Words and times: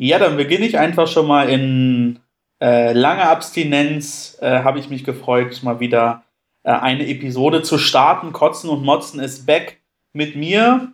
Ja, 0.00 0.20
dann 0.20 0.36
beginne 0.36 0.64
ich 0.64 0.78
einfach 0.78 1.08
schon 1.08 1.26
mal 1.26 1.48
in 1.48 2.20
äh, 2.60 2.92
langer 2.92 3.30
Abstinenz. 3.30 4.38
Äh, 4.40 4.62
Habe 4.62 4.78
ich 4.78 4.88
mich 4.90 5.02
gefreut, 5.02 5.60
mal 5.64 5.80
wieder 5.80 6.22
äh, 6.62 6.70
eine 6.70 7.08
Episode 7.08 7.62
zu 7.62 7.78
starten. 7.78 8.32
Kotzen 8.32 8.70
und 8.70 8.84
Motzen 8.84 9.18
ist 9.18 9.44
back 9.44 9.78
mit 10.12 10.36
mir 10.36 10.92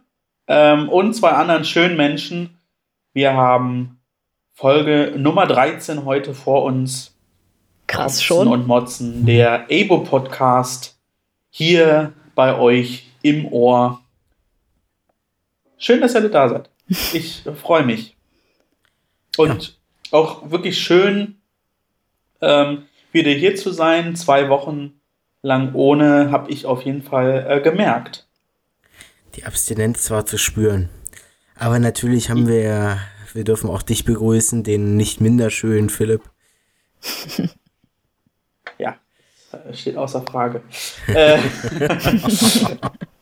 ähm, 0.48 0.88
und 0.88 1.12
zwei 1.12 1.32
anderen 1.32 1.66
schönen 1.66 1.98
Menschen. 1.98 2.56
Wir 3.12 3.34
haben 3.34 4.00
Folge 4.54 5.12
Nummer 5.18 5.46
13 5.46 6.06
heute 6.06 6.32
vor 6.32 6.62
uns. 6.62 7.14
Krass 7.86 8.14
Kotzen 8.14 8.24
schon. 8.24 8.48
und 8.48 8.66
Motzen, 8.66 9.26
der 9.26 9.66
Abo-Podcast 9.70 10.98
hier 11.50 12.14
bei 12.34 12.58
euch 12.58 13.06
im 13.20 13.52
Ohr. 13.52 14.00
Schön, 15.76 16.00
dass 16.00 16.14
ihr 16.14 16.26
da 16.26 16.48
seid. 16.48 16.70
Ich 16.88 17.42
freue 17.62 17.84
mich. 17.84 18.13
Und 19.36 19.78
auch 20.10 20.50
wirklich 20.50 20.78
schön, 20.80 21.36
ähm, 22.40 22.84
wieder 23.12 23.30
hier 23.30 23.56
zu 23.56 23.70
sein. 23.72 24.16
Zwei 24.16 24.48
Wochen 24.48 25.00
lang 25.42 25.74
ohne, 25.74 26.30
habe 26.30 26.50
ich 26.50 26.66
auf 26.66 26.82
jeden 26.82 27.02
Fall 27.02 27.46
äh, 27.48 27.60
gemerkt. 27.60 28.26
Die 29.34 29.44
Abstinenz 29.44 30.10
war 30.10 30.26
zu 30.26 30.38
spüren. 30.38 30.88
Aber 31.56 31.78
natürlich 31.78 32.30
haben 32.30 32.46
wir 32.48 32.60
ja, 32.62 32.98
wir 33.32 33.44
dürfen 33.44 33.70
auch 33.70 33.82
dich 33.82 34.04
begrüßen, 34.04 34.62
den 34.62 34.96
nicht 34.96 35.20
minder 35.20 35.50
schönen 35.50 35.90
Philipp. 35.90 36.22
Ja, 38.76 38.96
äh, 39.52 39.72
steht 39.72 39.96
außer 39.96 40.22
Frage. 40.22 40.62
äh, 41.06 41.38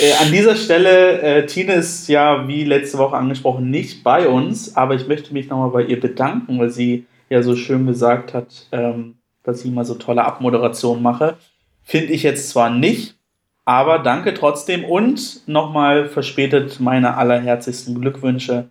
äh, 0.00 0.12
an 0.24 0.32
dieser 0.32 0.56
Stelle, 0.56 1.20
äh, 1.22 1.46
Tine 1.46 1.74
ist 1.74 2.08
ja, 2.08 2.46
wie 2.48 2.64
letzte 2.64 2.98
Woche 2.98 3.16
angesprochen, 3.16 3.70
nicht 3.70 4.02
bei 4.02 4.28
uns, 4.28 4.76
aber 4.76 4.94
ich 4.94 5.06
möchte 5.06 5.32
mich 5.32 5.48
nochmal 5.48 5.70
bei 5.70 5.82
ihr 5.82 6.00
bedanken, 6.00 6.58
weil 6.58 6.70
sie 6.70 7.06
ja 7.28 7.42
so 7.42 7.56
schön 7.56 7.86
gesagt 7.86 8.34
hat, 8.34 8.68
ähm, 8.72 9.16
dass 9.42 9.60
ich 9.60 9.70
immer 9.70 9.84
so 9.84 9.94
tolle 9.94 10.24
Abmoderation 10.24 11.02
mache. 11.02 11.36
Finde 11.82 12.12
ich 12.12 12.22
jetzt 12.22 12.48
zwar 12.50 12.70
nicht, 12.70 13.16
aber 13.64 13.98
danke 13.98 14.34
trotzdem 14.34 14.84
und 14.84 15.46
nochmal 15.46 16.08
verspätet 16.08 16.80
meine 16.80 17.16
allerherzigsten 17.16 18.00
Glückwünsche 18.00 18.70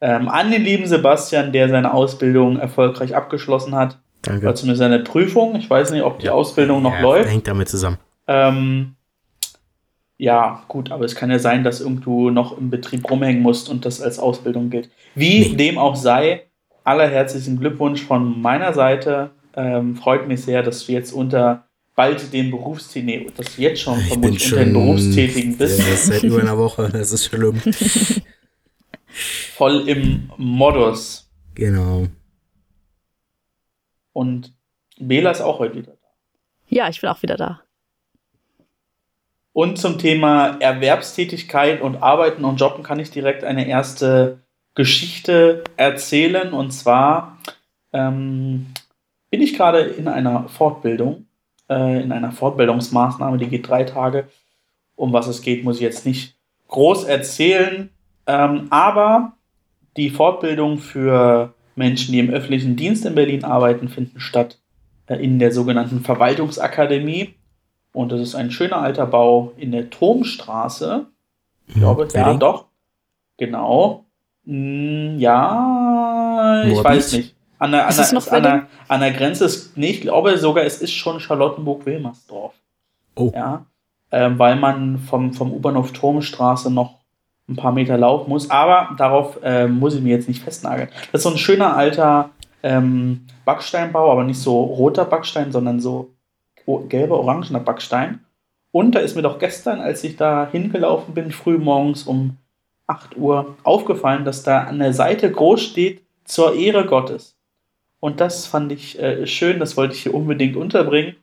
ähm, 0.00 0.28
an 0.28 0.50
den 0.50 0.62
lieben 0.62 0.86
Sebastian, 0.86 1.52
der 1.52 1.68
seine 1.68 1.92
Ausbildung 1.92 2.58
erfolgreich 2.58 3.16
abgeschlossen 3.16 3.74
hat. 3.74 3.98
Danke. 4.22 4.46
Oder 4.46 4.54
zumindest 4.54 4.78
seine 4.78 5.00
Prüfung. 5.00 5.56
Ich 5.56 5.68
weiß 5.68 5.90
nicht, 5.90 6.02
ob 6.02 6.18
die 6.20 6.30
Ausbildung 6.30 6.82
noch 6.82 6.94
ja, 6.94 7.00
läuft. 7.00 7.30
Hängt 7.30 7.48
damit 7.48 7.68
zusammen. 7.68 7.98
Ähm, 8.26 8.94
ja, 10.18 10.64
gut, 10.68 10.90
aber 10.90 11.04
es 11.04 11.14
kann 11.14 11.30
ja 11.30 11.38
sein, 11.38 11.62
dass 11.64 11.80
irgendwo 11.80 12.28
noch 12.30 12.58
im 12.58 12.70
Betrieb 12.70 13.08
rumhängen 13.10 13.40
musst 13.42 13.68
und 13.68 13.84
das 13.84 14.00
als 14.02 14.18
Ausbildung 14.18 14.68
gilt. 14.68 14.90
Wie 15.14 15.40
Nee. 15.50 15.56
dem 15.56 15.78
auch 15.78 15.96
sei, 15.96 16.42
allerherzlichen 16.84 17.58
Glückwunsch 17.58 18.02
von 18.02 18.40
meiner 18.42 18.72
Seite. 18.74 19.30
Ähm, 19.54 19.94
freut 19.96 20.26
mich 20.28 20.42
sehr, 20.42 20.62
dass 20.62 20.86
du 20.86 20.92
jetzt 20.92 21.12
unter 21.12 21.64
bald 21.94 22.32
den 22.32 22.50
Berufstätigen, 22.50 23.32
dass 23.36 23.56
du 23.56 23.62
jetzt 23.62 23.80
schon 23.80 23.98
Ich 24.00 24.08
vermutlich 24.08 24.44
unter 24.52 24.64
den 24.64 24.72
schon 24.74 24.82
Berufstätigen 24.86 25.56
bist, 25.56 25.78
Ja, 25.80 25.96
seit 25.96 26.22
über 26.22 26.40
einer 26.40 26.58
Woche, 26.58 26.88
das 26.92 27.12
ist 27.12 27.24
schlimm. 27.26 27.60
voll 29.54 29.88
im 29.88 30.30
Modus. 30.36 31.28
genau. 31.54 32.06
Und 34.12 34.52
Bela 34.98 35.30
ist 35.30 35.40
auch 35.40 35.58
heute 35.60 35.76
wieder 35.76 35.92
da. 35.92 36.08
Ja, 36.68 36.88
ich 36.88 37.00
bin 37.00 37.08
auch 37.10 37.22
wieder 37.22 37.36
da. 37.36 37.60
Und 39.58 39.76
zum 39.76 39.98
Thema 39.98 40.56
Erwerbstätigkeit 40.60 41.80
und 41.80 42.00
Arbeiten 42.00 42.44
und 42.44 42.60
Jobben 42.60 42.84
kann 42.84 43.00
ich 43.00 43.10
direkt 43.10 43.42
eine 43.42 43.66
erste 43.66 44.38
Geschichte 44.76 45.64
erzählen. 45.76 46.52
Und 46.52 46.70
zwar 46.70 47.38
ähm, 47.92 48.66
bin 49.30 49.42
ich 49.42 49.54
gerade 49.54 49.80
in 49.80 50.06
einer 50.06 50.48
Fortbildung, 50.48 51.26
äh, 51.68 52.00
in 52.00 52.12
einer 52.12 52.30
Fortbildungsmaßnahme, 52.30 53.36
die 53.36 53.48
geht 53.48 53.68
drei 53.68 53.82
Tage. 53.82 54.28
Um 54.94 55.12
was 55.12 55.26
es 55.26 55.42
geht, 55.42 55.64
muss 55.64 55.78
ich 55.78 55.82
jetzt 55.82 56.06
nicht 56.06 56.36
groß 56.68 57.02
erzählen. 57.02 57.90
Ähm, 58.28 58.68
aber 58.70 59.32
die 59.96 60.10
Fortbildung 60.10 60.78
für 60.78 61.52
Menschen, 61.74 62.12
die 62.12 62.20
im 62.20 62.30
öffentlichen 62.30 62.76
Dienst 62.76 63.04
in 63.04 63.16
Berlin 63.16 63.42
arbeiten, 63.42 63.88
finden 63.88 64.20
statt 64.20 64.60
äh, 65.08 65.16
in 65.16 65.40
der 65.40 65.50
sogenannten 65.50 66.02
Verwaltungsakademie. 66.02 67.34
Und 67.92 68.12
das 68.12 68.20
ist 68.20 68.34
ein 68.34 68.50
schöner 68.50 68.78
alter 68.78 69.06
Bau 69.06 69.52
in 69.56 69.72
der 69.72 69.90
Turmstraße. 69.90 71.06
Ich 71.66 71.74
glaube, 71.74 72.08
ja, 72.12 72.34
doch. 72.34 72.66
Genau. 73.36 74.04
Hm, 74.44 75.18
ja, 75.18 76.64
ich 76.64 76.82
weiß 76.82 77.12
nicht. 77.14 77.34
An 77.58 77.72
der, 77.72 77.84
an, 77.84 77.90
Ist 77.90 77.98
es 77.98 78.10
der, 78.10 78.18
noch 78.18 78.26
an, 78.30 78.42
der, 78.42 78.66
an 78.86 79.00
der 79.00 79.10
Grenze 79.12 79.44
ist, 79.44 79.76
nee, 79.76 79.90
ich 79.90 80.00
glaube 80.00 80.38
sogar, 80.38 80.64
es 80.64 80.80
ist 80.80 80.92
schon 80.92 81.18
Charlottenburg-Wilmersdorf. 81.18 82.54
Oh. 83.16 83.32
Ja, 83.34 83.66
ähm, 84.12 84.38
weil 84.38 84.56
man 84.56 84.98
vom, 84.98 85.32
vom 85.32 85.52
U-Bahnhof 85.52 85.92
Turmstraße 85.92 86.70
noch 86.70 86.98
ein 87.48 87.56
paar 87.56 87.72
Meter 87.72 87.98
laufen 87.98 88.28
muss. 88.28 88.50
Aber 88.50 88.94
darauf 88.96 89.38
ähm, 89.42 89.78
muss 89.78 89.94
ich 89.94 90.02
mir 90.02 90.14
jetzt 90.14 90.28
nicht 90.28 90.42
festnageln. 90.42 90.88
Das 91.12 91.20
ist 91.20 91.22
so 91.24 91.30
ein 91.30 91.38
schöner 91.38 91.76
alter 91.76 92.30
ähm, 92.62 93.26
Backsteinbau, 93.44 94.12
aber 94.12 94.24
nicht 94.24 94.40
so 94.40 94.60
roter 94.62 95.04
Backstein, 95.04 95.50
sondern 95.50 95.80
so 95.80 96.10
gelber, 96.88 97.18
orangener 97.18 97.60
Backstein. 97.60 98.20
Und 98.70 98.94
da 98.94 99.00
ist 99.00 99.16
mir 99.16 99.22
doch 99.22 99.38
gestern, 99.38 99.80
als 99.80 100.04
ich 100.04 100.16
da 100.16 100.48
hingelaufen 100.50 101.14
bin, 101.14 101.30
früh 101.30 101.58
morgens 101.58 102.04
um 102.04 102.36
8 102.86 103.16
Uhr, 103.16 103.56
aufgefallen, 103.64 104.24
dass 104.24 104.42
da 104.42 104.64
an 104.64 104.78
der 104.78 104.92
Seite 104.92 105.30
groß 105.30 105.62
steht, 105.62 106.02
zur 106.24 106.54
Ehre 106.54 106.86
Gottes. 106.86 107.36
Und 108.00 108.20
das 108.20 108.46
fand 108.46 108.70
ich 108.72 108.98
äh, 108.98 109.26
schön, 109.26 109.58
das 109.58 109.76
wollte 109.76 109.94
ich 109.94 110.02
hier 110.02 110.14
unbedingt 110.14 110.56
unterbringen. 110.56 111.16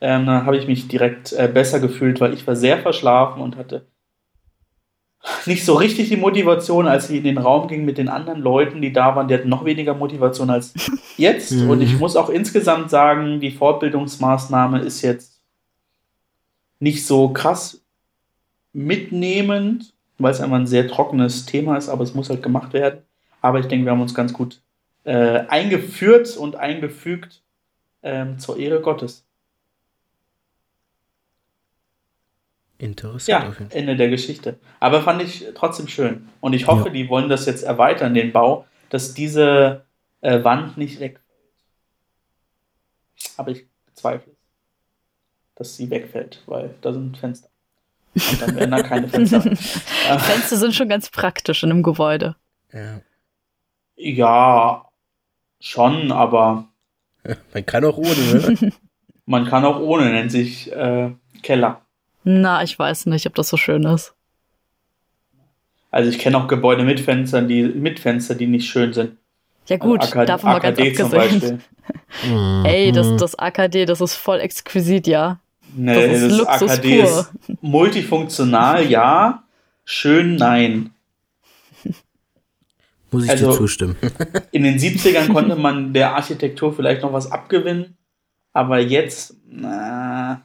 Ähm, 0.00 0.26
dann 0.26 0.46
habe 0.46 0.56
ich 0.56 0.66
mich 0.66 0.88
direkt 0.88 1.32
äh, 1.32 1.48
besser 1.52 1.80
gefühlt, 1.80 2.20
weil 2.20 2.34
ich 2.34 2.46
war 2.46 2.56
sehr 2.56 2.78
verschlafen 2.78 3.42
und 3.42 3.56
hatte 3.56 3.86
nicht 5.46 5.64
so 5.64 5.74
richtig 5.74 6.08
die 6.08 6.16
Motivation, 6.16 6.86
als 6.86 7.10
ich 7.10 7.18
in 7.18 7.24
den 7.24 7.38
Raum 7.38 7.68
ging 7.68 7.84
mit 7.84 7.98
den 7.98 8.08
anderen 8.08 8.40
Leuten, 8.40 8.82
die 8.82 8.92
da 8.92 9.16
waren. 9.16 9.28
Die 9.28 9.34
hatten 9.34 9.48
noch 9.48 9.64
weniger 9.64 9.94
Motivation 9.94 10.50
als 10.50 10.74
jetzt. 11.16 11.52
Mhm. 11.52 11.70
Und 11.70 11.80
ich 11.80 11.98
muss 11.98 12.16
auch 12.16 12.28
insgesamt 12.28 12.90
sagen, 12.90 13.40
die 13.40 13.50
Fortbildungsmaßnahme 13.50 14.80
ist 14.80 15.02
jetzt 15.02 15.40
nicht 16.78 17.06
so 17.06 17.30
krass 17.30 17.82
mitnehmend, 18.72 19.94
weil 20.18 20.32
es 20.32 20.40
einfach 20.40 20.56
ein 20.56 20.66
sehr 20.66 20.88
trockenes 20.88 21.46
Thema 21.46 21.76
ist, 21.76 21.88
aber 21.88 22.04
es 22.04 22.14
muss 22.14 22.28
halt 22.28 22.42
gemacht 22.42 22.72
werden. 22.72 23.00
Aber 23.40 23.60
ich 23.60 23.66
denke, 23.66 23.86
wir 23.86 23.92
haben 23.92 24.00
uns 24.00 24.14
ganz 24.14 24.32
gut 24.32 24.60
äh, 25.04 25.44
eingeführt 25.48 26.36
und 26.36 26.56
eingefügt 26.56 27.42
ähm, 28.02 28.38
zur 28.38 28.58
Ehre 28.58 28.80
Gottes. 28.80 29.24
Interessant. 32.84 33.28
Ja, 33.28 33.48
auf 33.48 33.58
jeden 33.58 33.70
Fall. 33.70 33.78
Ende 33.80 33.96
der 33.96 34.08
Geschichte. 34.10 34.58
Aber 34.80 35.00
fand 35.02 35.22
ich 35.22 35.46
trotzdem 35.54 35.88
schön. 35.88 36.28
Und 36.40 36.52
ich 36.52 36.66
hoffe, 36.66 36.88
Ja. 36.88 36.92
die 36.92 37.08
wollen 37.08 37.28
das 37.28 37.46
jetzt 37.46 37.62
erweitern, 37.62 38.12
den 38.14 38.32
Bau, 38.32 38.66
dass 38.90 39.14
diese 39.14 39.84
äh, 40.20 40.44
Wand 40.44 40.76
nicht 40.76 41.00
wegfällt. 41.00 41.20
Aber 43.36 43.50
ich 43.50 43.66
bezweifle 43.86 44.32
es, 44.32 44.38
dass 45.56 45.76
sie 45.76 45.88
wegfällt, 45.90 46.42
weil 46.46 46.74
da 46.82 46.92
sind 46.92 47.16
Fenster. 47.16 47.48
Und 48.14 48.42
dann 48.42 48.54
werden 48.56 48.70
da 48.70 48.82
keine 48.82 49.08
Fenster. 49.08 49.40
Fenster 49.56 50.56
sind 50.56 50.74
schon 50.74 50.88
ganz 50.88 51.10
praktisch 51.10 51.62
in 51.62 51.70
einem 51.70 51.82
Gebäude. 51.82 52.36
Ja. 52.72 53.00
ja, 53.96 54.88
schon, 55.60 56.12
aber 56.12 56.68
Man 57.52 57.64
kann 57.66 57.84
auch 57.84 57.96
ohne, 57.96 58.10
ne? 58.60 58.72
man 59.26 59.46
kann 59.46 59.64
auch 59.64 59.80
ohne, 59.80 60.10
nennt 60.10 60.30
sich 60.32 60.70
äh, 60.72 61.12
Keller. 61.42 61.80
Na, 62.24 62.62
ich 62.62 62.78
weiß 62.78 63.06
nicht, 63.06 63.26
ob 63.26 63.34
das 63.34 63.48
so 63.48 63.56
schön 63.56 63.84
ist. 63.84 64.14
Also 65.90 66.10
ich 66.10 66.18
kenne 66.18 66.38
auch 66.38 66.48
Gebäude 66.48 66.82
mit 66.84 66.98
Fenstern, 67.00 67.46
die 67.48 67.62
mit 67.62 68.00
Fenster, 68.00 68.34
die 68.34 68.46
nicht 68.46 68.68
schön 68.68 68.92
sind. 68.92 69.16
Ja 69.66 69.76
gut, 69.76 70.00
Also 70.00 70.12
AKD 70.18 70.26
davon 70.26 70.50
mal 70.50 70.58
ganz 70.60 70.78
AKD 70.78 70.92
zum 70.94 71.04
abgesehen. 71.14 71.40
Beispiel. 71.40 72.30
Mhm. 72.32 72.64
Ey, 72.64 72.92
das, 72.92 73.16
das 73.16 73.38
AKD, 73.38 73.84
das 73.86 74.00
ist 74.00 74.14
voll 74.14 74.40
exquisit, 74.40 75.06
ja. 75.06 75.38
Nee, 75.76 75.94
Das 76.08 76.20
ist 76.22 76.30
das, 76.30 76.38
Luxus 76.38 76.70
AKD 76.72 77.00
pur. 77.02 77.10
ist 77.20 77.32
multifunktional, 77.62 78.86
ja. 78.90 79.44
Schön, 79.84 80.36
nein. 80.36 80.90
Muss 83.10 83.24
ich 83.24 83.30
also- 83.30 83.50
dir 83.52 83.56
zustimmen. 83.56 83.96
In 84.50 84.64
den 84.64 84.78
70ern 84.78 85.32
konnte 85.32 85.56
man 85.56 85.92
der 85.92 86.14
Architektur 86.16 86.74
vielleicht 86.74 87.02
noch 87.02 87.12
was 87.12 87.30
abgewinnen, 87.30 87.96
aber 88.52 88.80
jetzt, 88.80 89.36
na. 89.48 90.42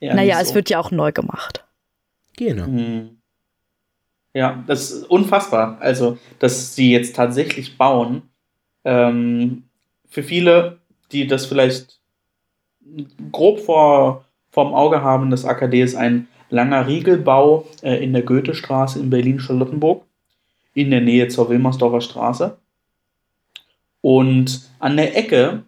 Ja, 0.00 0.14
naja, 0.14 0.36
nicht 0.36 0.42
es 0.42 0.48
so. 0.50 0.54
wird 0.54 0.70
ja 0.70 0.78
auch 0.78 0.90
neu 0.90 1.12
gemacht. 1.12 1.64
genau. 2.36 2.66
Hm. 2.66 3.18
Ja, 4.34 4.62
das 4.66 4.90
ist 4.90 5.10
unfassbar. 5.10 5.78
Also, 5.80 6.18
dass 6.38 6.74
sie 6.74 6.92
jetzt 6.92 7.16
tatsächlich 7.16 7.76
bauen. 7.78 8.22
Ähm, 8.84 9.64
für 10.08 10.22
viele, 10.22 10.78
die 11.10 11.26
das 11.26 11.46
vielleicht 11.46 11.98
grob 13.32 13.60
vor, 13.60 14.24
vorm 14.50 14.74
Auge 14.74 15.02
haben, 15.02 15.30
das 15.30 15.44
AKD 15.44 15.82
ist 15.82 15.94
ein 15.96 16.28
langer 16.50 16.86
Riegelbau 16.86 17.66
äh, 17.82 18.02
in 18.02 18.12
der 18.12 18.22
Goethestraße 18.22 18.98
in 19.00 19.10
Berlin-Charlottenburg. 19.10 20.04
in 20.74 20.90
der 20.92 21.00
Nähe 21.00 21.26
zur 21.28 21.48
Wilmersdorfer 21.48 22.00
Straße. 22.00 22.58
Und 24.00 24.68
an 24.78 24.96
der 24.96 25.16
Ecke, 25.16 25.64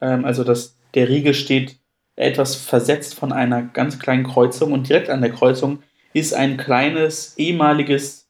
ähm, 0.00 0.24
also 0.24 0.42
das, 0.42 0.78
der 0.94 1.08
Riegel 1.10 1.34
steht 1.34 1.76
etwas 2.16 2.54
versetzt 2.54 3.14
von 3.14 3.32
einer 3.32 3.62
ganz 3.62 3.98
kleinen 3.98 4.24
Kreuzung 4.24 4.72
und 4.72 4.88
direkt 4.88 5.10
an 5.10 5.20
der 5.22 5.32
Kreuzung 5.32 5.82
ist 6.12 6.34
ein 6.34 6.56
kleines 6.56 7.38
ehemaliges 7.38 8.28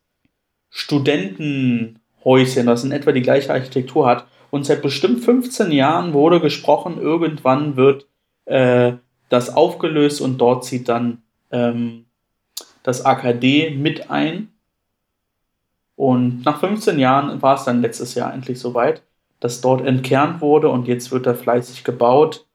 Studentenhäuschen, 0.71 2.67
das 2.67 2.85
in 2.85 2.93
etwa 2.93 3.13
die 3.13 3.23
gleiche 3.23 3.53
Architektur 3.53 4.07
hat. 4.07 4.27
Und 4.51 4.67
seit 4.67 4.83
bestimmt 4.83 5.25
15 5.25 5.73
Jahren 5.73 6.13
wurde 6.13 6.41
gesprochen, 6.41 6.99
irgendwann 7.01 7.77
wird 7.77 8.07
äh, 8.45 8.93
das 9.29 9.55
aufgelöst 9.55 10.21
und 10.21 10.39
dort 10.39 10.65
zieht 10.65 10.89
dann 10.89 11.23
ähm, 11.51 12.05
das 12.83 13.05
AKD 13.05 13.71
mit 13.71 14.11
ein. 14.11 14.49
Und 15.97 16.45
nach 16.45 16.61
15 16.61 16.99
Jahren 16.99 17.43
war 17.43 17.57
es 17.57 17.65
dann 17.65 17.81
letztes 17.81 18.15
Jahr 18.15 18.33
endlich 18.33 18.59
soweit, 18.59 19.03
dass 19.41 19.61
dort 19.61 19.85
entkernt 19.87 20.41
wurde 20.41 20.69
und 20.69 20.89
jetzt 20.89 21.13
wird 21.13 21.27
da 21.27 21.35
fleißig 21.35 21.85
gebaut. 21.85 22.47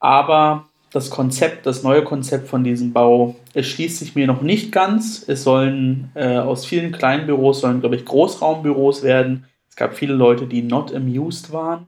Aber 0.00 0.68
das 0.90 1.10
Konzept, 1.10 1.66
das 1.66 1.82
neue 1.82 2.02
Konzept 2.02 2.48
von 2.48 2.64
diesem 2.64 2.92
Bau 2.92 3.36
erschließt 3.54 3.98
sich 3.98 4.14
mir 4.14 4.26
noch 4.26 4.40
nicht 4.40 4.72
ganz. 4.72 5.28
Es 5.28 5.44
sollen 5.44 6.10
äh, 6.14 6.38
aus 6.38 6.64
vielen 6.64 6.92
kleinen 6.92 7.26
Büros, 7.26 7.60
sollen, 7.60 7.80
glaube 7.80 7.96
ich, 7.96 8.04
Großraumbüros 8.04 9.02
werden. 9.02 9.44
Es 9.68 9.76
gab 9.76 9.94
viele 9.94 10.14
Leute, 10.14 10.46
die 10.46 10.62
not 10.62 10.94
amused 10.94 11.52
waren, 11.52 11.86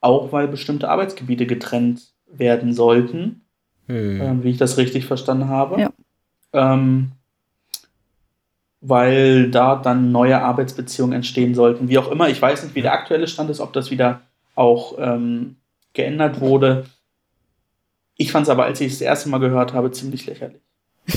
auch 0.00 0.32
weil 0.32 0.48
bestimmte 0.48 0.90
Arbeitsgebiete 0.90 1.46
getrennt 1.46 2.02
werden 2.26 2.74
sollten, 2.74 3.42
hm. 3.86 4.20
äh, 4.20 4.44
wie 4.44 4.50
ich 4.50 4.58
das 4.58 4.76
richtig 4.76 5.06
verstanden 5.06 5.48
habe. 5.48 5.80
Ja. 5.80 5.90
Ähm, 6.52 7.12
weil 8.86 9.50
da 9.50 9.76
dann 9.76 10.12
neue 10.12 10.42
Arbeitsbeziehungen 10.42 11.14
entstehen 11.14 11.54
sollten. 11.54 11.88
Wie 11.88 11.96
auch 11.96 12.10
immer, 12.10 12.28
ich 12.28 12.40
weiß 12.40 12.64
nicht, 12.64 12.74
wie 12.74 12.82
der 12.82 12.92
aktuelle 12.92 13.26
Stand 13.26 13.48
ist, 13.48 13.60
ob 13.60 13.72
das 13.72 13.90
wieder 13.90 14.20
auch 14.54 14.98
ähm, 14.98 15.56
geändert 15.94 16.40
wurde. 16.42 16.84
Ich 18.16 18.32
fand 18.32 18.46
es 18.46 18.50
aber, 18.50 18.64
als 18.64 18.80
ich 18.80 18.92
es 18.92 18.98
das 18.98 19.06
erste 19.06 19.28
Mal 19.28 19.38
gehört 19.38 19.72
habe, 19.72 19.90
ziemlich 19.90 20.26
lächerlich. 20.26 20.62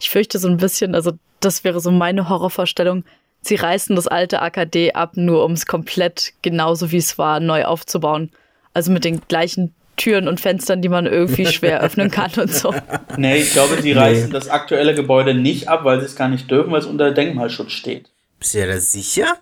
Ich 0.00 0.10
fürchte 0.10 0.38
so 0.38 0.46
ein 0.46 0.58
bisschen, 0.58 0.94
also 0.94 1.14
das 1.40 1.64
wäre 1.64 1.80
so 1.80 1.90
meine 1.90 2.28
Horrorvorstellung. 2.28 3.02
Sie 3.40 3.56
reißen 3.56 3.96
das 3.96 4.06
alte 4.06 4.40
AKD 4.40 4.92
ab, 4.92 5.16
nur 5.16 5.44
um 5.44 5.52
es 5.52 5.66
komplett 5.66 6.34
genauso 6.40 6.92
wie 6.92 6.98
es 6.98 7.18
war 7.18 7.40
neu 7.40 7.64
aufzubauen. 7.64 8.30
Also 8.74 8.92
mit 8.92 9.04
den 9.04 9.20
gleichen 9.26 9.74
Türen 9.96 10.28
und 10.28 10.40
Fenstern, 10.40 10.82
die 10.82 10.88
man 10.88 11.06
irgendwie 11.06 11.46
schwer 11.52 11.80
öffnen 11.80 12.10
kann 12.10 12.30
und 12.36 12.52
so. 12.52 12.72
Nee, 13.16 13.38
ich 13.38 13.52
glaube, 13.52 13.82
sie 13.82 13.92
reißen 13.92 14.26
nee. 14.26 14.32
das 14.32 14.48
aktuelle 14.48 14.94
Gebäude 14.94 15.34
nicht 15.34 15.68
ab, 15.68 15.84
weil 15.84 16.00
sie 16.00 16.06
es 16.06 16.16
gar 16.16 16.28
nicht 16.28 16.50
dürfen, 16.50 16.70
weil 16.70 16.80
es 16.80 16.86
unter 16.86 17.10
Denkmalschutz 17.10 17.72
steht. 17.72 18.10
Bist 18.38 18.54
du 18.54 18.60
ja 18.60 18.66
da 18.66 18.78
sicher? 18.78 19.36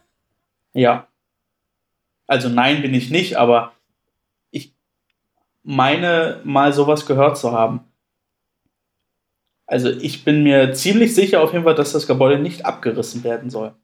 Ja. 0.73 1.09
Also 2.27 2.49
nein, 2.49 2.83
bin 2.83 2.95
ich 2.95 3.11
nicht, 3.11 3.37
aber 3.37 3.73
meine, 5.67 6.41
mal 6.45 6.73
sowas 6.73 7.07
gehört 7.07 7.37
zu 7.37 7.51
haben. 7.51 7.81
Also 9.67 9.91
ich 9.91 10.25
bin 10.25 10.45
mir 10.45 10.73
ziemlich 10.75 11.13
sicher 11.13 11.43
auf 11.43 11.53
jeden 11.53 11.65
Fall, 11.65 11.75
dass 11.75 11.93
das 11.93 12.07
Gebäude 12.07 12.39
nicht 12.39 12.65
abgerissen 12.65 13.25
werden 13.25 13.51
soll. 13.51 13.75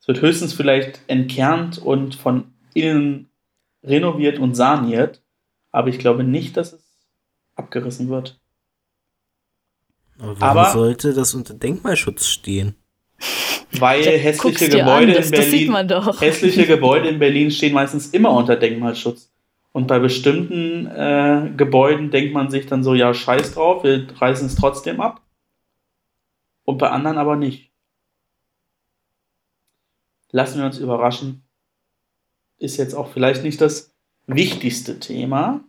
Es 0.00 0.08
wird 0.08 0.22
höchstens 0.22 0.52
vielleicht 0.52 1.00
entkernt 1.06 1.78
und 1.78 2.16
von 2.16 2.52
innen 2.74 3.30
renoviert 3.84 4.40
und 4.40 4.56
saniert, 4.56 5.22
aber 5.70 5.88
ich 5.88 6.00
glaube 6.00 6.24
nicht, 6.24 6.56
dass 6.56 6.72
es 6.72 6.82
abgerissen 7.54 8.08
wird. 8.08 8.40
Aber 10.18 10.40
warum 10.40 10.58
aber, 10.58 10.70
sollte 10.72 11.14
das 11.14 11.32
unter 11.32 11.54
Denkmalschutz 11.54 12.26
stehen? 12.26 12.74
Weil 13.78 14.02
hässliche 14.02 14.68
Gebäude 14.68 15.12
an, 15.12 15.14
das, 15.14 15.26
in 15.26 15.30
Berlin, 15.30 16.18
hässliche 16.18 16.66
Gebäude 16.66 17.08
in 17.08 17.20
Berlin 17.20 17.52
stehen 17.52 17.72
meistens 17.72 18.08
immer 18.08 18.32
unter 18.32 18.56
Denkmalschutz. 18.56 19.29
Und 19.72 19.86
bei 19.86 19.98
bestimmten 19.98 20.86
äh, 20.86 21.52
Gebäuden 21.56 22.10
denkt 22.10 22.34
man 22.34 22.50
sich 22.50 22.66
dann 22.66 22.82
so, 22.82 22.94
ja, 22.94 23.14
scheiß 23.14 23.54
drauf, 23.54 23.84
wir 23.84 24.06
reißen 24.20 24.46
es 24.46 24.56
trotzdem 24.56 25.00
ab. 25.00 25.22
Und 26.64 26.78
bei 26.78 26.90
anderen 26.90 27.18
aber 27.18 27.36
nicht. 27.36 27.70
Lassen 30.32 30.58
wir 30.58 30.66
uns 30.66 30.78
überraschen. 30.78 31.44
Ist 32.58 32.76
jetzt 32.76 32.94
auch 32.94 33.08
vielleicht 33.08 33.42
nicht 33.42 33.60
das 33.60 33.94
wichtigste 34.26 34.98
Thema. 34.98 35.64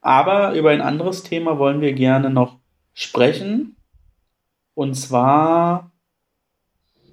Aber 0.00 0.54
über 0.54 0.70
ein 0.70 0.80
anderes 0.80 1.22
Thema 1.22 1.58
wollen 1.58 1.80
wir 1.80 1.92
gerne 1.92 2.30
noch 2.30 2.58
sprechen. 2.94 3.76
Und 4.74 4.94
zwar, 4.94 5.92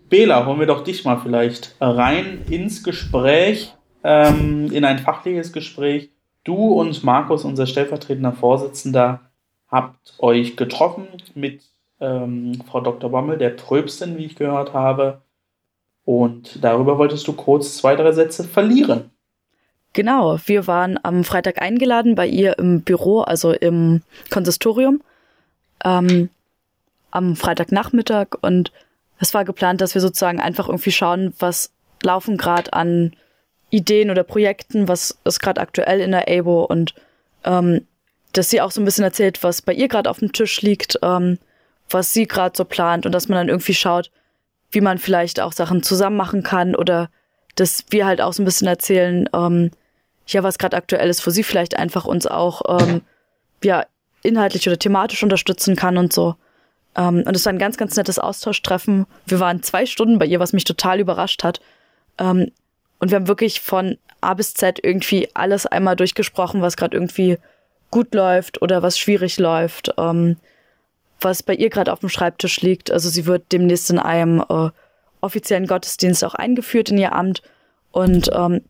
Bela, 0.10 0.46
holen 0.46 0.60
wir 0.60 0.68
doch 0.68 0.84
dich 0.84 1.04
mal 1.04 1.18
vielleicht 1.18 1.76
rein 1.80 2.46
ins 2.50 2.84
Gespräch 2.84 3.77
ähm, 4.04 4.72
in 4.72 4.86
ein 4.86 5.00
fachliches 5.00 5.54
Gespräch. 5.54 6.10
Du 6.44 6.56
und 6.74 7.04
Markus, 7.04 7.44
unser 7.44 7.68
stellvertretender 7.68 8.32
Vorsitzender, 8.32 9.22
habt 9.70 10.14
euch 10.20 10.56
getroffen 10.56 11.08
mit 11.36 11.62
ähm, 12.00 12.62
Frau 12.70 12.82
Dr. 12.82 13.10
Bommel, 13.10 13.38
der 13.38 13.58
Tröbsten, 13.58 14.18
wie 14.18 14.26
ich 14.26 14.36
gehört 14.36 14.74
habe. 14.74 15.22
Und 16.06 16.64
darüber 16.64 16.98
wolltest 16.98 17.28
du 17.28 17.34
kurz 17.34 17.78
zwei, 17.78 17.96
drei 17.96 18.14
Sätze 18.14 18.46
verlieren. 18.46 19.12
Genau, 19.94 20.38
wir 20.46 20.68
waren 20.68 21.00
am 21.04 21.24
Freitag 21.24 21.62
eingeladen 21.62 22.16
bei 22.16 22.28
ihr 22.28 22.60
im 22.60 22.82
Büro, 22.82 23.22
also 23.22 23.52
im 23.52 24.04
Konsistorium, 24.30 25.02
ähm, 25.84 26.30
am 27.12 27.36
Freitagnachmittag. 27.36 28.28
Und 28.42 28.72
es 29.20 29.34
war 29.34 29.44
geplant, 29.44 29.82
dass 29.82 29.96
wir 29.96 30.02
sozusagen 30.02 30.40
einfach 30.40 30.68
irgendwie 30.70 30.92
schauen, 30.92 31.34
was 31.40 31.72
laufen 32.04 32.38
gerade 32.38 32.74
an 32.74 33.14
Ideen 33.70 34.10
oder 34.10 34.24
Projekten, 34.24 34.88
was 34.88 35.18
ist 35.24 35.40
gerade 35.40 35.62
aktuell 35.62 36.00
in 36.00 36.12
der 36.12 36.28
ABO 36.28 36.64
und 36.64 36.94
ähm, 37.44 37.86
dass 38.34 38.50
sie 38.50 38.62
auch 38.62 38.72
so 38.72 38.82
ein 38.82 38.86
bisschen 38.86 39.04
erzählt, 39.04 39.44
was 39.44 39.62
bei 39.62 39.74
ihr 39.74 39.88
gerade 39.88 40.10
auf 40.10 40.20
dem 40.20 40.32
Tisch 40.32 40.62
liegt, 40.62 41.00
ähm, 41.02 41.38
was 41.90 42.14
sie 42.14 42.28
gerade 42.28 42.56
so 42.56 42.66
plant 42.66 43.06
und 43.06 43.12
dass 43.12 43.28
man 43.28 43.38
dann 43.38 43.50
irgendwie 43.50 43.74
schaut, 43.74 44.12
wie 44.72 44.82
man 44.82 44.98
vielleicht 44.98 45.40
auch 45.40 45.54
Sachen 45.54 45.84
zusammen 45.84 46.18
machen 46.18 46.44
kann 46.44 46.76
oder 46.76 47.10
dass 47.56 47.86
wir 47.90 48.06
halt 48.06 48.22
auch 48.22 48.34
so 48.34 48.42
ein 48.42 48.46
bisschen 48.46 48.68
erzählen, 48.68 49.30
ähm, 49.34 49.72
ja, 50.28 50.44
was 50.44 50.58
gerade 50.58 50.78
aktuell 50.78 51.10
ist, 51.10 51.26
wo 51.26 51.32
sie 51.32 51.44
vielleicht 51.44 51.78
einfach 51.78 52.06
uns 52.06 52.28
auch 52.28 52.80
ähm, 52.80 53.02
ja, 53.64 53.86
inhaltlich 54.24 54.68
oder 54.68 54.78
thematisch 54.78 55.24
unterstützen 55.24 55.76
kann 55.76 55.98
und 55.98 56.12
so. 56.12 56.36
Ähm, 56.96 57.24
und 57.26 57.36
es 57.36 57.46
war 57.46 57.54
ein 57.54 57.60
ganz, 57.60 57.78
ganz 57.78 57.96
nettes 57.96 58.20
Austauschtreffen. 58.20 59.08
Wir 59.26 59.40
waren 59.40 59.64
zwei 59.64 59.86
Stunden 59.86 60.20
bei 60.20 60.26
ihr, 60.26 60.40
was 60.40 60.54
mich 60.54 60.66
total 60.66 61.00
überrascht 61.00 61.44
hat. 61.44 61.62
Ähm, 62.18 62.52
und 63.00 63.12
wir 63.12 63.16
haben 63.16 63.28
wirklich 63.28 63.62
von 63.62 63.98
A 64.22 64.34
bis 64.34 64.54
Z 64.54 64.80
irgendwie 64.82 65.30
alles 65.34 65.66
einmal 65.66 65.96
durchgesprochen, 65.96 66.62
was 66.62 66.78
gerade 66.78 66.96
irgendwie 66.96 67.38
gut 67.92 68.14
läuft 68.14 68.62
oder 68.62 68.82
was 68.82 68.98
schwierig 68.98 69.38
läuft, 69.38 69.94
ähm, 69.98 70.38
was 71.22 71.44
bei 71.44 71.54
ihr 71.54 71.70
gerade 71.70 71.94
auf 71.94 72.00
dem 72.00 72.10
Schreibtisch 72.10 72.62
liegt. 72.62 72.92
Also 72.92 73.10
sie 73.10 73.26
wird 73.26 73.52
demnächst 73.52 73.90
in 73.90 74.00
einem 74.00 74.44
äh, 74.50 74.70
offiziellen 75.22 75.68
Gottesdienst 75.68 76.24
auch 76.24 76.36
eingeführt 76.36 76.90
in 76.90 76.98
ihr 76.98 77.14
Amt 77.14 77.42
und 77.92 78.30
ähm, 78.34 78.62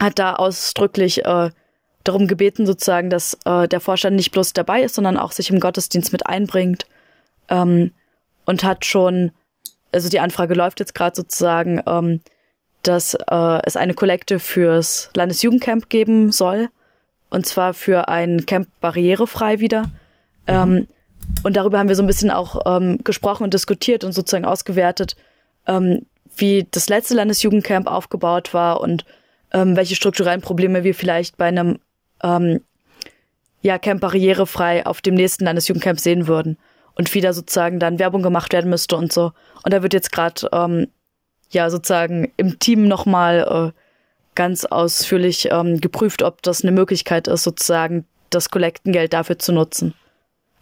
hat 0.00 0.18
da 0.18 0.34
ausdrücklich 0.34 1.24
äh, 1.24 1.50
darum 2.04 2.26
gebeten, 2.26 2.66
sozusagen, 2.66 3.10
dass 3.10 3.38
äh, 3.44 3.68
der 3.68 3.80
Vorstand 3.80 4.16
nicht 4.16 4.32
bloß 4.32 4.52
dabei 4.52 4.82
ist, 4.82 4.94
sondern 4.94 5.16
auch 5.16 5.32
sich 5.32 5.50
im 5.50 5.60
Gottesdienst 5.60 6.12
mit 6.12 6.26
einbringt. 6.26 6.86
Ähm, 7.48 7.92
und 8.44 8.64
hat 8.64 8.84
schon, 8.84 9.30
also 9.92 10.08
die 10.08 10.18
Anfrage 10.18 10.54
läuft 10.54 10.80
jetzt 10.80 10.94
gerade 10.94 11.14
sozusagen, 11.14 11.80
ähm, 11.86 12.20
dass 12.82 13.14
äh, 13.14 13.60
es 13.64 13.76
eine 13.76 13.94
Kollekte 13.94 14.38
fürs 14.38 15.10
Landesjugendcamp 15.14 15.88
geben 15.88 16.32
soll. 16.32 16.68
Und 17.30 17.46
zwar 17.46 17.74
für 17.74 18.08
ein 18.08 18.44
Camp 18.46 18.68
barrierefrei 18.80 19.60
wieder. 19.60 19.90
Ähm, 20.46 20.86
und 21.42 21.56
darüber 21.56 21.78
haben 21.78 21.88
wir 21.88 21.96
so 21.96 22.02
ein 22.02 22.06
bisschen 22.08 22.30
auch 22.30 22.60
ähm, 22.66 22.98
gesprochen 23.04 23.44
und 23.44 23.54
diskutiert 23.54 24.04
und 24.04 24.12
sozusagen 24.12 24.44
ausgewertet, 24.44 25.16
ähm, 25.66 26.04
wie 26.36 26.66
das 26.70 26.88
letzte 26.88 27.14
Landesjugendcamp 27.14 27.86
aufgebaut 27.86 28.54
war 28.54 28.80
und 28.80 29.04
ähm, 29.52 29.76
welche 29.76 29.94
strukturellen 29.94 30.40
Probleme 30.40 30.84
wir 30.84 30.94
vielleicht 30.94 31.36
bei 31.36 31.46
einem 31.46 31.78
ähm, 32.22 32.60
ja, 33.62 33.78
Camp 33.78 34.00
barrierefrei 34.00 34.84
auf 34.86 35.00
dem 35.00 35.14
nächsten 35.14 35.44
Landesjugendcamp 35.44 36.00
sehen 36.00 36.26
würden. 36.26 36.58
Und 36.94 37.14
wie 37.14 37.22
da 37.22 37.32
sozusagen 37.32 37.78
dann 37.78 37.98
Werbung 37.98 38.22
gemacht 38.22 38.52
werden 38.52 38.68
müsste 38.68 38.96
und 38.96 39.12
so. 39.12 39.32
Und 39.64 39.72
da 39.72 39.82
wird 39.82 39.94
jetzt 39.94 40.12
gerade 40.12 40.48
ähm, 40.52 40.88
ja 41.54 41.70
sozusagen 41.70 42.32
im 42.36 42.58
Team 42.58 42.88
nochmal 42.88 43.72
äh, 43.74 43.78
ganz 44.34 44.64
ausführlich 44.64 45.48
ähm, 45.50 45.80
geprüft, 45.80 46.22
ob 46.22 46.42
das 46.42 46.62
eine 46.62 46.72
Möglichkeit 46.72 47.28
ist, 47.28 47.44
sozusagen 47.44 48.06
das 48.30 48.50
Kollektengeld 48.50 49.12
dafür 49.12 49.38
zu 49.38 49.52
nutzen. 49.52 49.94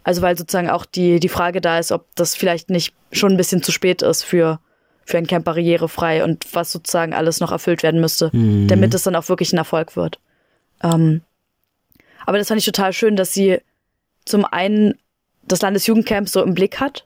Also 0.03 0.21
weil 0.21 0.37
sozusagen 0.37 0.69
auch 0.69 0.85
die, 0.85 1.19
die 1.19 1.29
Frage 1.29 1.61
da 1.61 1.79
ist, 1.79 1.91
ob 1.91 2.05
das 2.15 2.35
vielleicht 2.35 2.69
nicht 2.69 2.93
schon 3.11 3.31
ein 3.31 3.37
bisschen 3.37 3.63
zu 3.63 3.71
spät 3.71 4.01
ist 4.01 4.23
für, 4.23 4.59
für 5.05 5.17
ein 5.17 5.27
Camp 5.27 5.45
barrierefrei 5.45 6.23
und 6.23 6.45
was 6.53 6.71
sozusagen 6.71 7.13
alles 7.13 7.39
noch 7.39 7.51
erfüllt 7.51 7.83
werden 7.83 8.01
müsste, 8.01 8.29
mhm. 8.33 8.67
damit 8.67 8.93
es 8.93 9.03
dann 9.03 9.15
auch 9.15 9.29
wirklich 9.29 9.53
ein 9.53 9.57
Erfolg 9.57 9.95
wird. 9.95 10.19
Ähm, 10.83 11.21
aber 12.25 12.37
das 12.37 12.47
fand 12.47 12.59
ich 12.59 12.65
total 12.65 12.93
schön, 12.93 13.15
dass 13.15 13.33
sie 13.33 13.59
zum 14.25 14.45
einen 14.45 14.95
das 15.43 15.61
Landesjugendcamp 15.61 16.29
so 16.29 16.43
im 16.43 16.53
Blick 16.53 16.79
hat 16.79 17.05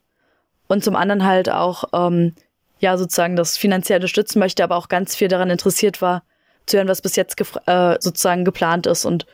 und 0.68 0.84
zum 0.84 0.96
anderen 0.96 1.26
halt 1.26 1.50
auch 1.50 1.86
ähm, 1.94 2.34
ja 2.80 2.98
sozusagen 2.98 3.36
das 3.36 3.58
finanziell 3.58 3.98
unterstützen 3.98 4.40
möchte, 4.40 4.64
aber 4.64 4.76
auch 4.76 4.90
ganz 4.90 5.16
viel 5.16 5.28
daran 5.28 5.50
interessiert 5.50 6.02
war, 6.02 6.24
zu 6.66 6.78
hören, 6.78 6.88
was 6.88 7.02
bis 7.02 7.16
jetzt 7.16 7.40
äh, 7.68 7.98
sozusagen 8.00 8.46
geplant 8.46 8.88
ist 8.88 9.06
und 9.06 9.26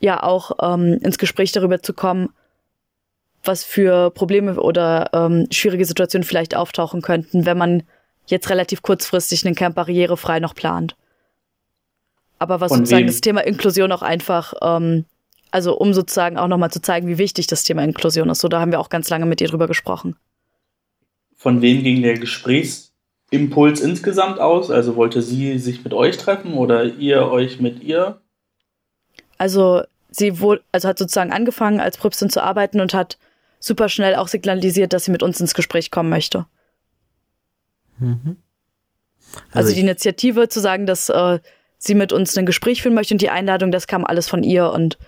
ja 0.00 0.22
auch 0.22 0.52
ähm, 0.62 0.98
ins 1.02 1.18
Gespräch 1.18 1.52
darüber 1.52 1.82
zu 1.82 1.92
kommen, 1.92 2.30
was 3.44 3.64
für 3.64 4.10
Probleme 4.10 4.60
oder 4.60 5.10
ähm, 5.12 5.46
schwierige 5.50 5.84
Situationen 5.84 6.24
vielleicht 6.24 6.54
auftauchen 6.54 7.02
könnten, 7.02 7.46
wenn 7.46 7.58
man 7.58 7.82
jetzt 8.26 8.50
relativ 8.50 8.82
kurzfristig 8.82 9.44
einen 9.44 9.54
Camp 9.54 9.74
barrierefrei 9.74 10.40
noch 10.40 10.54
plant. 10.54 10.96
Aber 12.38 12.60
was 12.60 12.70
Von 12.70 12.78
sozusagen 12.78 13.06
das 13.06 13.20
Thema 13.20 13.42
Inklusion 13.42 13.92
auch 13.92 14.02
einfach, 14.02 14.54
ähm, 14.62 15.04
also 15.50 15.76
um 15.76 15.92
sozusagen 15.92 16.38
auch 16.38 16.48
nochmal 16.48 16.70
zu 16.70 16.80
zeigen, 16.80 17.06
wie 17.06 17.18
wichtig 17.18 17.46
das 17.46 17.64
Thema 17.64 17.84
Inklusion 17.84 18.30
ist. 18.30 18.40
So, 18.40 18.48
da 18.48 18.60
haben 18.60 18.72
wir 18.72 18.80
auch 18.80 18.88
ganz 18.88 19.10
lange 19.10 19.26
mit 19.26 19.40
ihr 19.40 19.48
drüber 19.48 19.66
gesprochen. 19.66 20.16
Von 21.40 21.62
wem 21.62 21.82
ging 21.82 22.02
der 22.02 22.18
Gesprächsimpuls 22.18 23.80
insgesamt 23.80 24.38
aus? 24.38 24.70
Also 24.70 24.94
wollte 24.96 25.22
sie 25.22 25.58
sich 25.58 25.82
mit 25.82 25.94
euch 25.94 26.18
treffen 26.18 26.52
oder 26.52 26.84
ihr 26.84 27.28
euch 27.28 27.60
mit 27.60 27.82
ihr? 27.82 28.20
Also 29.38 29.82
sie 30.10 30.38
wohl, 30.40 30.62
also 30.70 30.86
hat 30.86 30.98
sozusagen 30.98 31.32
angefangen 31.32 31.80
als 31.80 31.96
Prüpsin 31.96 32.28
zu 32.28 32.42
arbeiten 32.42 32.78
und 32.78 32.92
hat 32.92 33.16
super 33.58 33.88
schnell 33.88 34.16
auch 34.16 34.28
signalisiert, 34.28 34.92
dass 34.92 35.06
sie 35.06 35.12
mit 35.12 35.22
uns 35.22 35.40
ins 35.40 35.54
Gespräch 35.54 35.90
kommen 35.90 36.10
möchte. 36.10 36.44
Mhm. 37.98 38.36
Also, 39.46 39.68
also 39.68 39.74
die 39.74 39.80
Initiative 39.80 40.50
zu 40.50 40.60
sagen, 40.60 40.84
dass 40.84 41.08
äh, 41.08 41.38
sie 41.78 41.94
mit 41.94 42.12
uns 42.12 42.36
ein 42.36 42.44
Gespräch 42.44 42.82
führen 42.82 42.94
möchte 42.94 43.14
und 43.14 43.22
die 43.22 43.30
Einladung, 43.30 43.70
das 43.70 43.86
kam 43.86 44.04
alles 44.04 44.28
von 44.28 44.42
ihr 44.42 44.70
und 44.72 44.98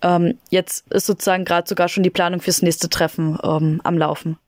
ähm, 0.00 0.38
jetzt 0.48 0.90
ist 0.90 1.04
sozusagen 1.04 1.44
gerade 1.44 1.68
sogar 1.68 1.90
schon 1.90 2.04
die 2.04 2.10
Planung 2.10 2.40
fürs 2.40 2.62
nächste 2.62 2.88
Treffen 2.88 3.38
ähm, 3.42 3.82
am 3.84 3.98
Laufen. 3.98 4.38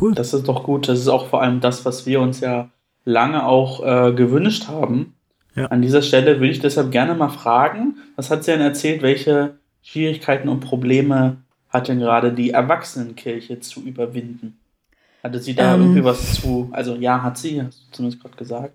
Cool. 0.00 0.14
Das 0.14 0.34
ist 0.34 0.46
doch 0.46 0.64
gut. 0.64 0.88
Das 0.88 0.98
ist 0.98 1.08
auch 1.08 1.26
vor 1.26 1.42
allem 1.42 1.60
das, 1.60 1.84
was 1.84 2.06
wir 2.06 2.20
uns 2.20 2.40
ja 2.40 2.70
lange 3.04 3.46
auch 3.46 3.84
äh, 3.84 4.12
gewünscht 4.12 4.68
haben. 4.68 5.14
Ja. 5.54 5.66
An 5.66 5.80
dieser 5.80 6.02
Stelle 6.02 6.38
würde 6.38 6.50
ich 6.50 6.60
deshalb 6.60 6.90
gerne 6.90 7.14
mal 7.14 7.30
fragen, 7.30 7.96
was 8.14 8.30
hat 8.30 8.44
sie 8.44 8.52
denn 8.52 8.60
erzählt, 8.60 9.00
welche 9.00 9.54
Schwierigkeiten 9.82 10.48
und 10.48 10.60
Probleme 10.60 11.38
hat 11.70 11.88
denn 11.88 11.98
gerade 11.98 12.32
die 12.32 12.50
Erwachsenenkirche 12.50 13.60
zu 13.60 13.82
überwinden? 13.82 14.58
Hatte 15.22 15.40
sie 15.40 15.54
da 15.54 15.74
ähm, 15.74 15.80
irgendwie 15.80 16.04
was 16.04 16.34
zu, 16.34 16.68
also 16.72 16.94
ja, 16.94 17.22
hat 17.22 17.38
sie, 17.38 17.62
hast 17.62 17.80
du 17.80 17.92
zumindest 17.92 18.22
gerade 18.22 18.36
gesagt, 18.36 18.74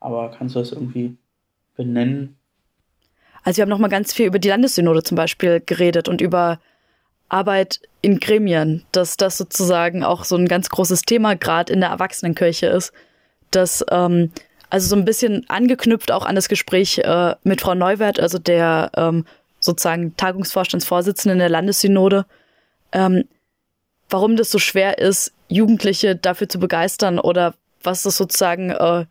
aber 0.00 0.30
kannst 0.30 0.54
du 0.54 0.60
das 0.60 0.72
irgendwie 0.72 1.16
benennen? 1.76 2.36
Also 3.42 3.58
wir 3.58 3.62
haben 3.62 3.70
nochmal 3.70 3.90
ganz 3.90 4.12
viel 4.12 4.26
über 4.26 4.38
die 4.38 4.48
Landessynode 4.48 5.02
zum 5.02 5.16
Beispiel 5.16 5.62
geredet 5.64 6.08
und 6.08 6.20
über 6.20 6.58
Arbeit 7.28 7.80
in 8.02 8.20
Gremien, 8.20 8.84
dass 8.92 9.16
das 9.16 9.36
sozusagen 9.38 10.04
auch 10.04 10.24
so 10.24 10.36
ein 10.36 10.46
ganz 10.46 10.68
großes 10.68 11.02
Thema 11.02 11.34
gerade 11.34 11.72
in 11.72 11.80
der 11.80 11.90
Erwachsenenkirche 11.90 12.66
ist, 12.66 12.92
dass 13.50 13.84
ähm, 13.90 14.30
also 14.70 14.88
so 14.88 14.96
ein 14.96 15.04
bisschen 15.04 15.44
angeknüpft 15.48 16.10
auch 16.12 16.24
an 16.24 16.34
das 16.34 16.48
Gespräch 16.48 16.98
äh, 16.98 17.34
mit 17.44 17.60
Frau 17.60 17.74
Neuwert, 17.74 18.20
also 18.20 18.38
der 18.38 18.90
ähm, 18.96 19.24
sozusagen 19.60 20.16
Tagungsvorstandsvorsitzenden 20.16 21.38
der 21.38 21.48
Landessynode, 21.48 22.26
ähm, 22.92 23.24
warum 24.08 24.36
das 24.36 24.50
so 24.50 24.58
schwer 24.58 24.98
ist, 24.98 25.32
Jugendliche 25.48 26.16
dafür 26.16 26.48
zu 26.48 26.58
begeistern 26.58 27.18
oder 27.18 27.54
was 27.82 28.02
das 28.02 28.16
sozusagen 28.16 28.70
äh, 28.70 29.06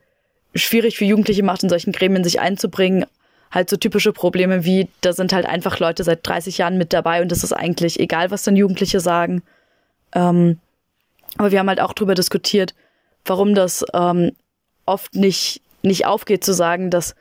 schwierig 0.54 0.98
für 0.98 1.06
Jugendliche 1.06 1.44
macht, 1.44 1.64
in 1.64 1.70
solchen 1.70 1.92
Gremien 1.92 2.24
sich 2.24 2.40
einzubringen. 2.40 3.06
Halt 3.56 3.70
so 3.70 3.78
typische 3.78 4.12
Probleme 4.12 4.66
wie, 4.66 4.90
da 5.00 5.14
sind 5.14 5.32
halt 5.32 5.46
einfach 5.46 5.80
Leute 5.80 6.04
seit 6.04 6.28
30 6.28 6.58
Jahren 6.58 6.78
mit 6.78 6.92
dabei 6.92 7.22
und 7.22 7.32
es 7.32 7.42
ist 7.42 7.54
eigentlich 7.54 8.02
egal, 8.02 8.30
was 8.30 8.44
dann 8.44 8.58
Jugendliche 8.58 9.00
sagen. 9.00 9.44
Ähm, 10.14 10.60
aber 11.38 11.52
wir 11.52 11.60
haben 11.60 11.70
halt 11.70 11.80
auch 11.80 11.94
drüber 11.94 12.16
diskutiert, 12.16 12.76
warum 13.24 13.56
das 13.56 13.86
ähm, 13.94 14.34
oft 14.86 15.16
nicht, 15.16 15.62
nicht 15.84 16.06
aufgeht 16.06 16.44
zu 16.44 16.54
sagen, 16.54 16.90
dass 16.90 17.16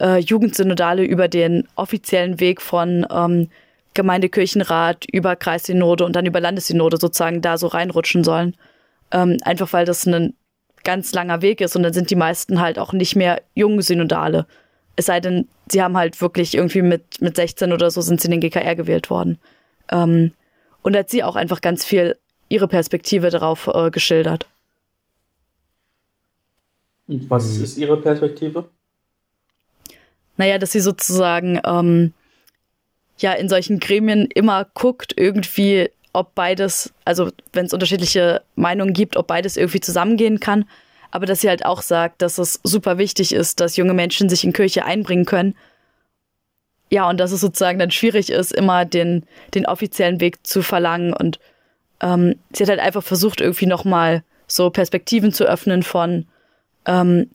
äh, 0.00 0.18
Jugendsynodale 0.18 1.02
über 1.02 1.26
den 1.26 1.66
offiziellen 1.74 2.38
Weg 2.38 2.62
von 2.62 3.04
ähm, 3.10 3.48
Gemeindekirchenrat 3.94 5.06
über 5.10 5.34
Kreissynode 5.34 6.04
und 6.04 6.14
dann 6.14 6.24
über 6.24 6.40
Landessynode 6.40 6.98
sozusagen 6.98 7.42
da 7.42 7.58
so 7.58 7.66
reinrutschen 7.66 8.22
sollen. 8.22 8.56
Ähm, 9.10 9.38
einfach 9.42 9.72
weil 9.72 9.86
das 9.86 10.06
ein 10.06 10.34
ganz 10.84 11.12
langer 11.12 11.42
Weg 11.42 11.60
ist 11.60 11.74
und 11.74 11.82
dann 11.82 11.92
sind 11.92 12.10
die 12.10 12.16
meisten 12.16 12.60
halt 12.60 12.78
auch 12.78 12.92
nicht 12.92 13.16
mehr 13.16 13.42
junge 13.54 13.82
Synodale. 13.82 14.46
Es 15.00 15.06
sei 15.06 15.20
denn, 15.20 15.48
sie 15.68 15.82
haben 15.82 15.96
halt 15.96 16.20
wirklich 16.20 16.54
irgendwie 16.54 16.82
mit, 16.82 17.20
mit 17.20 17.36
16 17.36 17.72
oder 17.72 17.90
so 17.90 18.00
sind 18.02 18.20
sie 18.20 18.26
in 18.26 18.32
den 18.32 18.40
GKR 18.40 18.76
gewählt 18.76 19.08
worden. 19.08 19.38
Ähm, 19.90 20.32
und 20.82 20.94
hat 20.96 21.10
sie 21.10 21.24
auch 21.24 21.36
einfach 21.36 21.60
ganz 21.60 21.84
viel 21.84 22.16
ihre 22.48 22.68
Perspektive 22.68 23.30
darauf 23.30 23.66
äh, 23.72 23.90
geschildert. 23.90 24.46
Was 27.06 27.46
ist 27.56 27.76
Ihre 27.76 27.96
Perspektive? 27.96 28.68
naja, 30.40 30.56
dass 30.56 30.72
sie 30.72 30.80
sozusagen 30.80 31.60
ähm, 31.66 32.14
ja 33.18 33.34
in 33.34 33.50
solchen 33.50 33.78
Gremien 33.78 34.26
immer 34.34 34.64
guckt, 34.72 35.12
irgendwie, 35.16 35.90
ob 36.14 36.34
beides, 36.34 36.94
also 37.04 37.30
wenn 37.52 37.66
es 37.66 37.74
unterschiedliche 37.74 38.40
Meinungen 38.56 38.94
gibt, 38.94 39.18
ob 39.18 39.26
beides 39.26 39.58
irgendwie 39.58 39.80
zusammengehen 39.80 40.40
kann. 40.40 40.64
Aber 41.10 41.26
dass 41.26 41.40
sie 41.40 41.48
halt 41.48 41.64
auch 41.64 41.82
sagt, 41.82 42.22
dass 42.22 42.38
es 42.38 42.60
super 42.62 42.98
wichtig 42.98 43.32
ist, 43.32 43.60
dass 43.60 43.76
junge 43.76 43.94
Menschen 43.94 44.28
sich 44.28 44.44
in 44.44 44.52
Kirche 44.52 44.84
einbringen 44.84 45.24
können. 45.24 45.56
Ja, 46.90 47.08
und 47.08 47.18
dass 47.18 47.32
es 47.32 47.40
sozusagen 47.40 47.78
dann 47.78 47.90
schwierig 47.90 48.30
ist, 48.30 48.52
immer 48.52 48.84
den, 48.84 49.24
den 49.54 49.66
offiziellen 49.66 50.20
Weg 50.20 50.46
zu 50.46 50.62
verlangen. 50.62 51.12
Und 51.12 51.38
ähm, 52.00 52.36
sie 52.52 52.64
hat 52.64 52.70
halt 52.70 52.80
einfach 52.80 53.02
versucht, 53.02 53.40
irgendwie 53.40 53.66
nochmal 53.66 54.22
so 54.46 54.70
Perspektiven 54.70 55.32
zu 55.32 55.44
öffnen 55.44 55.82
von, 55.82 56.26
ähm, 56.86 57.30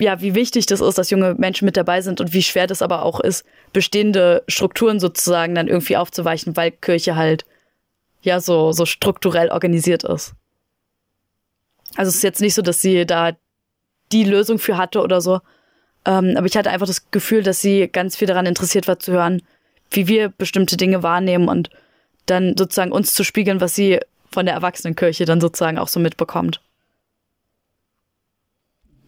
ja, 0.00 0.20
wie 0.20 0.34
wichtig 0.34 0.66
das 0.66 0.80
ist, 0.80 0.98
dass 0.98 1.10
junge 1.10 1.34
Menschen 1.34 1.64
mit 1.64 1.76
dabei 1.76 2.00
sind 2.02 2.20
und 2.20 2.32
wie 2.32 2.42
schwer 2.42 2.66
das 2.66 2.82
aber 2.82 3.02
auch 3.02 3.20
ist, 3.20 3.44
bestehende 3.72 4.44
Strukturen 4.48 5.00
sozusagen 5.00 5.54
dann 5.54 5.68
irgendwie 5.68 5.96
aufzuweichen, 5.96 6.56
weil 6.56 6.70
Kirche 6.70 7.16
halt 7.16 7.44
ja 8.22 8.40
so, 8.40 8.72
so 8.72 8.86
strukturell 8.86 9.50
organisiert 9.50 10.04
ist. 10.04 10.34
Also 11.96 12.10
es 12.10 12.16
ist 12.16 12.22
jetzt 12.22 12.40
nicht 12.40 12.54
so, 12.54 12.62
dass 12.62 12.80
sie 12.80 13.06
da 13.06 13.32
die 14.12 14.24
Lösung 14.24 14.58
für 14.58 14.76
hatte 14.76 15.02
oder 15.02 15.20
so. 15.20 15.40
Ähm, 16.04 16.34
aber 16.36 16.46
ich 16.46 16.56
hatte 16.56 16.70
einfach 16.70 16.86
das 16.86 17.10
Gefühl, 17.10 17.42
dass 17.42 17.60
sie 17.60 17.88
ganz 17.88 18.16
viel 18.16 18.28
daran 18.28 18.46
interessiert 18.46 18.88
war 18.88 18.98
zu 18.98 19.12
hören, 19.12 19.42
wie 19.90 20.06
wir 20.06 20.28
bestimmte 20.28 20.76
Dinge 20.76 21.02
wahrnehmen 21.02 21.48
und 21.48 21.70
dann 22.26 22.56
sozusagen 22.56 22.92
uns 22.92 23.14
zu 23.14 23.24
spiegeln, 23.24 23.60
was 23.60 23.74
sie 23.74 24.00
von 24.30 24.46
der 24.46 24.54
Erwachsenenkirche 24.54 25.24
dann 25.24 25.40
sozusagen 25.40 25.78
auch 25.78 25.88
so 25.88 26.00
mitbekommt. 26.00 26.60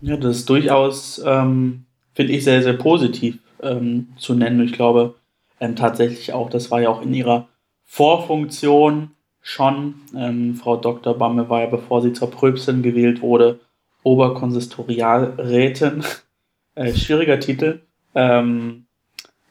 Ja, 0.03 0.17
das 0.17 0.39
ist 0.39 0.49
durchaus, 0.49 1.21
ähm, 1.25 1.85
finde 2.15 2.33
ich, 2.33 2.45
sehr, 2.45 2.63
sehr 2.63 2.73
positiv 2.73 3.39
ähm, 3.63 4.09
zu 4.17 4.35
nennen. 4.35 4.65
Ich 4.65 4.73
glaube 4.73 5.15
ähm, 5.61 5.77
tatsächlich 5.77 6.33
auch, 6.33 6.49
das 6.49 6.71
war 6.71 6.81
ja 6.81 6.89
auch 6.89 7.03
in 7.03 7.13
ihrer 7.13 7.49
Vorfunktion 7.85 9.11
schon. 9.41 9.95
Ähm, 10.17 10.55
Frau 10.55 10.77
Dr. 10.77 11.15
Bamme 11.15 11.49
war 11.49 11.61
ja, 11.61 11.67
bevor 11.67 12.03
sie 12.03 12.13
zur 12.13 12.31
Pröbstin 12.31 12.83
gewählt 12.83 13.23
wurde, 13.23 13.61
Oberkonsistorialrätin. 14.03 16.05
äh, 16.75 16.93
schwieriger 16.93 17.41
Titel. 17.41 17.81
Ähm, 18.15 18.87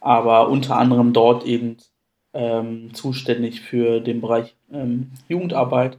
aber 0.02 0.50
unter 0.50 0.78
anderem 0.78 1.14
dort 1.14 1.46
eben 1.46 1.78
ähm, 2.34 2.94
zuständig 2.94 3.62
für 3.62 4.00
den 4.00 4.22
Bereich 4.22 4.56
Jugendarbeit 5.28 5.98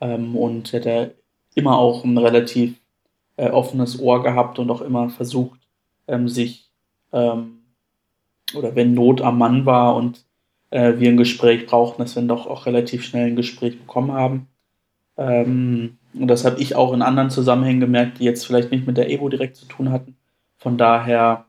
und 0.00 0.72
hätte 0.72 1.14
immer 1.54 1.78
auch 1.78 2.04
ein 2.04 2.18
relativ 2.18 2.80
äh, 3.36 3.50
offenes 3.50 4.00
Ohr 4.00 4.22
gehabt 4.22 4.58
und 4.58 4.70
auch 4.70 4.80
immer 4.80 5.10
versucht, 5.10 5.60
ähm, 6.06 6.28
sich 6.28 6.70
ähm, 7.12 7.58
oder 8.54 8.74
wenn 8.74 8.94
Not 8.94 9.22
am 9.22 9.38
Mann 9.38 9.64
war 9.64 9.96
und 9.96 10.24
äh, 10.70 10.94
wir 10.98 11.08
ein 11.08 11.16
Gespräch 11.16 11.66
brauchten, 11.66 12.02
dass 12.02 12.16
wir 12.16 12.22
doch 12.22 12.46
auch 12.46 12.66
relativ 12.66 13.04
schnell 13.04 13.28
ein 13.28 13.36
Gespräch 13.36 13.78
bekommen 13.78 14.12
haben. 14.12 14.48
Ähm, 15.16 15.98
und 16.14 16.28
das 16.28 16.44
habe 16.44 16.60
ich 16.60 16.74
auch 16.74 16.92
in 16.92 17.02
anderen 17.02 17.30
Zusammenhängen 17.30 17.80
gemerkt, 17.80 18.18
die 18.18 18.24
jetzt 18.24 18.46
vielleicht 18.46 18.70
nicht 18.70 18.86
mit 18.86 18.96
der 18.96 19.10
Evo 19.10 19.28
direkt 19.28 19.56
zu 19.56 19.66
tun 19.66 19.90
hatten. 19.90 20.16
Von 20.56 20.78
daher, 20.78 21.46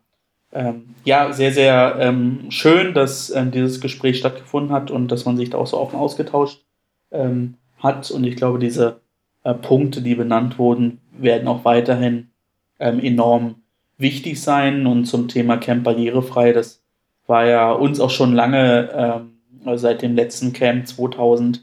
ähm, 0.51 0.95
ja, 1.05 1.31
sehr, 1.31 1.51
sehr 1.51 1.97
ähm, 1.99 2.45
schön, 2.49 2.93
dass 2.93 3.29
ähm, 3.29 3.51
dieses 3.51 3.81
Gespräch 3.81 4.17
stattgefunden 4.17 4.71
hat 4.73 4.91
und 4.91 5.11
dass 5.11 5.25
man 5.25 5.37
sich 5.37 5.49
da 5.49 5.57
auch 5.57 5.67
so 5.67 5.77
offen 5.77 5.97
ausgetauscht 5.97 6.63
ähm, 7.11 7.55
hat. 7.77 8.09
Und 8.11 8.23
ich 8.25 8.35
glaube, 8.35 8.59
diese 8.59 9.01
äh, 9.43 9.53
Punkte, 9.53 10.01
die 10.01 10.15
benannt 10.15 10.59
wurden, 10.59 10.99
werden 11.17 11.47
auch 11.47 11.65
weiterhin 11.65 12.29
ähm, 12.79 12.99
enorm 12.99 13.55
wichtig 13.97 14.41
sein. 14.41 14.85
Und 14.85 15.05
zum 15.05 15.27
Thema 15.27 15.57
Camp 15.57 15.83
barrierefrei, 15.83 16.53
das 16.53 16.83
war 17.29 17.45
ja 17.45 17.71
uns 17.71 17.99
auch 17.99 18.09
schon 18.09 18.33
lange 18.33 18.89
ähm, 18.91 19.77
seit 19.77 20.01
dem 20.01 20.15
letzten 20.15 20.51
Camp 20.51 20.87
2018 20.87 21.61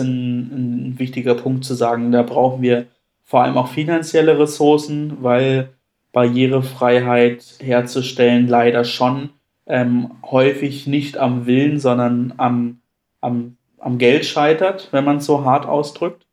ein 0.00 0.98
wichtiger 0.98 1.36
Punkt 1.36 1.64
zu 1.64 1.74
sagen, 1.74 2.10
da 2.10 2.22
brauchen 2.22 2.60
wir 2.60 2.86
vor 3.22 3.42
allem 3.42 3.56
auch 3.56 3.68
finanzielle 3.68 4.38
Ressourcen, 4.38 5.18
weil 5.22 5.70
Barrierefreiheit 6.12 7.58
herzustellen 7.60 8.48
leider 8.48 8.84
schon 8.84 9.30
ähm, 9.66 10.10
häufig 10.28 10.88
nicht 10.88 11.16
am 11.16 11.46
Willen, 11.46 11.78
sondern 11.78 12.34
am, 12.38 12.80
am, 13.20 13.56
am 13.78 13.98
Geld 13.98 14.24
scheitert, 14.24 14.88
wenn 14.90 15.04
man 15.04 15.18
es 15.18 15.26
so 15.26 15.44
hart 15.44 15.66
ausdrückt. 15.66 16.26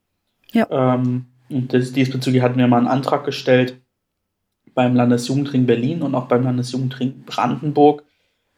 Ja. 0.52 0.66
Ähm, 0.72 1.26
und 1.50 1.74
das, 1.74 1.94
diesbezüglich 1.94 2.42
hatten 2.42 2.58
wir 2.58 2.68
mal 2.68 2.78
einen 2.78 2.88
Antrag 2.88 3.24
gestellt 3.24 3.80
beim 4.74 4.96
Landesjugendring 4.96 5.68
Berlin 5.68 6.02
und 6.02 6.16
auch 6.16 6.26
beim 6.26 6.44
Landesjugendring 6.44 7.24
Brandenburg, 7.26 8.04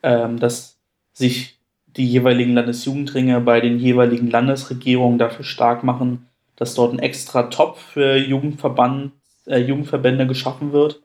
ähm, 0.03 0.39
dass 0.39 0.77
sich 1.13 1.59
die 1.87 2.07
jeweiligen 2.07 2.53
Landesjugendringe 2.53 3.41
bei 3.41 3.59
den 3.61 3.79
jeweiligen 3.79 4.29
Landesregierungen 4.29 5.17
dafür 5.17 5.43
stark 5.43 5.83
machen, 5.83 6.27
dass 6.55 6.75
dort 6.75 6.93
ein 6.93 6.99
extra 6.99 7.43
Topf 7.43 7.79
für 7.79 8.15
Jugendverband, 8.15 9.11
äh, 9.47 9.59
Jugendverbände 9.59 10.27
geschaffen 10.27 10.71
wird. 10.71 11.01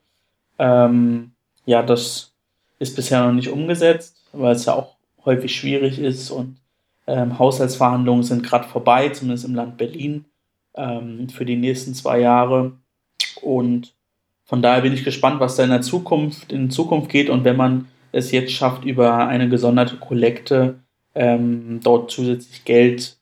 Ähm, 0.58 1.32
ja, 1.64 1.82
das 1.82 2.32
ist 2.78 2.96
bisher 2.96 3.24
noch 3.24 3.32
nicht 3.32 3.48
umgesetzt, 3.48 4.16
weil 4.32 4.54
es 4.54 4.66
ja 4.66 4.74
auch 4.74 4.96
häufig 5.24 5.54
schwierig 5.54 5.98
ist 5.98 6.30
und 6.30 6.56
ähm, 7.06 7.38
Haushaltsverhandlungen 7.38 8.22
sind 8.22 8.42
gerade 8.42 8.68
vorbei, 8.68 9.08
zumindest 9.10 9.46
im 9.46 9.54
Land 9.54 9.76
Berlin, 9.76 10.24
ähm, 10.74 11.28
für 11.28 11.44
die 11.44 11.56
nächsten 11.56 11.94
zwei 11.94 12.20
Jahre. 12.20 12.72
Und 13.42 13.92
von 14.44 14.62
daher 14.62 14.82
bin 14.82 14.92
ich 14.92 15.04
gespannt, 15.04 15.40
was 15.40 15.56
da 15.56 15.64
in 15.64 15.70
der 15.70 15.82
Zukunft, 15.82 16.52
in 16.52 16.70
Zukunft 16.70 17.10
geht 17.10 17.30
und 17.30 17.44
wenn 17.44 17.56
man 17.56 17.88
es 18.14 18.30
jetzt 18.30 18.52
schafft, 18.52 18.84
über 18.84 19.26
eine 19.26 19.48
gesonderte 19.48 19.96
Kollekte 19.96 20.76
ähm, 21.14 21.80
dort 21.82 22.10
zusätzlich 22.10 22.64
Geld 22.64 23.16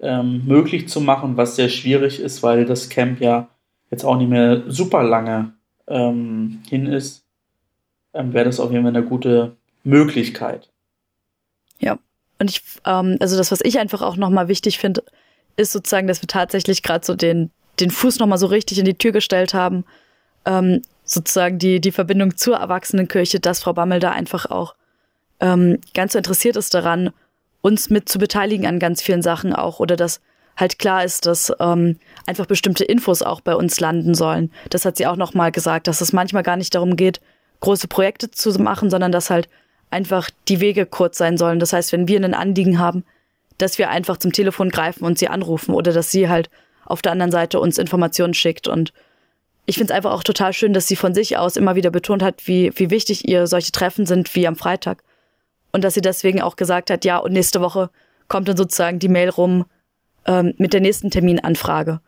ähm, 0.00 0.44
möglich 0.46 0.88
zu 0.88 1.00
machen, 1.00 1.36
was 1.36 1.56
sehr 1.56 1.68
schwierig 1.68 2.20
ist, 2.20 2.42
weil 2.42 2.64
das 2.64 2.88
Camp 2.88 3.20
ja 3.20 3.48
jetzt 3.90 4.04
auch 4.04 4.16
nicht 4.16 4.30
mehr 4.30 4.64
super 4.68 5.02
lange 5.02 5.52
ähm, 5.86 6.62
hin 6.68 6.86
ist, 6.86 7.24
ähm, 8.14 8.32
wäre 8.32 8.46
das 8.46 8.60
auf 8.60 8.70
jeden 8.70 8.84
Fall 8.84 8.96
eine 8.96 9.06
gute 9.06 9.56
Möglichkeit. 9.84 10.70
Ja, 11.78 11.98
und 12.38 12.50
ich, 12.50 12.62
ähm, 12.84 13.16
also 13.20 13.36
das, 13.36 13.50
was 13.50 13.60
ich 13.62 13.78
einfach 13.78 14.02
auch 14.02 14.16
nochmal 14.16 14.48
wichtig 14.48 14.78
finde, 14.78 15.02
ist 15.56 15.72
sozusagen, 15.72 16.06
dass 16.06 16.22
wir 16.22 16.28
tatsächlich 16.28 16.82
gerade 16.82 17.04
so 17.04 17.14
den, 17.14 17.50
den 17.80 17.90
Fuß 17.90 18.18
nochmal 18.18 18.38
so 18.38 18.46
richtig 18.46 18.78
in 18.78 18.84
die 18.84 18.94
Tür 18.94 19.12
gestellt 19.12 19.54
haben, 19.54 19.84
ähm, 20.44 20.82
sozusagen 21.10 21.58
die, 21.58 21.80
die 21.80 21.92
Verbindung 21.92 22.36
zur 22.36 22.56
Erwachsenenkirche, 22.56 23.40
dass 23.40 23.62
Frau 23.62 23.72
Bammel 23.72 24.00
da 24.00 24.10
einfach 24.10 24.46
auch 24.46 24.74
ähm, 25.40 25.78
ganz 25.94 26.12
so 26.12 26.18
interessiert 26.18 26.56
ist 26.56 26.74
daran, 26.74 27.10
uns 27.60 27.90
mit 27.90 28.08
zu 28.08 28.18
beteiligen 28.18 28.66
an 28.66 28.78
ganz 28.78 29.02
vielen 29.02 29.22
Sachen 29.22 29.52
auch 29.52 29.80
oder 29.80 29.96
dass 29.96 30.20
halt 30.56 30.78
klar 30.78 31.04
ist, 31.04 31.26
dass 31.26 31.52
ähm, 31.60 31.98
einfach 32.26 32.46
bestimmte 32.46 32.84
Infos 32.84 33.22
auch 33.22 33.40
bei 33.40 33.54
uns 33.54 33.78
landen 33.80 34.14
sollen. 34.14 34.50
Das 34.70 34.84
hat 34.84 34.96
sie 34.96 35.06
auch 35.06 35.16
nochmal 35.16 35.52
gesagt, 35.52 35.86
dass 35.86 36.00
es 36.00 36.12
manchmal 36.12 36.42
gar 36.42 36.56
nicht 36.56 36.74
darum 36.74 36.96
geht, 36.96 37.20
große 37.60 37.88
Projekte 37.88 38.30
zu 38.30 38.50
machen, 38.60 38.90
sondern 38.90 39.12
dass 39.12 39.30
halt 39.30 39.48
einfach 39.90 40.30
die 40.48 40.60
Wege 40.60 40.84
kurz 40.84 41.18
sein 41.18 41.38
sollen. 41.38 41.60
Das 41.60 41.72
heißt, 41.72 41.92
wenn 41.92 42.08
wir 42.08 42.22
ein 42.22 42.34
Anliegen 42.34 42.78
haben, 42.78 43.04
dass 43.56 43.78
wir 43.78 43.90
einfach 43.90 44.16
zum 44.16 44.32
Telefon 44.32 44.70
greifen 44.70 45.04
und 45.04 45.18
sie 45.18 45.28
anrufen 45.28 45.74
oder 45.74 45.92
dass 45.92 46.10
sie 46.10 46.28
halt 46.28 46.50
auf 46.84 47.02
der 47.02 47.12
anderen 47.12 47.32
Seite 47.32 47.60
uns 47.60 47.78
Informationen 47.78 48.34
schickt. 48.34 48.68
Und 48.68 48.92
ich 49.68 49.76
finde 49.76 49.92
es 49.92 49.96
einfach 49.96 50.12
auch 50.12 50.22
total 50.22 50.54
schön, 50.54 50.72
dass 50.72 50.86
sie 50.86 50.96
von 50.96 51.12
sich 51.12 51.36
aus 51.36 51.56
immer 51.56 51.74
wieder 51.74 51.90
betont 51.90 52.22
hat, 52.22 52.46
wie, 52.46 52.72
wie 52.76 52.88
wichtig 52.88 53.28
ihr 53.28 53.46
solche 53.46 53.70
Treffen 53.70 54.06
sind 54.06 54.34
wie 54.34 54.48
am 54.48 54.56
Freitag. 54.56 55.04
Und 55.72 55.84
dass 55.84 55.92
sie 55.92 56.00
deswegen 56.00 56.40
auch 56.40 56.56
gesagt 56.56 56.88
hat, 56.88 57.04
ja, 57.04 57.18
und 57.18 57.34
nächste 57.34 57.60
Woche 57.60 57.90
kommt 58.28 58.48
dann 58.48 58.56
sozusagen 58.56 58.98
die 58.98 59.10
Mail 59.10 59.28
rum 59.28 59.66
ähm, 60.24 60.54
mit 60.56 60.72
der 60.72 60.80
nächsten 60.80 61.10
Terminanfrage. 61.10 62.00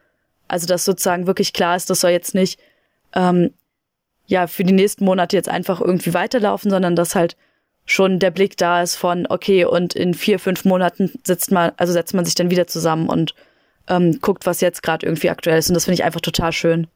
Also 0.48 0.66
dass 0.66 0.86
sozusagen 0.86 1.26
wirklich 1.26 1.52
klar 1.52 1.76
ist, 1.76 1.90
das 1.90 2.00
soll 2.00 2.12
jetzt 2.12 2.34
nicht 2.34 2.58
ähm, 3.14 3.52
ja 4.26 4.46
für 4.46 4.64
die 4.64 4.72
nächsten 4.72 5.04
Monate 5.04 5.36
jetzt 5.36 5.50
einfach 5.50 5.82
irgendwie 5.82 6.14
weiterlaufen, 6.14 6.70
sondern 6.70 6.96
dass 6.96 7.14
halt 7.14 7.36
schon 7.84 8.20
der 8.20 8.30
Blick 8.30 8.56
da 8.56 8.80
ist 8.80 8.96
von, 8.96 9.26
okay, 9.28 9.66
und 9.66 9.94
in 9.94 10.14
vier, 10.14 10.38
fünf 10.38 10.64
Monaten 10.64 11.12
sitzt 11.24 11.52
man, 11.52 11.72
also 11.76 11.92
setzt 11.92 12.14
man 12.14 12.24
sich 12.24 12.36
dann 12.36 12.50
wieder 12.50 12.66
zusammen 12.66 13.10
und 13.10 13.34
ähm, 13.86 14.18
guckt, 14.22 14.46
was 14.46 14.62
jetzt 14.62 14.82
gerade 14.82 15.04
irgendwie 15.04 15.28
aktuell 15.28 15.58
ist. 15.58 15.68
Und 15.68 15.74
das 15.74 15.84
finde 15.84 15.96
ich 15.96 16.04
einfach 16.04 16.22
total 16.22 16.52
schön. 16.52 16.86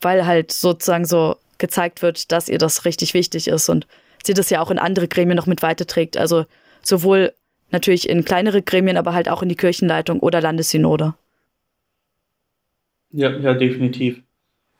Weil 0.00 0.26
halt 0.26 0.52
sozusagen 0.52 1.04
so 1.04 1.36
gezeigt 1.58 2.02
wird, 2.02 2.32
dass 2.32 2.48
ihr 2.48 2.58
das 2.58 2.84
richtig 2.84 3.14
wichtig 3.14 3.48
ist 3.48 3.68
und 3.68 3.86
sie 4.24 4.34
das 4.34 4.50
ja 4.50 4.60
auch 4.60 4.70
in 4.70 4.78
andere 4.78 5.08
Gremien 5.08 5.36
noch 5.36 5.46
mit 5.46 5.62
weiterträgt. 5.62 6.16
Also 6.16 6.44
sowohl 6.82 7.32
natürlich 7.70 8.08
in 8.08 8.24
kleinere 8.24 8.62
Gremien, 8.62 8.96
aber 8.96 9.14
halt 9.14 9.28
auch 9.28 9.42
in 9.42 9.48
die 9.48 9.56
Kirchenleitung 9.56 10.20
oder 10.20 10.40
Landessynode. 10.40 11.14
Ja, 13.10 13.30
ja, 13.30 13.54
definitiv. 13.54 14.22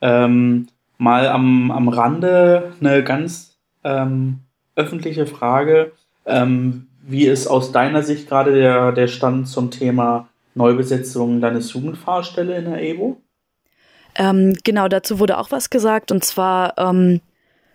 Ähm, 0.00 0.68
mal 0.98 1.28
am, 1.28 1.70
am 1.70 1.88
Rande 1.88 2.74
eine 2.80 3.02
ganz 3.02 3.56
ähm, 3.84 4.40
öffentliche 4.74 5.26
Frage. 5.26 5.92
Ähm, 6.26 6.88
wie 7.02 7.26
ist 7.26 7.46
aus 7.46 7.72
deiner 7.72 8.02
Sicht 8.02 8.28
gerade 8.28 8.52
der, 8.52 8.92
der 8.92 9.06
Stand 9.06 9.48
zum 9.48 9.70
Thema 9.70 10.28
Neubesetzung 10.54 11.40
deines 11.40 11.72
Jugendfahrstelle 11.72 12.56
in 12.56 12.64
der 12.64 12.82
EBO? 12.82 13.20
Ähm, 14.16 14.54
genau, 14.64 14.88
dazu 14.88 15.18
wurde 15.18 15.38
auch 15.38 15.50
was 15.50 15.70
gesagt. 15.70 16.10
Und 16.10 16.24
zwar 16.24 16.76
ähm, 16.78 17.20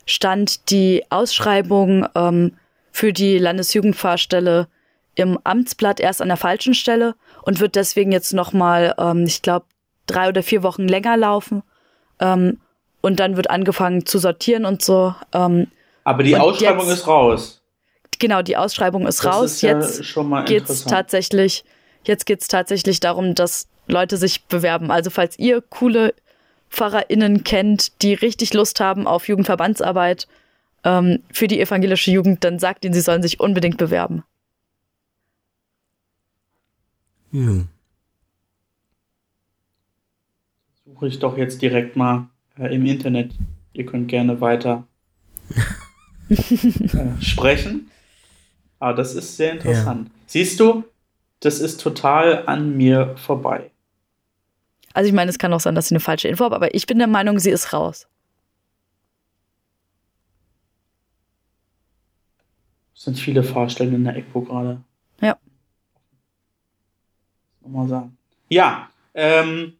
stand 0.05 0.69
die 0.71 1.03
Ausschreibung 1.09 2.07
ähm, 2.15 2.53
für 2.91 3.13
die 3.13 3.37
Landesjugendfahrstelle 3.37 4.67
im 5.15 5.37
Amtsblatt 5.43 5.99
erst 5.99 6.21
an 6.21 6.29
der 6.29 6.37
falschen 6.37 6.73
Stelle 6.73 7.15
und 7.43 7.59
wird 7.59 7.75
deswegen 7.75 8.11
jetzt 8.11 8.33
nochmal, 8.33 8.95
ähm, 8.97 9.25
ich 9.25 9.41
glaube, 9.41 9.65
drei 10.07 10.29
oder 10.29 10.43
vier 10.43 10.63
Wochen 10.63 10.87
länger 10.87 11.17
laufen. 11.17 11.63
Ähm, 12.19 12.59
und 13.01 13.19
dann 13.19 13.35
wird 13.35 13.49
angefangen 13.49 14.05
zu 14.05 14.19
sortieren 14.19 14.65
und 14.65 14.81
so. 14.81 15.15
Ähm, 15.33 15.67
Aber 16.03 16.23
die 16.23 16.37
Ausschreibung 16.37 16.87
jetzt, 16.87 16.99
ist 16.99 17.07
raus. 17.07 17.61
Genau, 18.19 18.41
die 18.41 18.57
Ausschreibung 18.57 19.07
ist 19.07 19.23
das 19.23 19.33
raus. 19.33 19.51
Ist 19.53 19.61
ja 19.63 19.79
jetzt 19.79 20.15
geht's 20.45 20.85
tatsächlich, 20.85 21.63
jetzt 22.03 22.25
geht's 22.25 22.47
tatsächlich 22.47 22.99
darum, 22.99 23.33
dass 23.33 23.67
Leute 23.87 24.17
sich 24.17 24.45
bewerben. 24.45 24.91
Also 24.91 25.09
falls 25.09 25.37
ihr 25.39 25.61
coole 25.61 26.13
PfarrerInnen 26.71 27.43
kennt, 27.43 28.01
die 28.01 28.13
richtig 28.13 28.53
Lust 28.53 28.79
haben 28.79 29.05
auf 29.05 29.27
Jugendverbandsarbeit 29.27 30.27
ähm, 30.83 31.19
für 31.31 31.47
die 31.47 31.59
evangelische 31.59 32.11
Jugend, 32.11 32.43
dann 32.43 32.59
sagt 32.59 32.85
ihnen, 32.85 32.93
sie 32.93 33.01
sollen 33.01 33.21
sich 33.21 33.39
unbedingt 33.39 33.77
bewerben. 33.77 34.23
Ja. 37.31 37.65
Suche 40.85 41.07
ich 41.07 41.19
doch 41.19 41.37
jetzt 41.37 41.61
direkt 41.61 41.95
mal 41.95 42.29
äh, 42.57 42.73
im 42.73 42.85
Internet. 42.85 43.33
Ihr 43.73 43.85
könnt 43.85 44.07
gerne 44.07 44.41
weiter 44.41 44.87
äh, 46.29 47.21
sprechen. 47.21 47.91
Aber 48.79 48.93
das 48.93 49.13
ist 49.13 49.37
sehr 49.37 49.53
interessant. 49.53 50.07
Ja. 50.07 50.13
Siehst 50.25 50.59
du, 50.59 50.83
das 51.41 51.59
ist 51.59 51.81
total 51.81 52.45
an 52.47 52.77
mir 52.77 53.15
vorbei. 53.17 53.70
Also 54.93 55.07
ich 55.07 55.13
meine, 55.13 55.29
es 55.29 55.39
kann 55.39 55.53
auch 55.53 55.59
sein, 55.59 55.75
dass 55.75 55.87
sie 55.87 55.95
eine 55.95 55.99
falsche 55.99 56.27
Info 56.27 56.45
hat, 56.45 56.53
aber 56.53 56.73
ich 56.73 56.85
bin 56.85 56.97
der 56.97 57.07
Meinung, 57.07 57.39
sie 57.39 57.51
ist 57.51 57.73
raus. 57.73 58.07
Es 62.95 63.03
sind 63.03 63.17
viele 63.17 63.43
Fahrstellen 63.43 63.95
in 63.95 64.03
der 64.03 64.15
ECPO 64.15 64.41
gerade. 64.41 64.81
Ja 65.21 65.37
mal 67.71 67.87
sagen. 67.87 68.17
Ja, 68.49 68.89
ähm, 69.13 69.73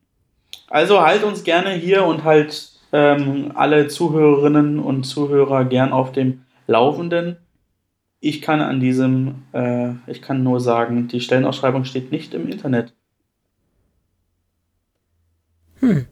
also 0.68 1.02
halt 1.02 1.24
uns 1.24 1.44
gerne 1.44 1.72
hier 1.72 2.06
und 2.06 2.24
halt 2.24 2.72
ähm, 2.94 3.52
alle 3.56 3.88
Zuhörerinnen 3.88 4.80
und 4.80 5.04
Zuhörer 5.04 5.66
gern 5.66 5.92
auf 5.92 6.12
dem 6.12 6.44
Laufenden. 6.68 7.38
Ich 8.20 8.42
kann 8.42 8.62
an 8.62 8.80
diesem, 8.80 9.44
äh, 9.54 9.92
ich 10.08 10.22
kann 10.22 10.44
nur 10.44 10.60
sagen, 10.60 11.08
die 11.08 11.22
Stellenausschreibung 11.22 11.86
steht 11.86 12.12
nicht 12.12 12.34
im 12.34 12.48
Internet. 12.48 12.94
Hm. 15.82 16.08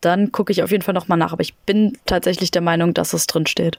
Dann 0.00 0.32
gucke 0.32 0.52
ich 0.52 0.62
auf 0.62 0.70
jeden 0.72 0.82
Fall 0.82 0.94
nochmal 0.94 1.16
nach, 1.16 1.32
aber 1.32 1.42
ich 1.42 1.54
bin 1.54 1.96
tatsächlich 2.06 2.50
der 2.50 2.60
Meinung, 2.60 2.92
dass 2.92 3.12
es 3.12 3.26
drin 3.26 3.46
steht. 3.46 3.78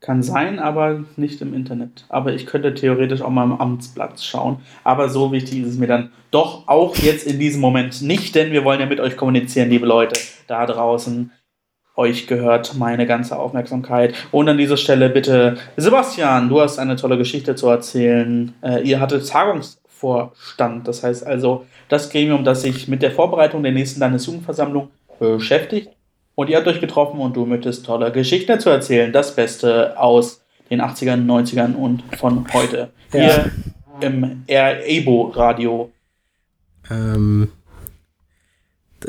Kann 0.00 0.22
sein, 0.22 0.58
aber 0.58 1.04
nicht 1.16 1.40
im 1.40 1.54
Internet. 1.54 2.04
Aber 2.10 2.34
ich 2.34 2.44
könnte 2.44 2.74
theoretisch 2.74 3.22
auch 3.22 3.30
mal 3.30 3.44
im 3.44 3.58
Amtsblatt 3.58 4.22
schauen. 4.22 4.58
Aber 4.84 5.08
so 5.08 5.32
wichtig 5.32 5.60
ist 5.60 5.68
es 5.68 5.78
mir 5.78 5.86
dann 5.86 6.12
doch 6.30 6.68
auch 6.68 6.96
jetzt 6.96 7.26
in 7.26 7.38
diesem 7.38 7.62
Moment 7.62 8.02
nicht, 8.02 8.34
denn 8.34 8.52
wir 8.52 8.64
wollen 8.64 8.80
ja 8.80 8.86
mit 8.86 9.00
euch 9.00 9.16
kommunizieren, 9.16 9.70
liebe 9.70 9.86
Leute 9.86 10.20
da 10.46 10.66
draußen. 10.66 11.30
Euch 11.96 12.26
gehört 12.26 12.74
meine 12.74 13.06
ganze 13.06 13.38
Aufmerksamkeit. 13.38 14.14
Und 14.32 14.48
an 14.48 14.58
dieser 14.58 14.76
Stelle 14.76 15.10
bitte, 15.10 15.56
Sebastian, 15.76 16.48
du 16.48 16.60
hast 16.60 16.78
eine 16.78 16.96
tolle 16.96 17.18
Geschichte 17.18 17.54
zu 17.54 17.68
erzählen. 17.68 18.52
Äh, 18.62 18.82
ihr 18.82 19.00
hattet 19.00 19.28
Tagungsvorstand. 19.28 20.88
Das 20.88 21.04
heißt 21.04 21.26
also, 21.26 21.66
das 21.88 22.10
Gremium, 22.10 22.44
das 22.44 22.62
sich 22.62 22.88
mit 22.88 23.02
der 23.02 23.12
Vorbereitung 23.12 23.62
der 23.62 23.72
nächsten 23.72 24.00
Landesjugendversammlung 24.00 24.88
beschäftigt 25.20 25.90
und 26.34 26.50
ihr 26.50 26.56
habt 26.56 26.66
euch 26.66 26.80
getroffen 26.80 27.20
und 27.20 27.36
du 27.36 27.46
möchtest 27.46 27.86
tolle 27.86 28.10
Geschichten 28.10 28.58
zu 28.58 28.70
erzählen. 28.70 29.12
Das 29.12 29.36
Beste 29.36 29.98
aus 29.98 30.42
den 30.70 30.80
80ern, 30.80 31.26
90ern 31.26 31.74
und 31.74 32.02
von 32.16 32.46
heute. 32.52 32.90
Ja. 33.12 33.20
Hier 33.20 33.50
im 34.00 34.42
Ebo-Radio. 34.46 35.92
Ähm, 36.90 37.52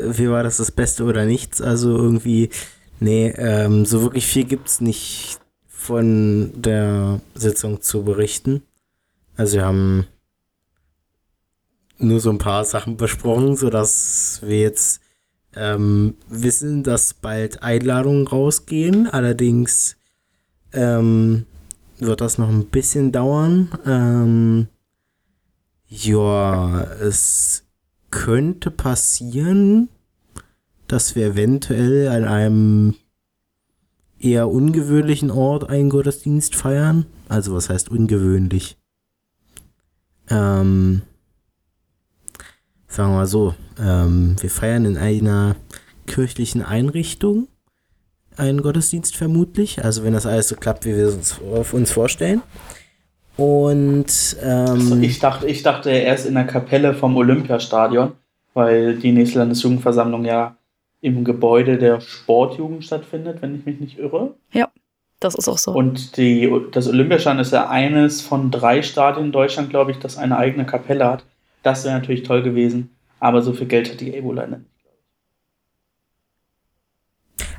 wie 0.00 0.30
war 0.30 0.42
das 0.42 0.58
das 0.58 0.70
Beste 0.70 1.04
oder 1.04 1.24
nichts? 1.24 1.60
Also 1.60 1.96
irgendwie, 1.96 2.50
nee, 3.00 3.28
ähm, 3.36 3.84
so 3.84 4.02
wirklich 4.02 4.26
viel 4.26 4.44
gibt's 4.44 4.80
nicht 4.80 5.40
von 5.66 6.52
der 6.54 7.20
Sitzung 7.34 7.80
zu 7.80 8.02
berichten. 8.02 8.62
Also 9.36 9.58
wir 9.58 9.64
haben 9.64 10.06
nur 11.98 12.20
so 12.20 12.30
ein 12.30 12.38
paar 12.38 12.64
Sachen 12.64 12.96
besprochen, 12.96 13.56
sodass 13.56 14.40
wir 14.42 14.60
jetzt 14.60 15.00
ähm, 15.54 16.14
wissen, 16.28 16.82
dass 16.82 17.14
bald 17.14 17.62
Einladungen 17.62 18.26
rausgehen. 18.26 19.08
Allerdings 19.08 19.96
ähm, 20.72 21.46
wird 21.98 22.20
das 22.20 22.38
noch 22.38 22.48
ein 22.48 22.66
bisschen 22.66 23.12
dauern. 23.12 23.70
Ähm, 23.86 24.68
ja, 25.88 26.82
es 27.00 27.65
könnte 28.10 28.70
passieren, 28.70 29.88
dass 30.86 31.16
wir 31.16 31.26
eventuell 31.26 32.08
an 32.08 32.24
einem 32.24 32.94
eher 34.18 34.48
ungewöhnlichen 34.48 35.30
Ort 35.30 35.68
einen 35.68 35.90
Gottesdienst 35.90 36.54
feiern. 36.54 37.06
Also 37.28 37.54
was 37.54 37.68
heißt 37.68 37.90
ungewöhnlich? 37.90 38.76
Ähm, 40.28 41.02
sagen 42.88 43.12
wir 43.12 43.16
mal 43.16 43.26
so, 43.26 43.54
ähm, 43.78 44.36
wir 44.40 44.50
feiern 44.50 44.84
in 44.84 44.96
einer 44.96 45.56
kirchlichen 46.06 46.62
Einrichtung 46.62 47.48
einen 48.36 48.62
Gottesdienst 48.62 49.16
vermutlich. 49.16 49.84
Also 49.84 50.02
wenn 50.02 50.12
das 50.12 50.26
alles 50.26 50.48
so 50.48 50.56
klappt, 50.56 50.84
wie 50.84 50.96
wir 50.96 51.06
es 51.06 51.38
uns, 51.38 51.72
uns 51.72 51.90
vorstellen. 51.90 52.42
Und 53.36 54.36
ähm, 54.42 54.66
also 54.68 54.96
ich 54.96 55.18
dachte, 55.18 55.46
ich 55.46 55.62
dachte 55.62 55.90
erst 55.90 56.26
in 56.26 56.34
der 56.34 56.46
Kapelle 56.46 56.94
vom 56.94 57.16
Olympiastadion, 57.16 58.12
weil 58.54 58.96
die 58.96 59.12
nächste 59.12 59.40
Landesjugendversammlung 59.40 60.24
ja 60.24 60.56
im 61.02 61.24
Gebäude 61.24 61.76
der 61.76 62.00
Sportjugend 62.00 62.84
stattfindet, 62.84 63.42
wenn 63.42 63.54
ich 63.54 63.66
mich 63.66 63.78
nicht 63.78 63.98
irre. 63.98 64.34
Ja, 64.52 64.68
das 65.20 65.34
ist 65.34 65.48
auch 65.48 65.58
so. 65.58 65.72
Und 65.72 66.16
die, 66.16 66.50
das 66.72 66.88
Olympiastadion 66.88 67.40
ist 67.40 67.52
ja 67.52 67.68
eines 67.68 68.22
von 68.22 68.50
drei 68.50 68.80
Stadien 68.80 69.26
in 69.26 69.32
Deutschland, 69.32 69.68
glaube 69.68 69.90
ich, 69.90 69.98
das 69.98 70.16
eine 70.16 70.38
eigene 70.38 70.64
Kapelle 70.64 71.04
hat. 71.04 71.24
Das 71.62 71.84
wäre 71.84 71.94
natürlich 71.94 72.22
toll 72.22 72.42
gewesen, 72.42 72.96
aber 73.20 73.42
so 73.42 73.52
viel 73.52 73.66
Geld 73.66 73.90
hat 73.90 74.00
die 74.00 74.14
Ebo 74.14 74.32
leider 74.32 74.58
nicht. 74.58 74.70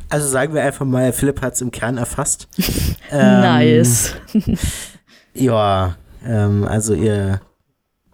Also 0.09 0.27
sagen 0.27 0.53
wir 0.53 0.63
einfach 0.63 0.85
mal, 0.85 1.11
Philipp 1.11 1.41
hat 1.41 1.53
es 1.53 1.61
im 1.61 1.69
Kern 1.69 1.97
erfasst. 1.97 2.47
ähm, 3.11 3.41
nice. 3.41 4.15
ja, 5.39 5.95
ähm, 6.25 6.65
also 6.65 6.93
ihr 6.93 7.41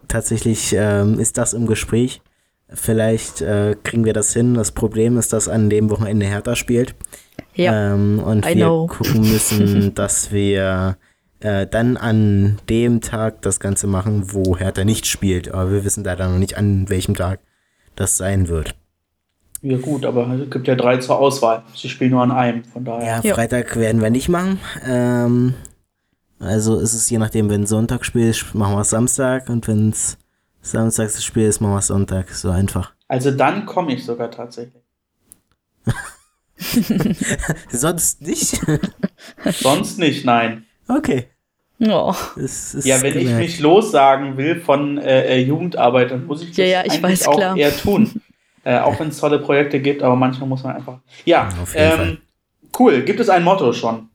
tatsächlich 0.08 0.74
ähm, 0.76 1.18
ist 1.18 1.38
das 1.38 1.52
im 1.52 1.66
Gespräch. 1.66 2.22
Vielleicht 2.68 3.40
äh, 3.40 3.76
kriegen 3.82 4.04
wir 4.04 4.12
das 4.12 4.32
hin. 4.32 4.54
Das 4.54 4.72
Problem 4.72 5.18
ist, 5.18 5.32
dass 5.32 5.48
an 5.48 5.70
dem 5.70 5.90
Wochenende 5.90 6.26
Hertha 6.26 6.56
spielt. 6.56 6.94
Ja. 7.54 7.94
Ähm, 7.94 8.20
und 8.20 8.46
I 8.46 8.56
wir 8.56 8.66
know. 8.66 8.86
gucken 8.86 9.20
müssen, 9.20 9.94
dass 9.94 10.32
wir 10.32 10.96
äh, 11.40 11.66
dann 11.66 11.96
an 11.96 12.58
dem 12.68 13.00
Tag 13.00 13.42
das 13.42 13.60
Ganze 13.60 13.86
machen, 13.86 14.32
wo 14.32 14.56
Hertha 14.56 14.84
nicht 14.84 15.06
spielt. 15.06 15.52
Aber 15.52 15.70
wir 15.70 15.84
wissen 15.84 16.04
leider 16.04 16.28
noch 16.28 16.38
nicht, 16.38 16.56
an 16.56 16.88
welchem 16.88 17.14
Tag 17.14 17.40
das 17.96 18.16
sein 18.16 18.48
wird. 18.48 18.74
Ja 19.62 19.78
gut, 19.78 20.04
aber 20.04 20.28
es 20.28 20.50
gibt 20.50 20.68
ja 20.68 20.74
drei 20.74 20.98
zur 20.98 21.18
Auswahl. 21.18 21.62
Sie 21.74 21.88
spielen 21.88 22.10
nur 22.10 22.22
an 22.22 22.30
einem, 22.30 22.64
von 22.64 22.84
daher. 22.84 23.20
Ja, 23.22 23.34
Freitag 23.34 23.76
ja. 23.76 23.82
werden 23.82 24.02
wir 24.02 24.10
nicht 24.10 24.28
machen. 24.28 24.58
Ähm, 24.86 25.54
also 26.44 26.78
ist 26.78 26.94
es 26.94 27.10
je 27.10 27.18
nachdem, 27.18 27.50
wenn 27.50 27.66
Sonntag 27.66 28.04
spielt, 28.04 28.54
machen 28.54 28.74
wir 28.74 28.80
es 28.80 28.90
Samstag 28.90 29.48
und 29.48 29.66
wenn 29.66 29.90
es 29.90 30.18
Samstags 30.62 31.14
das 31.14 31.24
Spiel 31.24 31.44
ist, 31.44 31.60
machen 31.60 31.72
wir 31.72 31.78
es 31.78 31.88
Sonntag. 31.88 32.30
So 32.30 32.50
einfach. 32.50 32.92
Also 33.08 33.30
dann 33.30 33.66
komme 33.66 33.94
ich 33.94 34.04
sogar 34.04 34.30
tatsächlich. 34.30 34.82
Sonst 37.70 38.22
nicht? 38.22 38.60
Sonst 39.52 39.98
nicht, 39.98 40.24
nein. 40.24 40.64
Okay. 40.88 41.28
Oh. 41.80 42.14
ja, 42.84 43.02
wenn 43.02 43.12
gemerkt. 43.12 43.16
ich 43.16 43.34
mich 43.34 43.60
lossagen 43.60 44.36
will 44.36 44.60
von 44.60 44.98
äh, 44.98 45.36
äh, 45.36 45.42
Jugendarbeit, 45.42 46.12
dann 46.12 46.26
muss 46.26 46.42
ich 46.42 46.48
das 46.50 46.56
ja, 46.58 46.64
ja, 46.64 46.84
ich 46.84 47.02
weiß, 47.02 47.28
auch 47.28 47.36
klar. 47.36 47.56
eher 47.56 47.76
tun. 47.76 48.20
Äh, 48.66 48.78
auch 48.78 48.98
wenn 48.98 49.08
es 49.08 49.18
tolle 49.18 49.40
Projekte 49.40 49.78
gibt, 49.78 50.02
aber 50.02 50.16
manchmal 50.16 50.48
muss 50.48 50.62
man 50.62 50.76
einfach. 50.76 51.00
Ja, 51.26 51.50
ähm, 51.74 52.16
cool. 52.78 53.02
Gibt 53.02 53.20
es 53.20 53.28
ein 53.28 53.44
Motto 53.44 53.74
schon? 53.74 54.08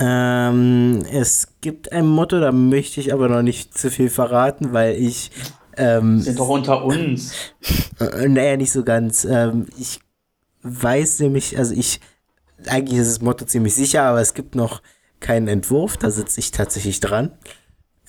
Ähm, 0.00 1.04
es 1.12 1.48
gibt 1.60 1.92
ein 1.92 2.06
Motto, 2.06 2.40
da 2.40 2.52
möchte 2.52 3.00
ich 3.00 3.12
aber 3.12 3.28
noch 3.28 3.42
nicht 3.42 3.76
zu 3.76 3.90
viel 3.90 4.08
verraten, 4.08 4.72
weil 4.72 4.96
ich. 4.96 5.30
Ähm, 5.76 6.20
sind 6.20 6.38
doch 6.38 6.48
unter 6.48 6.84
uns. 6.84 7.32
Äh, 8.00 8.28
naja, 8.28 8.56
nicht 8.56 8.72
so 8.72 8.82
ganz. 8.82 9.24
Ähm, 9.24 9.66
ich 9.78 10.00
weiß 10.62 11.20
nämlich, 11.20 11.58
also 11.58 11.74
ich. 11.74 12.00
Eigentlich 12.66 12.98
ist 12.98 13.10
das 13.10 13.20
Motto 13.22 13.44
ziemlich 13.46 13.74
sicher, 13.74 14.02
aber 14.02 14.20
es 14.20 14.34
gibt 14.34 14.54
noch 14.54 14.82
keinen 15.20 15.48
Entwurf, 15.48 15.96
da 15.96 16.10
sitze 16.10 16.40
ich 16.40 16.50
tatsächlich 16.50 17.00
dran. 17.00 17.32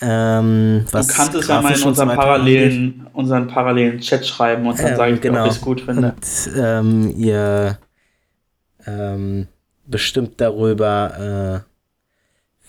Ähm, 0.02 0.86
was 0.92 1.08
du 1.08 1.14
kannst 1.14 1.36
es 1.36 1.48
ja 1.48 1.62
mal 1.62 1.78
in 1.78 1.84
unseren 1.84 2.10
parallelen, 2.10 3.08
unseren 3.14 3.48
parallelen 3.48 4.00
Chat 4.00 4.26
schreiben 4.26 4.66
und 4.66 4.80
dann 4.80 4.88
ähm, 4.88 4.98
sage 4.98 5.14
ich 5.14 5.22
genau. 5.22 5.36
dir, 5.36 5.42
ob 5.42 5.48
ich 5.48 5.58
es 5.58 5.62
gut 5.62 5.82
finde. 5.82 6.16
Und 6.16 6.58
ähm, 6.58 7.14
ihr 7.16 7.78
ähm, 8.88 9.48
bestimmt 9.86 10.42
darüber, 10.42 11.64
äh, 11.66 11.71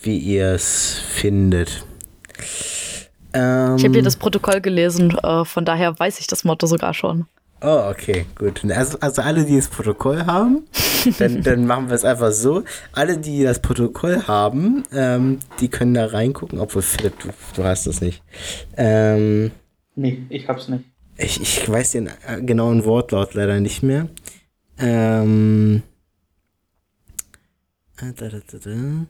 wie 0.03 0.19
ihr 0.19 0.53
es 0.53 0.99
findet. 0.99 1.85
Ähm, 3.33 3.77
ich 3.77 3.85
habe 3.85 3.95
hier 3.95 4.03
das 4.03 4.17
Protokoll 4.17 4.61
gelesen, 4.61 5.17
äh, 5.19 5.45
von 5.45 5.65
daher 5.65 5.99
weiß 5.99 6.21
ich 6.21 6.27
das 6.27 6.45
Motto 6.45 6.67
sogar 6.67 6.95
schon. 6.95 7.27
Oh, 7.65 7.91
okay, 7.91 8.27
gut. 8.35 8.65
Also, 8.71 8.99
also 8.99 9.23
alle, 9.23 9.45
die 9.45 9.57
das 9.57 9.69
Protokoll 9.69 10.27
haben, 10.27 10.65
dann, 11.19 11.43
dann 11.43 11.65
machen 11.65 11.88
wir 11.88 11.95
es 11.95 12.05
einfach 12.05 12.33
so. 12.33 12.65
Alle, 12.93 13.19
die 13.19 13.45
das 13.45 13.61
Protokoll 13.61 14.27
haben, 14.27 14.83
ähm, 14.93 15.38
die 15.61 15.69
können 15.69 15.95
da 15.95 16.07
reingucken, 16.07 16.59
obwohl 16.59 16.83
Philipp, 16.83 17.21
du, 17.21 17.29
du 17.55 17.65
hast 17.65 17.87
das 17.87 18.01
nicht. 18.01 18.23
Ähm, 18.77 19.53
nee, 19.95 20.25
ich 20.29 20.49
hab's 20.49 20.69
nicht. 20.69 20.85
Ich, 21.17 21.41
ich 21.41 21.69
weiß 21.69 21.93
den 21.93 22.09
äh, 22.09 22.43
genauen 22.43 22.85
Wortlaut 22.85 23.35
leider 23.35 23.61
nicht 23.61 23.85
mehr. 23.85 24.09
Ähm, 24.79 25.83
äh, 27.99 28.12
da, 28.17 28.29
da, 28.29 28.38
da, 28.51 28.59
da. 28.59 29.07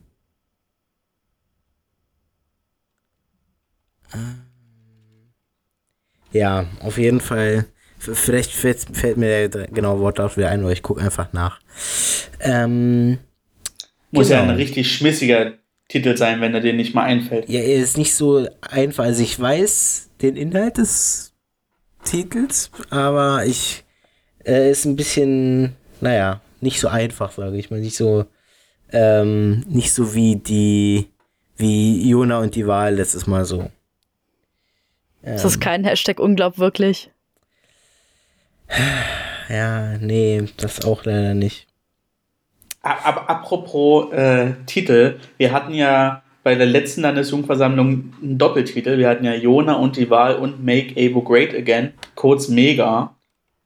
Ja, 6.32 6.66
auf 6.80 6.98
jeden 6.98 7.20
Fall 7.20 7.66
Vielleicht 8.02 8.50
fällt, 8.50 8.80
fällt 8.92 9.16
mir 9.16 9.48
der 9.48 9.68
genaue 9.68 10.00
Wortlaut 10.00 10.36
wieder 10.36 10.48
ein, 10.48 10.64
oder 10.64 10.72
ich 10.72 10.82
gucke 10.82 11.00
einfach 11.00 11.32
nach. 11.32 11.60
Ähm, 12.40 13.18
Muss 14.10 14.28
genau. 14.28 14.40
ja 14.40 14.48
ein 14.48 14.56
richtig 14.56 14.92
schmissiger 14.92 15.52
Titel 15.88 16.16
sein, 16.16 16.40
wenn 16.40 16.52
er 16.52 16.60
dir 16.60 16.72
nicht 16.72 16.94
mal 16.94 17.04
einfällt. 17.04 17.48
Ja, 17.48 17.60
er 17.60 17.76
ist 17.76 17.96
nicht 17.96 18.14
so 18.14 18.48
einfach. 18.60 19.04
Also 19.04 19.22
ich 19.22 19.38
weiß 19.38 20.10
den 20.20 20.36
Inhalt 20.36 20.78
des 20.78 21.32
Titels, 22.04 22.72
aber 22.90 23.46
ich 23.46 23.84
äh, 24.44 24.72
ist 24.72 24.84
ein 24.84 24.96
bisschen, 24.96 25.76
naja, 26.00 26.40
nicht 26.60 26.80
so 26.80 26.88
einfach, 26.88 27.30
sage 27.30 27.56
ich 27.56 27.70
mal. 27.70 27.78
Nicht 27.78 27.96
so, 27.96 28.24
ähm, 28.90 29.64
nicht 29.68 29.92
so 29.92 30.12
wie 30.12 30.34
die, 30.34 31.06
wie 31.56 32.08
Jona 32.08 32.40
und 32.40 32.56
die 32.56 32.66
Wahl 32.66 32.96
letztes 32.96 33.28
Mal 33.28 33.44
so. 33.44 33.70
Ähm, 35.24 35.34
ist 35.34 35.44
das 35.44 35.60
kein 35.60 35.84
Hashtag 35.84 36.20
unglaubwürklich? 36.20 37.10
Ja, 39.48 39.98
nee, 39.98 40.44
das 40.56 40.82
auch 40.82 41.04
leider 41.04 41.34
nicht. 41.34 41.66
Aber 42.80 43.28
apropos 43.28 44.10
äh, 44.12 44.54
Titel, 44.64 45.18
wir 45.36 45.52
hatten 45.52 45.74
ja 45.74 46.22
bei 46.42 46.54
der 46.54 46.66
letzten 46.66 47.02
Landesjugendversammlung 47.02 48.14
einen 48.22 48.38
Doppeltitel. 48.38 48.98
Wir 48.98 49.08
hatten 49.08 49.24
ja 49.24 49.34
Jona 49.34 49.74
und 49.74 49.96
die 49.96 50.10
Wahl 50.10 50.36
und 50.36 50.64
Make 50.64 50.94
Abo 50.96 51.22
Great 51.22 51.54
Again, 51.54 51.92
kurz 52.14 52.48
Mega. 52.48 53.14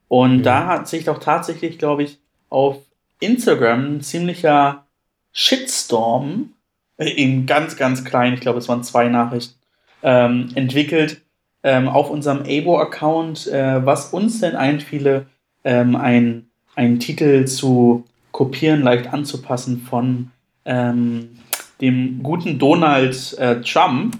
Und 0.08 0.38
mhm. 0.38 0.42
da 0.42 0.66
hat 0.66 0.88
sich 0.88 1.04
doch 1.04 1.18
tatsächlich, 1.18 1.78
glaube 1.78 2.02
ich, 2.02 2.18
auf 2.50 2.78
Instagram 3.20 3.96
ein 3.96 4.00
ziemlicher 4.02 4.86
Shitstorm, 5.32 6.52
äh, 6.98 7.10
in 7.10 7.46
ganz, 7.46 7.76
ganz 7.76 8.04
klein, 8.04 8.34
ich 8.34 8.40
glaube, 8.40 8.58
es 8.58 8.68
waren 8.68 8.82
zwei 8.82 9.08
Nachrichten, 9.08 9.54
ähm, 10.02 10.50
entwickelt, 10.54 11.22
ähm, 11.66 11.88
auf 11.88 12.10
unserem 12.10 12.44
Abo-Account, 12.46 13.48
äh, 13.48 13.84
was 13.84 14.12
uns 14.12 14.40
denn 14.40 14.54
einfiele, 14.54 15.26
ähm, 15.64 15.96
ein, 15.96 16.46
einen 16.76 17.00
Titel 17.00 17.44
zu 17.44 18.04
kopieren, 18.30 18.82
leicht 18.82 19.12
anzupassen 19.12 19.80
von 19.80 20.30
ähm, 20.64 21.40
dem 21.80 22.22
guten 22.22 22.60
Donald 22.60 23.36
äh, 23.38 23.62
Trump. 23.62 24.16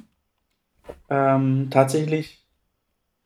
Ähm, 1.09 1.69
tatsächlich 1.71 2.45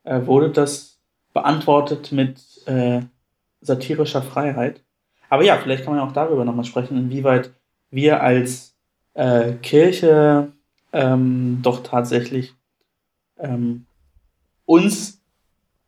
äh, 0.03 0.23
wurde 0.23 0.51
das 0.51 0.99
beantwortet 1.33 2.11
mit 2.11 2.39
äh, 2.67 3.01
satirischer 3.61 4.21
Freiheit. 4.21 4.83
Aber 5.29 5.43
ja, 5.43 5.57
vielleicht 5.57 5.83
kann 5.83 5.95
man 5.95 6.07
auch 6.07 6.13
darüber 6.13 6.45
nochmal 6.45 6.65
sprechen, 6.65 6.95
inwieweit 6.95 7.49
wir 7.89 8.21
als 8.21 8.75
äh, 9.15 9.53
Kirche 9.53 10.51
ähm, 10.93 11.61
doch 11.63 11.81
tatsächlich 11.81 12.53
ähm, 13.39 13.87
uns 14.71 15.21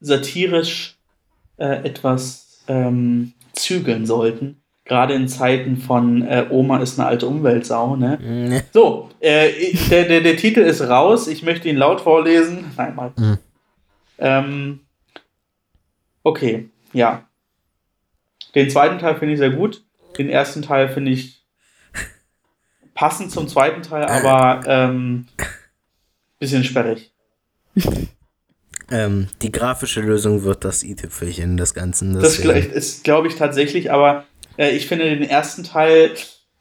satirisch 0.02 0.98
äh, 1.58 1.86
etwas 1.86 2.64
ähm, 2.68 3.34
zügeln 3.54 4.06
sollten. 4.06 4.62
Gerade 4.86 5.14
in 5.14 5.30
Zeiten 5.30 5.78
von 5.78 6.24
äh, 6.24 6.48
Oma 6.50 6.80
ist 6.80 7.00
eine 7.00 7.08
alte 7.08 7.26
Umweltsau, 7.26 7.96
ne? 7.96 8.20
Mhm. 8.22 8.62
So, 8.74 9.10
äh, 9.22 9.74
der, 9.90 10.04
der, 10.04 10.20
der 10.20 10.36
Titel 10.36 10.60
ist 10.60 10.82
raus. 10.82 11.30
Ich 11.30 11.44
möchte 11.44 11.70
ihn 11.70 11.78
laut 11.78 12.02
vorlesen. 12.02 12.66
Nein, 12.76 12.96
mal. 12.96 13.14
Mhm. 13.16 13.38
Ähm, 14.18 14.80
okay, 16.24 16.70
ja. 16.92 17.26
Den 18.56 18.70
zweiten 18.70 19.00
Teil 19.00 19.16
finde 19.16 19.34
ich 19.34 19.40
sehr 19.40 19.52
gut. 19.52 19.84
Den 20.18 20.30
ersten 20.30 20.62
Teil 20.62 20.90
finde 20.90 21.12
ich 21.12 21.42
passend 22.94 23.32
zum 23.32 23.48
zweiten 23.48 23.82
Teil, 23.84 24.04
aber 24.04 24.62
ähm, 24.68 25.28
bisschen 26.40 26.66
sperrig. 26.66 27.14
Ähm, 28.92 29.28
die 29.42 29.52
grafische 29.52 30.02
Lösung 30.02 30.44
wird 30.44 30.66
das 30.66 30.84
i-Tüpfelchen 30.84 31.58
des 31.58 31.74
Ganzen. 31.74 32.14
Das 32.14 32.38
deswegen- 32.38 32.50
gl- 32.72 32.72
ist, 32.72 33.04
glaube 33.04 33.28
ich, 33.28 33.36
tatsächlich, 33.36 33.92
aber 33.92 34.26
äh, 34.58 34.72
ich 34.76 34.88
finde 34.88 35.06
den 35.10 35.24
ersten 35.24 35.64
Teil, 35.64 36.12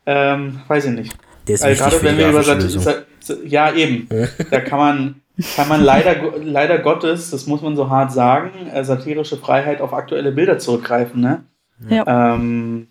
ähm, 0.07 0.61
weiß 0.69 0.87
ich 0.87 0.93
nicht. 0.93 1.17
Der 1.49 1.55
ist 1.57 1.63
Also 1.65 1.83
gerade 1.83 1.97
für 1.97 2.05
wenn 2.05 2.17
die 2.17 2.23
wir 2.23 2.31
über 2.31 2.43
Sat 2.43 3.07
ja 3.45 3.73
eben, 3.75 4.09
da 4.51 4.61
kann 4.61 4.79
man 4.79 5.15
kann 5.57 5.69
man 5.69 5.83
leider 5.83 6.37
leider 6.39 6.79
Gottes, 6.79 7.31
das 7.31 7.47
muss 7.47 7.63
man 7.63 7.75
so 7.75 7.89
hart 7.91 8.13
sagen, 8.13 8.69
äh, 8.69 8.85
satirische 8.85 9.37
Freiheit 9.37 9.81
auf 9.81 9.93
aktuelle 9.93 10.31
Bilder 10.33 10.59
zurückgreifen, 10.59 11.21
ne? 11.21 11.45
Ja. 11.89 12.35
Ähm, 12.35 12.89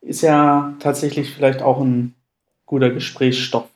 ist 0.00 0.22
ja 0.22 0.74
tatsächlich 0.80 1.30
vielleicht 1.34 1.60
auch 1.62 1.80
ein 1.80 2.14
guter 2.66 2.90
Gesprächsstoff. 2.90 3.68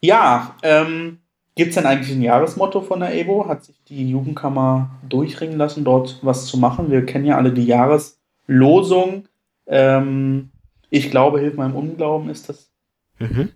Ja, 0.00 0.54
ähm, 0.62 1.18
gibt 1.54 1.70
es 1.70 1.74
denn 1.76 1.86
eigentlich 1.86 2.14
ein 2.14 2.22
Jahresmotto 2.22 2.80
von 2.80 3.00
der 3.00 3.14
EBO? 3.14 3.46
Hat 3.48 3.64
sich 3.64 3.76
die 3.88 4.08
Jugendkammer 4.10 4.90
durchringen 5.08 5.56
lassen, 5.58 5.84
dort 5.84 6.18
was 6.22 6.46
zu 6.46 6.58
machen? 6.58 6.90
Wir 6.90 7.06
kennen 7.06 7.24
ja 7.24 7.36
alle 7.36 7.52
die 7.52 7.64
Jahreslosung. 7.64 9.28
Ähm, 9.66 10.50
ich 10.90 11.10
glaube, 11.10 11.40
hilf 11.40 11.54
meinem 11.54 11.76
Unglauben 11.76 12.28
ist 12.28 12.48
das. 12.48 12.70
Mhm. 13.18 13.50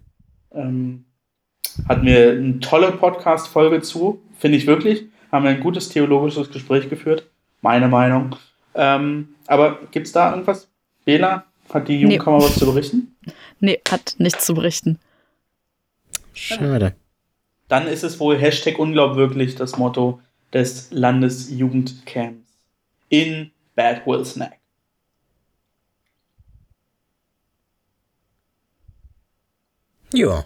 Ähm, 0.53 1.05
hatten 1.89 2.07
wir 2.07 2.33
eine 2.33 2.61
tolle 2.61 2.93
Podcast-Folge 2.93 3.83
zu, 3.83 4.21
finde 4.39 4.59
ich 4.59 4.67
wirklich. 4.67 5.07
Haben 5.31 5.45
wir 5.45 5.51
ein 5.51 5.61
gutes 5.61 5.89
theologisches 5.89 6.51
Gespräch 6.51 6.89
geführt, 6.89 7.29
meine 7.61 7.89
Meinung. 7.89 8.37
Ähm, 8.75 9.35
aber 9.47 9.79
gibt 9.91 10.07
es 10.07 10.13
da 10.13 10.31
irgendwas? 10.31 10.69
Bela, 11.05 11.45
hat 11.69 11.89
die 11.89 12.01
Jugendkammer 12.01 12.39
was 12.39 12.59
zu 12.59 12.67
berichten? 12.67 13.17
Nee, 13.61 13.81
hat 13.91 14.15
nichts 14.19 14.47
zu 14.47 14.55
berichten. 14.55 14.99
Schade. 16.33 16.95
Dann 17.69 17.87
ist 17.87 18.03
es 18.03 18.19
wohl 18.19 18.39
Hashtag 18.39 18.79
unglaubwürdig 18.79 19.55
das 19.55 19.77
Motto 19.77 20.21
des 20.53 20.91
Landesjugendcamps 20.91 22.47
in 23.11 23.51
Bad 23.75 24.07
Wilsnack. 24.07 24.59
Ja. 30.13 30.45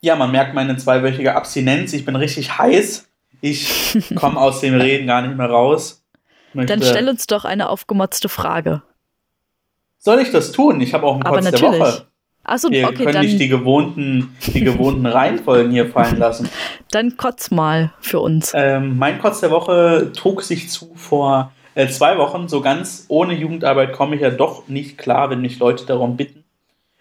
Ja, 0.00 0.16
man 0.16 0.30
merkt 0.30 0.54
meine 0.54 0.76
zweiwöchige 0.76 1.34
Abstinenz. 1.34 1.92
Ich 1.92 2.04
bin 2.04 2.16
richtig 2.16 2.56
heiß. 2.56 3.08
Ich 3.40 3.98
komme 4.14 4.40
aus 4.40 4.60
dem 4.60 4.74
Reden 4.74 5.06
gar 5.06 5.22
nicht 5.22 5.36
mehr 5.36 5.50
raus. 5.50 6.04
Möchte, 6.52 6.76
Dann 6.76 6.82
stell 6.82 7.08
uns 7.08 7.26
doch 7.26 7.44
eine 7.44 7.68
aufgemotzte 7.68 8.28
Frage. 8.28 8.82
Soll 9.98 10.20
ich 10.20 10.30
das 10.30 10.52
tun? 10.52 10.80
Ich 10.80 10.94
habe 10.94 11.06
auch 11.06 11.14
einen 11.14 11.24
Aber 11.24 11.36
Kotz 11.36 11.50
der 11.50 11.52
natürlich. 11.52 11.80
Woche. 11.80 12.06
Achso, 12.42 12.70
Wir 12.70 12.86
okay, 12.86 13.04
können 13.04 13.20
nicht 13.20 13.32
dann, 13.34 13.38
die 13.38 13.48
gewohnten, 13.48 14.36
die 14.46 14.60
gewohnten 14.62 15.06
Reihenfolgen 15.06 15.70
hier 15.72 15.90
fallen 15.90 16.18
lassen. 16.18 16.48
dann 16.90 17.16
kotz 17.16 17.50
mal 17.50 17.92
für 18.00 18.20
uns. 18.20 18.52
Ähm, 18.54 18.96
mein 18.98 19.20
Kotz 19.20 19.40
der 19.40 19.50
Woche 19.50 20.10
trug 20.16 20.42
sich 20.42 20.70
zu 20.70 20.90
vor 20.94 21.52
äh, 21.74 21.88
zwei 21.88 22.16
Wochen. 22.18 22.48
So 22.48 22.60
ganz 22.60 23.04
ohne 23.08 23.34
Jugendarbeit 23.34 23.92
komme 23.92 24.16
ich 24.16 24.22
ja 24.22 24.30
doch 24.30 24.68
nicht 24.68 24.96
klar, 24.98 25.30
wenn 25.30 25.42
mich 25.42 25.58
Leute 25.58 25.84
darum 25.84 26.16
bitten. 26.16 26.44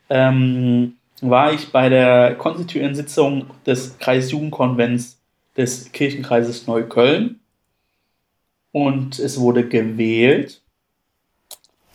Ähm, 0.10 0.96
war 1.22 1.54
ich 1.54 1.72
bei 1.72 1.90
der 1.90 2.36
konstituierenden 2.36 2.96
Sitzung 2.96 3.46
des 3.66 3.98
Kreisjugendkonvents 3.98 5.20
des 5.58 5.92
Kirchenkreises 5.92 6.68
Neukölln. 6.68 7.40
Und 8.72 9.20
es 9.20 9.40
wurde 9.40 9.68
gewählt. 9.68 10.62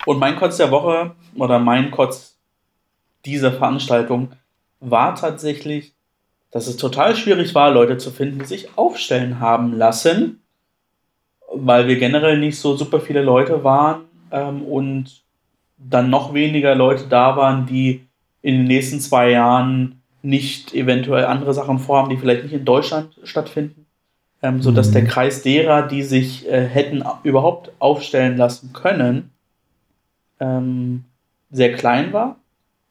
Und 0.06 0.18
mein 0.18 0.36
Kotz 0.36 0.56
der 0.56 0.70
Woche 0.70 1.14
oder 1.36 1.58
mein 1.58 1.90
Kotz 1.90 2.33
dieser 3.24 3.52
Veranstaltung 3.52 4.32
war 4.80 5.14
tatsächlich 5.14 5.94
dass 6.54 6.68
es 6.68 6.76
total 6.76 7.16
schwierig 7.16 7.52
war, 7.56 7.72
Leute 7.72 7.98
zu 7.98 8.12
finden, 8.12 8.38
die 8.38 8.44
sich 8.44 8.78
aufstellen 8.78 9.40
haben 9.40 9.76
lassen, 9.76 10.40
weil 11.52 11.88
wir 11.88 11.98
generell 11.98 12.38
nicht 12.38 12.60
so 12.60 12.76
super 12.76 13.00
viele 13.00 13.22
Leute 13.22 13.64
waren 13.64 14.02
ähm, 14.30 14.62
und 14.62 15.24
dann 15.78 16.10
noch 16.10 16.32
weniger 16.32 16.76
Leute 16.76 17.06
da 17.08 17.36
waren, 17.36 17.66
die 17.66 18.06
in 18.40 18.54
den 18.54 18.64
nächsten 18.66 19.00
zwei 19.00 19.30
Jahren 19.30 20.00
nicht 20.22 20.72
eventuell 20.74 21.24
andere 21.24 21.52
Sachen 21.52 21.80
vorhaben, 21.80 22.10
die 22.10 22.16
vielleicht 22.18 22.44
nicht 22.44 22.54
in 22.54 22.64
Deutschland 22.64 23.18
stattfinden, 23.24 23.86
ähm, 24.40 24.62
sodass 24.62 24.90
Mhm. 24.90 24.92
der 24.92 25.04
Kreis 25.06 25.42
derer, 25.42 25.82
die 25.88 26.04
sich 26.04 26.48
äh, 26.48 26.68
hätten 26.68 27.02
überhaupt 27.24 27.72
aufstellen 27.80 28.36
lassen 28.36 28.72
können, 28.72 29.32
ähm, 30.38 31.02
sehr 31.50 31.72
klein 31.72 32.12
war. 32.12 32.36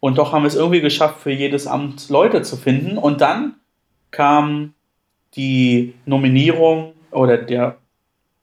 Und 0.04 0.18
doch 0.18 0.34
haben 0.34 0.44
wir 0.44 0.50
es 0.50 0.56
irgendwie 0.56 0.82
geschafft, 0.82 1.22
für 1.22 1.32
jedes 1.32 1.66
Amt 1.66 2.10
Leute 2.10 2.42
zu 2.42 2.58
finden. 2.58 2.98
Und 2.98 3.22
dann 3.22 3.54
kam 4.12 4.74
die 5.34 5.94
Nominierung 6.06 6.94
oder 7.10 7.38
der, 7.38 7.78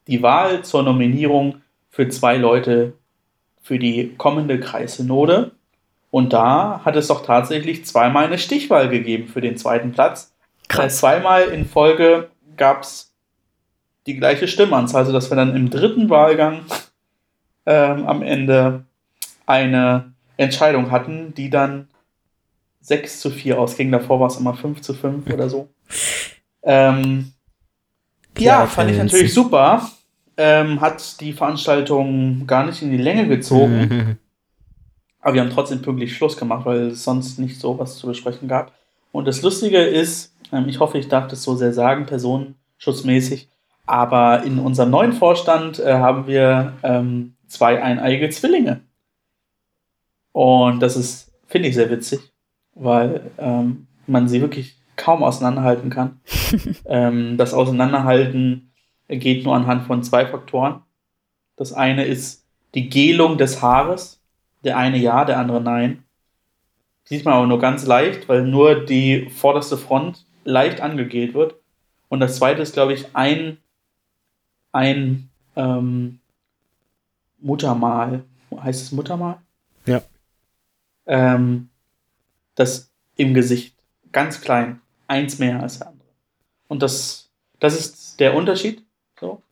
die 0.06 0.22
Wahl 0.22 0.64
zur 0.64 0.82
Nominierung 0.84 1.60
für 1.90 2.08
zwei 2.08 2.38
Leute 2.38 2.94
für 3.60 3.78
die 3.78 4.14
kommende 4.16 4.58
Kreissynode. 4.58 5.50
Und 6.10 6.32
da 6.32 6.80
hat 6.82 6.96
es 6.96 7.08
doch 7.08 7.26
tatsächlich 7.26 7.84
zweimal 7.84 8.24
eine 8.24 8.38
Stichwahl 8.38 8.88
gegeben 8.88 9.28
für 9.28 9.42
den 9.42 9.58
zweiten 9.58 9.92
Platz. 9.92 10.34
Krass. 10.66 10.96
zweimal 10.96 11.42
in 11.48 11.66
Folge 11.66 12.30
gab 12.56 12.84
es 12.84 13.12
die 14.06 14.16
gleiche 14.16 14.48
Stimmanzahl, 14.48 15.00
also 15.00 15.12
dass 15.12 15.30
wir 15.30 15.36
dann 15.36 15.54
im 15.54 15.68
dritten 15.68 16.08
Wahlgang 16.08 16.60
ähm, 17.66 18.06
am 18.06 18.22
Ende 18.22 18.86
eine 19.44 20.09
Entscheidung 20.40 20.90
hatten, 20.90 21.34
die 21.34 21.50
dann 21.50 21.88
6 22.80 23.20
zu 23.20 23.30
4 23.30 23.58
ausging. 23.58 23.92
Davor 23.92 24.20
war 24.20 24.28
es 24.28 24.36
immer 24.36 24.54
5 24.54 24.80
zu 24.80 24.94
5 24.94 25.30
oder 25.30 25.48
so. 25.48 25.68
Ähm, 26.62 27.32
ja, 28.38 28.66
fand 28.66 28.90
ich 28.90 28.98
natürlich 28.98 29.34
super. 29.34 29.88
Ähm, 30.36 30.80
hat 30.80 31.20
die 31.20 31.32
Veranstaltung 31.32 32.46
gar 32.46 32.64
nicht 32.64 32.80
in 32.80 32.90
die 32.90 32.96
Länge 32.96 33.28
gezogen. 33.28 34.18
Aber 35.20 35.34
wir 35.34 35.42
haben 35.42 35.50
trotzdem 35.50 35.82
pünktlich 35.82 36.16
Schluss 36.16 36.36
gemacht, 36.38 36.64
weil 36.64 36.88
es 36.88 37.04
sonst 37.04 37.38
nicht 37.38 37.60
so 37.60 37.78
was 37.78 37.98
zu 37.98 38.06
besprechen 38.06 38.48
gab. 38.48 38.72
Und 39.12 39.26
das 39.26 39.42
Lustige 39.42 39.78
ist, 39.78 40.34
ähm, 40.52 40.68
ich 40.68 40.80
hoffe, 40.80 40.96
ich 40.96 41.08
darf 41.08 41.28
das 41.28 41.42
so 41.42 41.56
sehr 41.56 41.74
sagen, 41.74 42.06
personenschutzmäßig, 42.06 43.48
aber 43.84 44.44
in 44.44 44.58
unserem 44.58 44.90
neuen 44.90 45.12
Vorstand 45.12 45.78
äh, 45.78 45.92
haben 45.92 46.26
wir 46.26 46.72
ähm, 46.82 47.34
zwei 47.46 47.82
eineige 47.82 48.30
Zwillinge. 48.30 48.80
Und 50.40 50.80
das 50.80 50.96
ist, 50.96 51.30
finde 51.48 51.68
ich, 51.68 51.74
sehr 51.74 51.90
witzig, 51.90 52.32
weil 52.74 53.30
ähm, 53.36 53.88
man 54.06 54.26
sie 54.26 54.40
wirklich 54.40 54.74
kaum 54.96 55.22
auseinanderhalten 55.22 55.90
kann. 55.90 56.22
ähm, 56.86 57.36
das 57.36 57.52
Auseinanderhalten 57.52 58.72
geht 59.08 59.44
nur 59.44 59.54
anhand 59.54 59.86
von 59.86 60.02
zwei 60.02 60.24
Faktoren. 60.24 60.80
Das 61.56 61.74
eine 61.74 62.06
ist 62.06 62.46
die 62.72 62.88
Gelung 62.88 63.36
des 63.36 63.60
Haares. 63.60 64.22
Der 64.64 64.78
eine 64.78 64.96
ja, 64.96 65.26
der 65.26 65.38
andere 65.38 65.60
nein. 65.60 66.04
Sieht 67.04 67.26
man 67.26 67.34
aber 67.34 67.46
nur 67.46 67.58
ganz 67.58 67.84
leicht, 67.84 68.26
weil 68.30 68.46
nur 68.46 68.86
die 68.86 69.28
vorderste 69.28 69.76
Front 69.76 70.24
leicht 70.44 70.80
angegelt 70.80 71.34
wird. 71.34 71.56
Und 72.08 72.20
das 72.20 72.36
zweite 72.36 72.62
ist, 72.62 72.72
glaube 72.72 72.94
ich, 72.94 73.14
ein, 73.14 73.58
ein 74.72 75.28
ähm, 75.54 76.20
Muttermal. 77.40 78.24
Heißt 78.58 78.80
es 78.80 78.92
Muttermal? 78.92 79.36
Ähm, 81.10 81.68
das 82.54 82.92
im 83.16 83.34
Gesicht. 83.34 83.74
Ganz 84.12 84.40
klein. 84.40 84.80
Eins 85.08 85.40
mehr 85.40 85.60
als 85.60 85.78
der 85.78 85.88
andere. 85.88 86.08
Und 86.68 86.82
das, 86.82 87.30
das 87.58 87.78
ist 87.78 88.20
der 88.20 88.36
Unterschied. 88.36 88.84
So. 89.18 89.42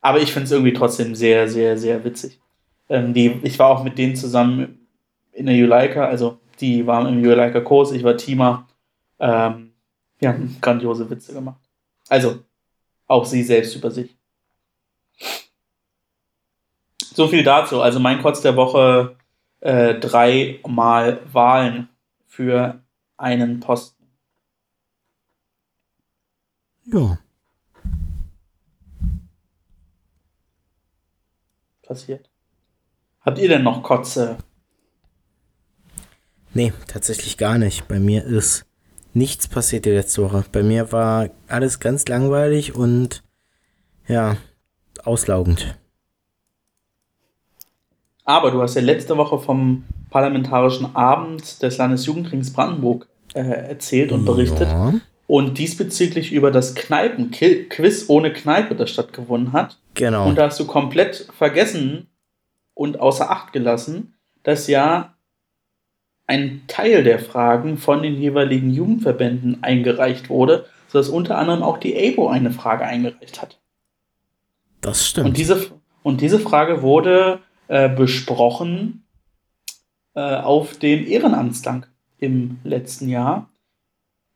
Aber 0.00 0.18
ich 0.18 0.32
finde 0.32 0.46
es 0.46 0.50
irgendwie 0.50 0.72
trotzdem 0.72 1.14
sehr, 1.14 1.48
sehr, 1.48 1.78
sehr 1.78 2.02
witzig. 2.04 2.40
Ähm, 2.88 3.14
die, 3.14 3.38
ich 3.44 3.58
war 3.60 3.68
auch 3.68 3.84
mit 3.84 3.98
denen 3.98 4.16
zusammen 4.16 4.88
in 5.30 5.46
der 5.46 5.54
Juleika, 5.54 6.06
also 6.06 6.40
die 6.58 6.86
waren 6.88 7.06
im 7.06 7.24
Juleika-Kurs, 7.24 7.92
ich 7.92 8.02
war 8.02 8.16
Teamer. 8.16 8.66
Ähm, 9.20 9.72
die 10.20 10.26
haben 10.26 10.56
grandiose 10.60 11.08
Witze 11.08 11.32
gemacht. 11.32 11.60
Also, 12.08 12.40
auch 13.06 13.24
sie 13.24 13.44
selbst 13.44 13.76
über 13.76 13.92
sich. 13.92 14.16
So 17.14 17.28
viel 17.28 17.44
dazu. 17.44 17.80
Also 17.80 18.00
mein 18.00 18.20
Kotz 18.20 18.40
der 18.40 18.56
Woche 18.56 19.16
äh, 19.60 19.94
dreimal 19.94 21.20
Wahlen 21.32 21.88
für 22.26 22.82
einen 23.16 23.60
Posten. 23.60 24.06
Ja. 26.84 27.18
Passiert. 31.82 32.30
Habt 33.20 33.38
ihr 33.38 33.48
denn 33.48 33.62
noch 33.62 33.82
Kotze? 33.82 34.38
Nee, 36.54 36.72
tatsächlich 36.86 37.36
gar 37.36 37.58
nicht. 37.58 37.86
Bei 37.86 38.00
mir 38.00 38.24
ist 38.24 38.64
nichts 39.12 39.46
passiert 39.46 39.84
die 39.84 39.90
letzte 39.90 40.22
Woche. 40.22 40.44
Bei 40.50 40.62
mir 40.62 40.90
war 40.92 41.28
alles 41.48 41.80
ganz 41.80 42.08
langweilig 42.08 42.74
und 42.74 43.22
ja, 44.08 44.36
auslaugend. 45.04 45.79
Aber 48.24 48.50
du 48.50 48.60
hast 48.62 48.74
ja 48.74 48.82
letzte 48.82 49.16
Woche 49.16 49.38
vom 49.38 49.84
Parlamentarischen 50.10 50.94
Abend 50.94 51.62
des 51.62 51.78
Landesjugendrings 51.78 52.52
Brandenburg 52.52 53.08
äh, 53.34 53.40
erzählt 53.40 54.12
und 54.12 54.24
berichtet. 54.24 54.68
Ja. 54.68 54.94
Und 55.26 55.58
diesbezüglich 55.58 56.32
über 56.32 56.50
das 56.50 56.74
Kneipen-Quiz 56.74 58.06
ohne 58.08 58.32
Kneipe, 58.32 58.74
das 58.74 58.90
stattgefunden 58.90 59.52
hat. 59.52 59.78
Genau. 59.94 60.28
Und 60.28 60.36
da 60.36 60.46
hast 60.46 60.58
du 60.58 60.66
komplett 60.66 61.28
vergessen 61.38 62.08
und 62.74 62.98
außer 62.98 63.30
Acht 63.30 63.52
gelassen, 63.52 64.14
dass 64.42 64.66
ja 64.66 65.14
ein 66.26 66.62
Teil 66.66 67.04
der 67.04 67.18
Fragen 67.18 67.76
von 67.76 68.02
den 68.02 68.14
jeweiligen 68.14 68.70
Jugendverbänden 68.70 69.62
eingereicht 69.62 70.30
wurde, 70.30 70.66
sodass 70.88 71.08
unter 71.08 71.38
anderem 71.38 71.62
auch 71.62 71.78
die 71.78 71.96
ABO 71.96 72.28
eine 72.28 72.50
Frage 72.50 72.84
eingereicht 72.84 73.42
hat. 73.42 73.58
Das 74.80 75.06
stimmt. 75.06 75.28
Und 75.28 75.36
diese, 75.36 75.66
und 76.02 76.20
diese 76.20 76.38
Frage 76.38 76.82
wurde 76.82 77.40
äh, 77.70 77.88
besprochen 77.88 79.04
äh, 80.14 80.20
auf 80.20 80.76
dem 80.76 81.06
Ehrenamtstag 81.06 81.88
im 82.18 82.58
letzten 82.64 83.08
Jahr. 83.08 83.48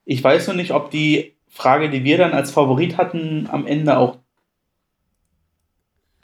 Ich 0.05 0.23
weiß 0.23 0.47
nur 0.47 0.55
nicht, 0.55 0.71
ob 0.71 0.89
die 0.89 1.35
Frage, 1.49 1.89
die 1.89 2.05
wir 2.05 2.17
dann 2.17 2.31
als 2.31 2.51
Favorit 2.51 2.97
hatten, 2.97 3.49
am 3.51 3.67
Ende 3.67 3.97
auch 3.97 4.19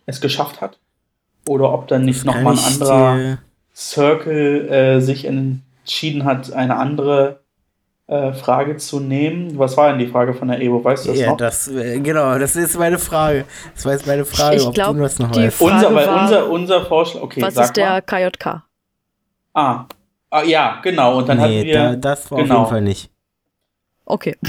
es 0.06 0.22
geschafft 0.22 0.62
hat. 0.62 0.80
Oder 1.50 1.74
ob 1.74 1.90
dann 1.90 2.06
nicht 2.06 2.24
nochmal 2.24 2.58
ein 2.58 2.64
anderer 2.64 3.40
Circle 3.76 4.70
äh, 4.70 5.02
sich 5.02 5.26
entschieden 5.26 6.24
hat, 6.24 6.54
eine 6.54 6.78
andere 6.78 7.41
Frage 8.34 8.76
zu 8.76 9.00
nehmen. 9.00 9.58
Was 9.58 9.78
war 9.78 9.90
denn 9.90 10.00
die 10.00 10.08
Frage 10.08 10.34
von 10.34 10.50
der 10.50 10.62
Evo? 10.62 10.84
Weißt 10.84 11.06
du 11.06 11.12
das 11.12 11.20
ja, 11.20 11.30
noch? 11.30 11.38
Das, 11.38 11.70
äh, 11.70 12.00
genau, 12.00 12.38
das 12.38 12.58
ist 12.58 12.78
meine 12.78 13.00
Frage. 13.00 13.46
Das 13.74 13.86
war 13.86 13.94
jetzt 13.94 14.06
meine 14.06 14.26
Frage, 14.26 14.58
ich 14.58 14.66
ob 14.66 14.74
glaub, 14.74 14.96
du 14.96 15.02
das 15.02 15.18
noch 15.18 15.32
die 15.32 15.44
weißt. 15.44 15.58
Frage 15.58 15.74
unser, 15.74 15.96
weil 15.96 16.08
war, 16.08 16.22
unser, 16.24 16.50
unser 16.50 16.86
Vorschlag, 16.86 17.22
okay, 17.22 17.42
Was 17.42 17.54
sag 17.54 17.66
ist 17.66 17.78
der 17.78 17.90
mal. 17.90 18.02
KJK? 18.02 18.64
Ah. 19.54 19.86
ah, 20.30 20.44
ja, 20.44 20.80
genau. 20.84 21.20
Und 21.20 21.30
dann 21.30 21.38
nee, 21.38 21.44
hatten 21.44 21.68
wir. 21.68 21.74
da, 21.74 21.96
das 21.96 22.30
war 22.32 22.42
genau. 22.42 22.56
auf 22.56 22.60
jeden 22.60 22.70
Fall 22.70 22.82
nicht. 22.82 23.10
Okay. 24.06 24.38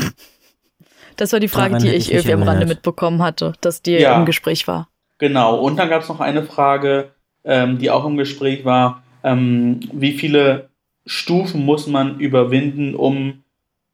Das 1.16 1.31
war 1.35 1.40
die 1.40 1.48
Frage, 1.48 1.75
Daran 1.75 1.87
die 1.87 1.90
ich 1.90 2.09
ich 2.09 2.14
irgendwie 2.14 2.33
am 2.33 2.42
Rande 2.42 2.64
mitbekommen 2.64 3.22
hatte, 3.22 3.53
dass 3.61 3.83
die 3.83 3.92
Ja. 3.92 4.16
im 4.16 4.25
Gespräch 4.25 4.66
war. 4.66 4.88
Genau, 5.18 5.57
und 5.57 5.77
dann 5.77 5.90
gab 5.90 6.03
es 6.03 6.09
noch 6.09 6.20
eine 6.20 6.42
Frage, 6.42 7.11
ähm, 7.44 7.79
die 7.79 7.90
auch 7.90 8.07
im 8.07 8.16
Gespräch 8.16 8.64
war, 8.64 9.03
ähm, 9.22 9.81
wie 9.92 10.12
viele 10.12 10.70
Stufen 11.05 11.64
muss 11.64 11.87
man 11.87 12.18
überwinden, 12.18 12.94
um 12.94 13.44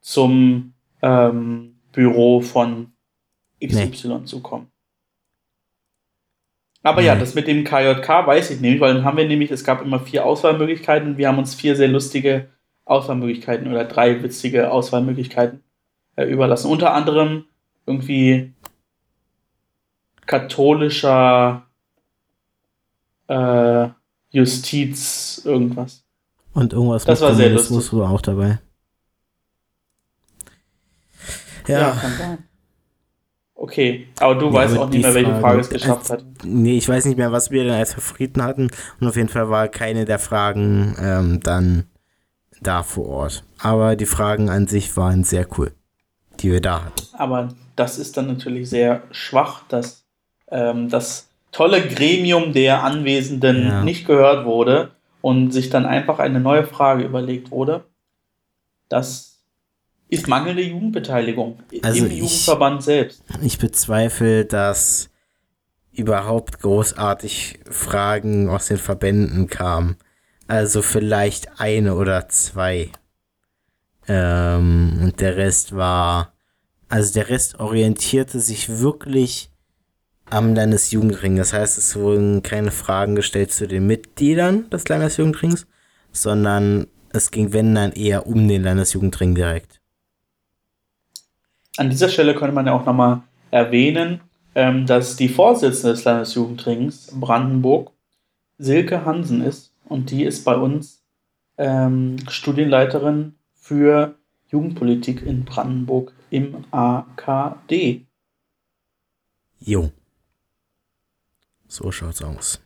zum 0.01 0.75
ähm, 1.03 1.77
Büro 1.93 2.41
von 2.41 2.93
XY 3.65 4.25
zu 4.25 4.41
kommen. 4.41 4.71
Aber 6.83 7.03
ja, 7.03 7.15
Nee. 7.15 7.21
das 7.21 7.35
mit 7.35 7.49
dem 7.49 7.65
KJK 7.65 8.09
weiß 8.27 8.51
ich 8.51 8.61
nämlich, 8.61 8.81
weil 8.81 8.95
dann 8.95 9.05
haben 9.05 9.17
wir 9.17 9.27
nämlich, 9.27 9.51
es 9.51 9.65
gab 9.65 9.83
immer 9.83 9.99
vier 9.99 10.25
Auswahlmöglichkeiten 10.25 11.11
und 11.11 11.19
wir 11.19 11.29
haben 11.29 11.39
uns 11.39 11.55
vier 11.55 11.75
sehr 11.77 11.89
lustige 11.89 12.49
Auswahlmöglichkeiten 12.85 13.69
oder 13.69 13.85
drei 13.85 14.23
witzige 14.23 14.71
Auswahlmöglichkeiten 14.71 15.63
äh, 16.17 16.25
überlassen. 16.25 16.71
Unter 16.71 16.95
anderem 16.95 17.45
irgendwie 17.85 18.55
katholischer 20.25 21.67
äh, 23.27 23.89
Justiz 24.31 25.43
irgendwas. 25.45 26.05
Und 26.55 26.73
irgendwas 26.73 27.05
Das 27.05 27.21
mit 27.21 27.29
war 27.29 27.35
sehr 27.35 27.47
Kommunismus 27.47 27.93
war 27.93 28.11
auch 28.11 28.21
dabei. 28.21 28.59
Ja, 31.69 31.91
kann 31.93 32.13
sein. 32.19 32.39
Okay, 33.55 34.07
aber 34.21 34.37
du 34.37 34.47
Ja, 34.47 34.53
weißt 34.53 34.75
aber 34.75 34.85
auch 34.85 34.91
die 34.91 34.99
nicht 34.99 35.07
mehr, 35.07 35.15
welche 35.15 35.31
Frage- 35.33 35.41
Frage 35.43 35.61
es 35.63 35.69
geschafft 35.71 36.11
hat. 36.11 36.25
nee, 36.45 36.77
ich 36.79 36.89
weiß 36.89 37.05
nicht 37.07 37.19
mehr, 37.19 37.33
was 37.33 37.51
wir 37.51 37.65
denn 37.65 37.73
als 37.73 37.95
Favoriten 37.95 38.43
hatten. 38.43 38.71
Und 39.01 39.09
auf 39.09 39.17
jeden 39.17 39.29
Fall 39.29 39.51
war 39.51 39.67
keine 39.69 40.05
der 40.05 40.19
Fragen 40.21 40.97
ähm, 41.01 41.41
dann 41.43 41.85
da 42.61 42.83
vor 42.85 43.07
Ort. 43.09 43.45
Aber 43.61 43.97
die 43.97 44.07
Fragen 44.07 44.49
an 44.49 44.69
sich 44.69 44.97
waren 44.97 45.25
sehr 45.25 45.47
cool, 45.59 45.73
die 46.41 46.53
wir 46.53 46.61
da 46.61 46.85
hatten. 46.85 47.03
Aber 47.15 47.49
das 47.75 47.99
ist 47.99 48.17
dann 48.17 48.29
natürlich 48.29 48.71
sehr 48.71 49.03
schwach, 49.11 49.63
dass 49.69 50.05
ähm, 50.53 50.89
das 50.89 51.29
tolle 51.51 51.83
Gremium 51.87 52.53
der 52.53 52.85
Anwesenden 52.85 53.67
Ja. 53.67 53.83
nicht 53.83 54.07
gehört 54.07 54.45
wurde 54.47 54.93
und 55.21 55.51
sich 55.51 55.69
dann 55.69 55.85
einfach 55.85 56.21
eine 56.21 56.39
neue 56.39 56.65
Frage 56.65 57.03
überlegt 57.05 57.51
wurde. 57.51 57.85
Das 58.89 59.28
ist 60.09 60.27
mangelnde 60.29 60.63
Jugendbeteiligung 60.63 61.59
Also 61.83 62.05
im 62.07 62.11
ich- 62.11 62.19
Jugendverband 62.19 62.83
selbst. 62.83 63.23
Ich 63.43 63.59
bezweifle, 63.59 64.45
dass 64.45 65.11
überhaupt 65.93 66.61
großartig 66.61 67.59
Fragen 67.69 68.49
aus 68.49 68.67
den 68.67 68.79
Verbänden 68.79 69.49
kamen. 69.49 69.97
Also 70.47 70.81
vielleicht 70.83 71.61
eine 71.61 71.95
oder 71.97 72.29
zwei. 72.29 72.91
Ähm, 74.07 74.99
und 75.03 75.21
der 75.21 75.37
Rest 75.37 75.75
war, 75.77 76.33
also 76.89 77.13
der 77.13 77.29
Rest 77.29 77.59
orientierte 77.61 78.41
sich 78.41 78.79
wirklich 78.81 79.51
am 80.31 80.55
Landesjugendring. 80.55 81.37
Das 81.37 81.53
heißt, 81.53 81.77
es 81.79 81.97
wurden 81.97 82.43
keine 82.43 82.71
Fragen 82.71 83.15
gestellt 83.15 83.53
zu 83.53 83.67
den 83.69 83.87
Mitgliedern 83.87 84.71
des 84.71 84.89
Landesjugendrings, 84.89 85.67
sondern 86.13 86.87
es 87.13 87.31
ging, 87.31 87.53
wenn 87.53 87.75
dann, 87.75 87.93
eher 87.93 88.27
um 88.27 88.49
den 88.49 88.63
Landesjugendring 88.63 89.35
direkt. 89.35 89.78
An 91.79 91.91
dieser 91.91 92.09
Stelle 92.09 92.35
könnte 92.35 92.55
man 92.57 92.67
ja 92.67 92.73
auch 92.73 92.85
nochmal 92.85 93.23
erwähnen, 93.53 94.21
ähm, 94.57 94.85
dass 94.85 95.15
die 95.15 95.29
Vorsitzende 95.29 95.95
des 95.95 96.03
Landesjugendrings 96.03 97.13
Brandenburg 97.15 97.93
Silke 98.59 99.05
Hansen 99.05 99.43
ist 99.43 99.73
und 99.85 100.11
die 100.11 100.25
ist 100.25 100.45
bei 100.45 100.57
uns 100.57 101.05
ähm, 101.57 102.17
Studienleiterin 102.29 103.37
für 103.55 104.17
Jugendpolitik 104.49 105.23
in 105.23 105.45
Brandenburg 105.45 106.13
im 106.31 106.65
AKD. 106.73 108.07
Jo. 109.61 109.93
So 111.69 111.93
schaut's 111.93 112.23
aus. 112.23 112.61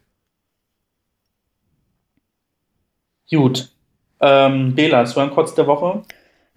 Gut. 3.29 3.71
Ähm, 4.21 4.75
Bela, 4.75 5.01
hast 5.01 5.17
du 5.17 5.21
einen 5.21 5.33
Kurz 5.33 5.55
der 5.55 5.67
Woche? 5.67 6.03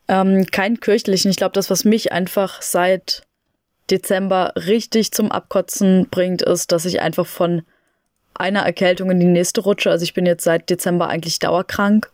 Ähm, 0.07 0.45
kein 0.51 0.79
kirchlichen. 0.79 1.31
Ich 1.31 1.37
glaube, 1.37 1.53
das, 1.53 1.69
was 1.69 1.83
mich 1.83 2.11
einfach 2.11 2.61
seit 2.61 3.23
Dezember 3.89 4.53
richtig 4.55 5.11
zum 5.11 5.31
Abkotzen 5.31 6.07
bringt, 6.09 6.41
ist, 6.41 6.71
dass 6.71 6.85
ich 6.85 7.01
einfach 7.01 7.25
von 7.25 7.63
einer 8.33 8.61
Erkältung 8.61 9.11
in 9.11 9.19
die 9.19 9.25
nächste 9.25 9.61
rutsche. 9.61 9.89
Also 9.91 10.03
ich 10.03 10.13
bin 10.13 10.25
jetzt 10.25 10.43
seit 10.43 10.69
Dezember 10.69 11.07
eigentlich 11.07 11.39
dauerkrank. 11.39 12.11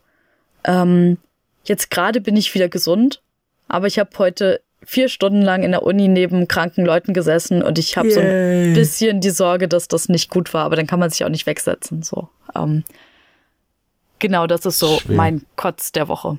Ähm, 0.64 1.18
jetzt 1.64 1.90
gerade 1.90 2.22
bin 2.22 2.38
ich 2.38 2.54
wieder 2.54 2.70
gesund, 2.70 3.22
aber 3.68 3.88
ich 3.88 4.00
habe 4.00 4.12
heute 4.18 4.62
vier 4.84 5.10
Stunden 5.10 5.42
lang 5.42 5.64
in 5.64 5.72
der 5.72 5.84
Uni 5.84 6.08
neben 6.08 6.48
kranken 6.48 6.86
Leuten 6.86 7.14
gesessen 7.14 7.62
und 7.62 7.78
ich 7.78 7.98
habe 7.98 8.12
so 8.12 8.20
ein 8.20 8.74
bisschen 8.74 9.22
die 9.22 9.30
Sorge, 9.30 9.68
dass 9.68 9.88
das 9.88 10.10
nicht 10.10 10.30
gut 10.30 10.54
war, 10.54 10.66
aber 10.66 10.76
dann 10.76 10.88
kann 10.88 11.00
man 11.00 11.10
sich 11.10 11.24
auch 11.24 11.30
nicht 11.30 11.46
wegsetzen. 11.46 12.02
So, 12.02 12.30
ähm, 12.56 12.84
genau, 14.20 14.48
das 14.48 14.66
ist 14.66 14.80
so 14.80 15.00
Schwer. 15.00 15.16
mein 15.16 15.46
Kotz 15.56 15.92
der 15.92 16.08
Woche, 16.08 16.38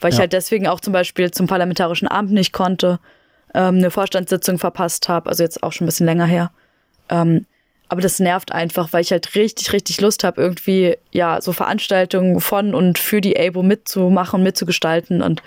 weil 0.00 0.10
ich 0.10 0.16
Ja. 0.16 0.20
halt 0.20 0.32
deswegen 0.32 0.66
auch 0.66 0.80
zum 0.80 0.92
Beispiel 0.92 1.30
zum 1.30 1.46
parlamentarischen 1.46 2.08
Abend 2.08 2.32
nicht 2.32 2.52
konnte, 2.52 3.00
ähm, 3.54 3.76
eine 3.76 3.90
Vorstandssitzung 3.90 4.58
verpasst 4.58 5.08
habe, 5.08 5.28
also 5.28 5.42
jetzt 5.42 5.62
auch 5.62 5.72
schon 5.72 5.84
ein 5.84 5.88
bisschen 5.88 6.06
länger 6.06 6.26
her. 6.26 6.50
Ähm, 7.08 7.46
aber 7.88 8.02
das 8.02 8.18
nervt 8.18 8.52
einfach, 8.52 8.92
weil 8.92 9.00
ich 9.00 9.12
halt 9.12 9.34
richtig, 9.34 9.72
richtig 9.72 10.00
Lust 10.00 10.22
habe, 10.22 10.40
irgendwie 10.40 10.96
ja 11.10 11.40
so 11.40 11.52
Veranstaltungen 11.52 12.40
von 12.40 12.74
und 12.74 12.98
für 12.98 13.20
die 13.20 13.38
ABO 13.38 13.62
mitzumachen, 13.62 14.42
mitzugestalten 14.42 15.22
und 15.22 15.42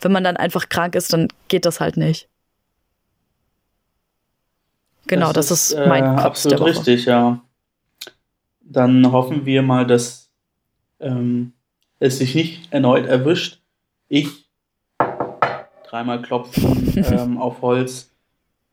wenn 0.00 0.12
man 0.12 0.22
dann 0.22 0.36
einfach 0.36 0.68
krank 0.68 0.94
ist, 0.94 1.12
dann 1.12 1.28
geht 1.48 1.64
das 1.64 1.80
halt 1.80 1.96
nicht. 1.96 2.28
Genau, 5.06 5.32
das, 5.32 5.50
ist, 5.50 5.74
mein 5.74 6.04
äh, 6.04 6.16
Kotz 6.16 6.24
absolut 6.24 6.52
der 6.52 6.60
Woche. 6.60 6.70
richtig, 6.70 7.06
ja. 7.06 7.40
Dann 8.60 9.10
hoffen 9.10 9.46
wir 9.46 9.62
mal, 9.62 9.86
dass 9.86 10.30
ähm, 11.00 11.54
es 11.98 12.18
sich 12.18 12.34
nicht 12.34 12.72
erneut 12.72 13.06
erwischt. 13.06 13.60
Ich 14.08 14.48
dreimal 15.84 16.22
klopfen 16.22 16.92
ähm, 17.12 17.38
auf 17.38 17.62
Holz. 17.62 18.10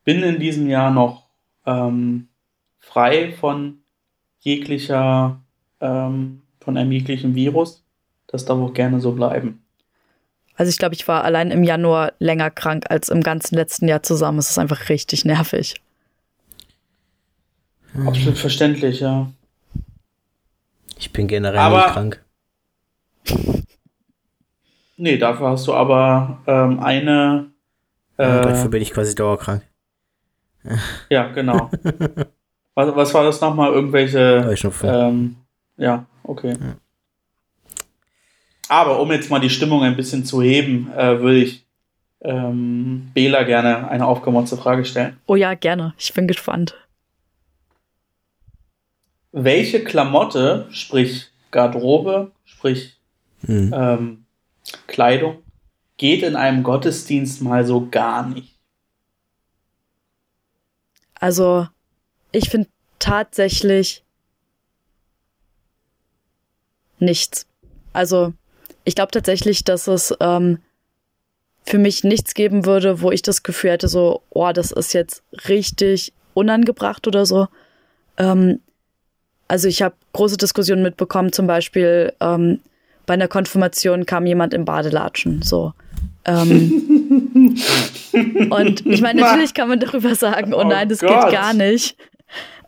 Bin 0.04 0.22
in 0.24 0.40
diesem 0.40 0.68
Jahr 0.70 0.92
noch 0.92 1.28
ähm, 1.66 2.28
frei 2.80 3.32
von 3.40 3.80
jeglicher, 4.40 5.42
ähm, 5.82 6.42
von 6.60 6.78
einem 6.78 6.92
jeglichen 6.92 7.36
Virus. 7.36 7.84
Das 8.28 8.46
darf 8.46 8.60
auch 8.60 8.74
gerne 8.74 9.00
so 9.00 9.12
bleiben. 9.14 9.62
Also 10.56 10.70
ich 10.70 10.78
glaube, 10.78 10.96
ich 10.96 11.08
war 11.08 11.24
allein 11.24 11.52
im 11.52 11.64
Januar 11.64 12.14
länger 12.20 12.50
krank 12.50 12.86
als 12.90 13.10
im 13.10 13.22
ganzen 13.22 13.56
letzten 13.56 13.88
Jahr 13.88 14.04
zusammen. 14.04 14.40
Es 14.40 14.50
ist 14.50 14.58
einfach 14.60 14.90
richtig 14.90 15.26
nervig. 15.26 15.76
Absolut 18.06 18.38
verständlich, 18.38 19.00
ja. 19.00 19.30
Ich 20.98 21.12
bin 21.12 21.28
generell 21.28 21.58
Aber- 21.60 21.78
nicht 21.78 21.94
krank. 21.94 23.65
Nee, 24.98 25.18
dafür 25.18 25.50
hast 25.50 25.68
du 25.68 25.74
aber 25.74 26.40
ähm, 26.48 26.80
eine. 26.80 27.52
Ja, 28.18 28.40
Äh, 28.40 28.42
dafür 28.44 28.70
bin 28.70 28.82
ich 28.82 28.92
quasi 28.92 29.14
dauerkrank. 29.16 29.62
ja, 31.10 31.28
genau. 31.34 31.70
was, 32.76 32.96
was 32.96 33.14
war 33.14 33.24
das 33.24 33.42
nochmal? 33.42 33.74
Irgendwelche. 33.74 34.44
Heuschnupfen. 34.46 34.90
Ähm, 34.92 35.36
ja, 35.78 36.06
okay. 36.24 36.56
Aber 38.70 39.00
um 39.00 39.12
jetzt 39.12 39.30
mal 39.30 39.40
die 39.40 39.50
Stimmung 39.50 39.84
ein 39.84 39.96
bisschen 39.96 40.26
zu 40.26 40.42
heben, 40.42 40.92
äh, 40.94 41.20
würde 41.20 41.38
ich 41.40 41.66
ähm, 42.22 43.12
Bela 43.14 43.44
gerne 43.44 43.88
eine 43.90 44.08
aufgemotzte 44.08 44.58
Frage 44.58 44.86
stellen. 44.86 45.18
Oh 45.28 45.36
ja, 45.36 45.54
gerne. 45.54 45.94
Ich 45.98 46.14
bin 46.14 46.28
gespannt. 46.28 46.76
Welche 49.32 49.84
Klamotte, 49.84 50.68
sprich 50.72 51.28
Garderobe, 51.52 52.32
sprich 52.46 52.94
Hm. 53.46 53.72
ähm, 53.76 54.25
Kleidung, 54.88 55.44
geht 55.98 56.24
in 56.24 56.36
einem 56.36 56.64
Gottesdienst 56.64 57.42
mal 57.42 57.66
so 57.66 57.88
gar 57.90 58.28
nicht? 58.28 58.56
Also, 61.20 61.68
ich 62.32 62.50
finde 62.50 62.68
tatsächlich 63.00 64.04
nichts. 67.00 67.48
Also, 67.94 68.34
ich 68.84 68.96
glaube 68.96 69.12
tatsächlich, 69.12 69.64
dass 69.64 69.88
es 69.88 70.14
ähm, 70.20 70.60
für 71.66 71.78
mich 71.78 72.04
nichts 72.04 72.34
geben 72.34 72.66
würde, 72.66 73.02
wo 73.02 73.12
ich 73.12 73.22
das 73.22 73.44
Gefühl 73.44 73.72
hätte, 73.72 73.88
so, 73.88 74.22
oh, 74.30 74.52
das 74.52 74.72
ist 74.72 74.94
jetzt 74.94 75.24
richtig 75.48 76.14
unangebracht 76.34 77.08
oder 77.08 77.26
so. 77.26 77.48
Ähm, 78.18 78.60
also, 79.48 79.68
ich 79.68 79.82
habe 79.82 79.96
große 80.14 80.38
Diskussionen 80.38 80.84
mitbekommen, 80.84 81.32
zum 81.32 81.48
Beispiel 81.48 82.14
ähm, 82.20 82.60
bei 83.06 83.14
einer 83.16 83.28
Konfirmation 83.28 84.06
kam 84.06 84.26
jemand 84.26 84.54
im 84.54 84.66
Badelatschen, 84.66 85.42
so. 85.42 85.74
Ähm, 86.26 87.56
und 88.50 88.86
ich 88.86 89.02
meine, 89.02 89.22
natürlich 89.22 89.54
kann 89.54 89.68
man 89.70 89.80
darüber 89.80 90.16
sagen, 90.16 90.54
oh 90.54 90.62
Oh 90.62 90.64
nein, 90.64 90.90
das 90.90 91.00
Gott. 91.00 91.26
geht 91.26 91.34
gar 91.34 91.54
nicht. 91.54 91.98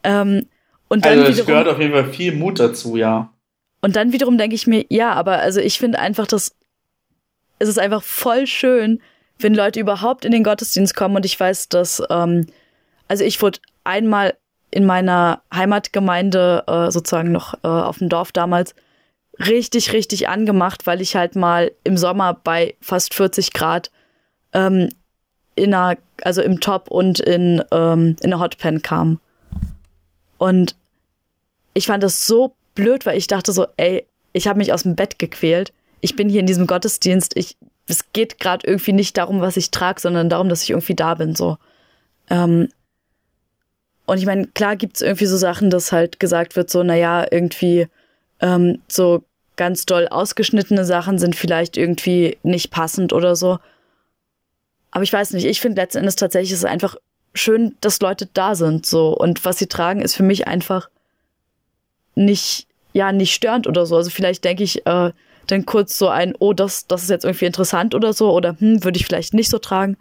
Ähm, 0.03 0.45
und 0.89 1.05
dann 1.05 1.19
Also 1.19 1.23
es 1.23 1.29
wiederum, 1.37 1.47
gehört 1.47 1.67
auf 1.67 1.79
jeden 1.79 1.93
Fall 1.93 2.05
viel 2.11 2.35
Mut 2.35 2.59
dazu, 2.59 2.95
ja. 2.97 3.31
und 3.81 3.95
dann 3.95 4.13
wiederum 4.13 4.37
denke 4.37 4.55
ich 4.55 4.67
mir, 4.67 4.85
ja, 4.89 5.13
aber 5.13 5.39
also 5.39 5.59
ich 5.59 5.79
finde 5.79 5.99
einfach, 5.99 6.27
dass 6.27 6.55
es 7.59 7.67
ist 7.69 7.79
einfach 7.79 8.03
voll 8.03 8.45
schön, 8.45 9.01
wenn 9.39 9.55
Leute 9.55 9.79
überhaupt 9.79 10.25
in 10.25 10.31
den 10.31 10.43
Gottesdienst 10.43 10.95
kommen 10.95 11.15
und 11.15 11.25
ich 11.25 11.39
weiß, 11.39 11.69
dass, 11.69 12.01
ähm, 12.09 12.45
also 13.07 13.23
ich 13.23 13.41
wurde 13.41 13.59
einmal 13.83 14.35
in 14.69 14.85
meiner 14.85 15.41
Heimatgemeinde 15.53 16.63
äh, 16.67 16.91
sozusagen 16.91 17.31
noch 17.31 17.55
äh, 17.63 17.67
auf 17.67 17.97
dem 17.97 18.09
Dorf 18.09 18.31
damals 18.31 18.75
richtig, 19.39 19.93
richtig 19.93 20.29
angemacht, 20.29 20.87
weil 20.87 21.01
ich 21.01 21.15
halt 21.15 21.35
mal 21.35 21.71
im 21.83 21.97
Sommer 21.97 22.33
bei 22.33 22.75
fast 22.81 23.13
40 23.13 23.53
Grad 23.53 23.91
ähm, 24.53 24.89
in 25.55 25.73
einer, 25.73 25.97
also 26.23 26.41
im 26.41 26.59
Top 26.59 26.89
und 26.89 27.19
in, 27.19 27.63
ähm, 27.71 28.15
in 28.21 28.33
eine 28.33 28.39
Hotpan 28.39 28.81
kam. 28.81 29.19
Und 30.37 30.75
ich 31.73 31.87
fand 31.87 32.03
das 32.03 32.25
so 32.25 32.55
blöd, 32.75 33.05
weil 33.05 33.17
ich 33.17 33.27
dachte 33.27 33.51
so, 33.51 33.67
ey, 33.77 34.05
ich 34.33 34.47
habe 34.47 34.59
mich 34.59 34.73
aus 34.73 34.83
dem 34.83 34.95
Bett 34.95 35.19
gequält. 35.19 35.73
Ich 36.01 36.15
bin 36.15 36.29
hier 36.29 36.39
in 36.39 36.45
diesem 36.45 36.67
Gottesdienst. 36.67 37.35
Ich, 37.35 37.57
es 37.87 38.11
geht 38.13 38.39
gerade 38.39 38.67
irgendwie 38.67 38.93
nicht 38.93 39.17
darum, 39.17 39.41
was 39.41 39.57
ich 39.57 39.71
trage, 39.71 39.99
sondern 39.99 40.29
darum, 40.29 40.49
dass 40.49 40.63
ich 40.63 40.71
irgendwie 40.71 40.95
da 40.95 41.15
bin. 41.15 41.35
So. 41.35 41.57
Ähm, 42.29 42.69
und 44.05 44.17
ich 44.19 44.25
meine, 44.25 44.47
klar 44.47 44.75
gibt's 44.75 45.01
irgendwie 45.01 45.25
so 45.25 45.37
Sachen, 45.37 45.69
dass 45.69 45.91
halt 45.91 46.19
gesagt 46.19 46.55
wird, 46.55 46.69
so, 46.69 46.83
naja, 46.83 47.25
irgendwie 47.29 47.87
ähm, 48.39 48.81
so 48.87 49.23
ganz 49.55 49.85
doll 49.85 50.07
ausgeschnittene 50.07 50.85
Sachen 50.85 51.17
sind 51.17 51.35
vielleicht 51.35 51.77
irgendwie 51.77 52.37
nicht 52.43 52.71
passend 52.71 53.11
oder 53.13 53.35
so. 53.35 53.59
Aber 54.91 55.03
ich 55.03 55.11
weiß 55.13 55.31
nicht, 55.33 55.45
ich 55.45 55.59
finde 55.59 55.81
letzten 55.81 55.99
Endes 55.99 56.15
tatsächlich 56.15 56.51
ist 56.51 56.59
es 56.59 56.65
einfach 56.65 56.95
schön, 57.33 57.75
dass 57.81 57.99
Leute 57.99 58.27
da 58.33 58.55
sind, 58.55 58.85
so. 58.85 59.15
Und 59.15 59.45
was 59.45 59.59
sie 59.59 59.67
tragen, 59.67 60.01
ist 60.01 60.15
für 60.15 60.23
mich 60.23 60.47
einfach 60.47 60.89
nicht, 62.15 62.67
ja, 62.93 63.11
nicht 63.11 63.33
störend 63.33 63.67
oder 63.67 63.85
so. 63.85 63.95
Also 63.95 64.09
vielleicht 64.09 64.43
denke 64.43 64.63
ich 64.63 64.85
äh, 64.85 65.11
dann 65.47 65.65
kurz 65.65 65.97
so 65.97 66.07
ein, 66.07 66.35
oh, 66.39 66.53
das, 66.53 66.87
das 66.87 67.03
ist 67.03 67.09
jetzt 67.09 67.25
irgendwie 67.25 67.45
interessant 67.45 67.95
oder 67.95 68.13
so, 68.13 68.31
oder 68.31 68.57
hm, 68.59 68.83
würde 68.83 68.97
ich 68.97 69.05
vielleicht 69.05 69.33
nicht 69.33 69.49
so 69.49 69.59
tragen. 69.59 69.97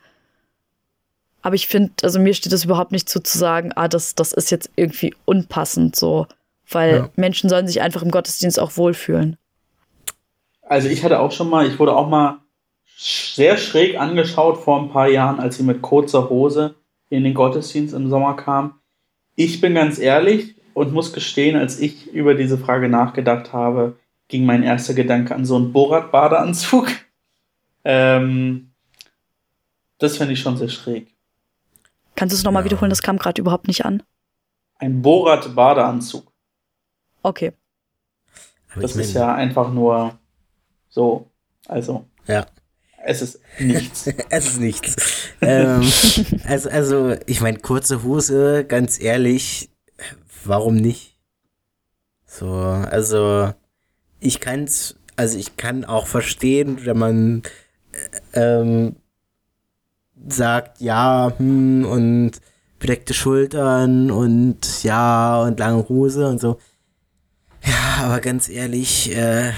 Aber 1.43 1.55
ich 1.55 1.69
finde, 1.69 1.93
also 2.03 2.19
mir 2.19 2.35
steht 2.35 2.53
es 2.53 2.65
überhaupt 2.65 2.93
nicht 2.93 3.09
zu, 3.09 3.21
zu 3.21 3.39
sagen, 3.39 3.73
ah, 3.77 3.89
das, 3.89 4.15
das 4.15 4.33
ist 4.33 4.51
jetzt 4.51 4.71
irgendwie 4.77 5.15
unpassend 5.25 5.95
so. 5.95 6.27
Weil 6.71 6.97
Ja. 6.97 7.09
Menschen 7.17 7.49
sollen 7.49 7.67
sich 7.67 7.81
einfach 7.81 8.03
im 8.03 8.11
Gottesdienst 8.11 8.59
auch 8.59 8.77
wohlfühlen. 8.77 9.37
Also 10.63 10.89
ich 10.89 11.05
hatte 11.05 11.21
auch 11.21 11.31
schon 11.33 11.49
mal, 11.49 11.67
ich 11.67 11.79
wurde 11.79 11.95
auch 11.95 12.09
mal 12.09 12.41
sehr 12.99 13.57
schräg 13.57 13.99
angeschaut 14.01 14.59
vor 14.59 14.81
ein 14.81 14.91
paar 14.91 15.09
Jahren, 15.09 15.39
als 15.39 15.59
ich 15.61 15.65
mit 15.67 15.83
kurzer 15.83 16.29
Hose 16.29 16.75
in 17.09 17.23
den 17.25 17.35
Gottesdienst 17.35 17.95
im 17.95 18.09
Sommer 18.11 18.35
kam. 18.35 18.81
Ich 19.37 19.61
bin 19.61 19.75
ganz 19.75 19.99
ehrlich 19.99 20.57
und 20.75 20.93
muss 20.93 21.13
gestehen, 21.13 21.57
als 21.57 21.79
ich 21.79 22.09
über 22.13 22.35
diese 22.35 22.59
Frage 22.59 22.89
nachgedacht 22.89 23.53
habe, 23.53 23.97
ging 24.29 24.45
mein 24.45 24.63
erster 24.65 24.95
Gedanke 24.95 25.35
an 25.35 25.45
so 25.45 25.57
einen 25.57 25.73
Borat-Badeanzug. 25.73 26.89
Ähm, 27.89 28.73
das 29.99 30.17
finde 30.17 30.33
ich 30.33 30.41
schon 30.41 30.57
sehr 30.57 30.69
schräg. 30.69 31.15
Kannst 32.17 32.33
du 32.33 32.37
es 32.37 32.43
nochmal 32.43 32.63
Ja. 32.63 32.65
wiederholen? 32.65 32.91
Das 32.91 33.01
kam 33.01 33.17
gerade 33.17 33.41
überhaupt 33.41 33.69
nicht 33.69 33.85
an. 33.85 34.03
Ein 34.81 35.03
Borat-Badeanzug. 35.03 36.26
Okay. 37.27 37.53
Aber 38.71 38.83
Das 38.83 38.95
ich 38.95 39.01
ist 39.03 39.15
ja 39.15 39.35
einfach 39.35 39.73
nur 39.73 40.17
so. 40.89 41.29
Also, 41.67 42.07
Ja. 42.29 42.47
es 43.05 43.21
ist 43.21 43.41
nichts. 43.59 44.07
Es 44.31 44.47
ist 44.47 44.61
nichts. 44.61 44.95
ähm, 45.41 45.83
also, 46.47 46.71
also, 46.71 47.17
ich 47.27 47.41
meine, 47.41 47.59
kurze 47.59 48.05
Hose, 48.05 48.65
ganz 48.65 49.01
ehrlich, 49.01 49.71
warum 50.45 50.77
nicht? 50.77 51.19
So, 52.27 52.49
also, 52.49 53.53
ich 54.21 54.39
kann's, 54.39 54.95
also 55.17 55.37
ich 55.37 55.57
kann 55.57 55.85
auch 55.85 56.07
verstehen, 56.07 56.85
wenn 56.87 56.99
man 56.99 57.43
äh, 58.35 58.61
ähm, 58.61 58.97
sagt, 60.29 60.81
ja, 60.81 61.33
hm, 61.37 61.85
und 61.87 62.33
bedeckte 62.79 63.15
Schultern 63.15 64.13
und 64.13 64.85
ja, 64.85 65.43
und 65.43 65.59
lange 65.59 65.89
Hose 65.89 66.29
und 66.29 66.41
so. 66.41 66.59
Ja, 67.67 68.05
aber 68.05 68.21
ganz 68.21 68.49
ehrlich, 68.49 69.15
äh, 69.17 69.53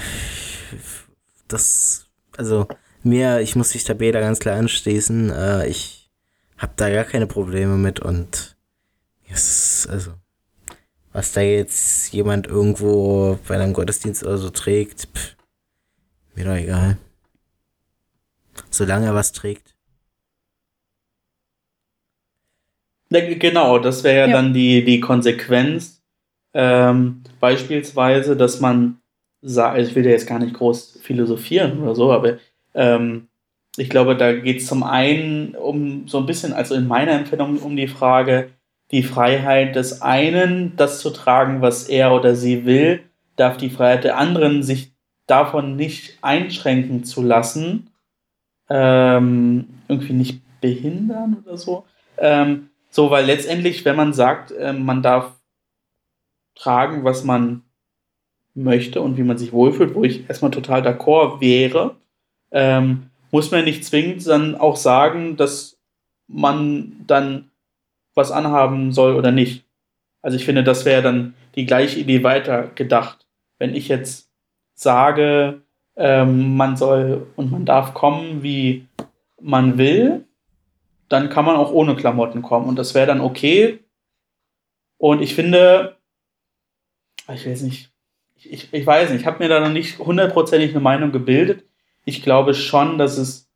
das, 1.47 2.07
also, 2.37 2.67
mir, 3.03 3.39
ich 3.41 3.55
muss 3.55 3.73
mich 3.73 3.83
da 3.83 3.93
Beda 3.93 4.19
ganz 4.19 4.39
klar 4.39 4.57
anschließen. 4.57 5.29
Äh, 5.29 5.67
ich 5.67 6.09
habe 6.57 6.73
da 6.75 6.89
gar 6.89 7.05
keine 7.05 7.27
Probleme 7.27 7.77
mit 7.77 7.99
und 7.99 8.57
es 9.31 9.47
ist, 9.83 9.89
also, 9.89 10.13
was 11.13 11.31
da 11.33 11.41
jetzt 11.41 12.11
jemand 12.11 12.47
irgendwo 12.47 13.37
bei 13.47 13.55
einem 13.55 13.73
Gottesdienst 13.73 14.23
oder 14.23 14.37
so 14.37 14.49
trägt, 14.49 15.07
pff, 15.15 15.35
mir 16.35 16.45
doch 16.45 16.55
egal. 16.55 16.97
Solange 18.71 19.07
er 19.07 19.15
was 19.15 19.31
trägt. 19.31 19.75
Genau, 23.11 23.79
das 23.79 24.03
wäre 24.03 24.17
ja, 24.17 24.27
Ja. 24.27 24.33
dann 24.33 24.53
die, 24.53 24.83
die 24.85 24.99
Konsequenz. 24.99 25.98
Ähm, 26.53 27.23
beispielsweise, 27.39 28.35
dass 28.35 28.59
man 28.59 28.99
sagt, 29.41 29.75
also 29.75 29.89
ich 29.89 29.95
will 29.95 30.05
ja 30.05 30.11
jetzt 30.11 30.27
gar 30.27 30.39
nicht 30.39 30.55
groß 30.55 30.99
philosophieren 31.01 31.79
oder 31.79 31.95
so, 31.95 32.11
aber 32.11 32.37
ähm, 32.73 33.27
ich 33.77 33.89
glaube, 33.89 34.15
da 34.15 34.33
geht 34.33 34.57
es 34.61 34.67
zum 34.67 34.83
einen 34.83 35.55
um 35.55 36.07
so 36.07 36.17
ein 36.17 36.25
bisschen, 36.25 36.53
also 36.53 36.75
in 36.75 36.87
meiner 36.87 37.13
Empfindung, 37.13 37.57
um 37.59 37.75
die 37.75 37.87
Frage, 37.87 38.49
die 38.91 39.03
Freiheit 39.03 39.75
des 39.75 40.01
einen, 40.01 40.75
das 40.75 40.99
zu 40.99 41.11
tragen, 41.11 41.61
was 41.61 41.87
er 41.87 42.13
oder 42.13 42.35
sie 42.35 42.65
will, 42.65 43.01
darf 43.35 43.57
die 43.57 43.69
Freiheit 43.69 44.03
der 44.03 44.17
anderen, 44.17 44.63
sich 44.63 44.91
davon 45.27 45.75
nicht 45.75 46.17
einschränken 46.21 47.03
zu 47.03 47.21
lassen, 47.21 47.91
ähm, 48.69 49.67
irgendwie 49.87 50.13
nicht 50.13 50.41
behindern 50.59 51.37
oder 51.45 51.55
so. 51.55 51.85
Ähm, 52.17 52.69
so, 52.89 53.11
weil 53.11 53.25
letztendlich, 53.25 53.85
wenn 53.85 53.95
man 53.95 54.13
sagt, 54.13 54.51
ähm, 54.59 54.83
man 54.83 55.03
darf 55.03 55.38
tragen, 56.59 57.03
was 57.03 57.23
man 57.23 57.63
möchte 58.53 59.01
und 59.01 59.17
wie 59.17 59.23
man 59.23 59.37
sich 59.37 59.53
wohlfühlt, 59.53 59.95
wo 59.95 60.03
ich 60.03 60.27
erstmal 60.27 60.51
total 60.51 60.81
d'accord 60.81 61.39
wäre, 61.39 61.95
ähm, 62.51 63.09
muss 63.31 63.51
man 63.51 63.63
nicht 63.63 63.85
zwingend 63.85 64.27
dann 64.27 64.55
auch 64.55 64.75
sagen, 64.75 65.37
dass 65.37 65.77
man 66.27 67.03
dann 67.07 67.49
was 68.15 68.31
anhaben 68.31 68.91
soll 68.91 69.15
oder 69.15 69.31
nicht. 69.31 69.65
Also 70.21 70.35
ich 70.35 70.45
finde, 70.45 70.63
das 70.63 70.83
wäre 70.83 71.01
dann 71.01 71.33
die 71.55 71.65
gleiche 71.65 71.99
Idee 71.99 72.23
weiter 72.23 72.67
gedacht. 72.75 73.25
Wenn 73.57 73.75
ich 73.75 73.87
jetzt 73.87 74.29
sage, 74.73 75.61
ähm, 75.95 76.57
man 76.57 76.75
soll 76.75 77.27
und 77.35 77.51
man 77.51 77.65
darf 77.65 77.93
kommen, 77.93 78.43
wie 78.43 78.87
man 79.41 79.77
will, 79.77 80.25
dann 81.07 81.29
kann 81.29 81.45
man 81.45 81.55
auch 81.55 81.71
ohne 81.71 81.95
Klamotten 81.95 82.41
kommen 82.41 82.67
und 82.67 82.77
das 82.77 82.93
wäre 82.93 83.07
dann 83.07 83.21
okay. 83.21 83.79
Und 84.97 85.21
ich 85.21 85.33
finde, 85.33 85.95
ich 87.33 87.45
weiß 87.47 87.61
nicht, 87.63 87.91
ich, 88.35 88.73
ich 88.73 88.85
weiß 88.85 89.09
nicht, 89.09 89.21
ich 89.21 89.27
habe 89.27 89.43
mir 89.43 89.49
da 89.49 89.59
noch 89.59 89.71
nicht 89.71 89.99
hundertprozentig 89.99 90.71
eine 90.71 90.79
Meinung 90.79 91.11
gebildet. 91.11 91.63
Ich 92.05 92.23
glaube 92.23 92.53
schon, 92.53 92.97
dass 92.97 93.17
es 93.17 93.49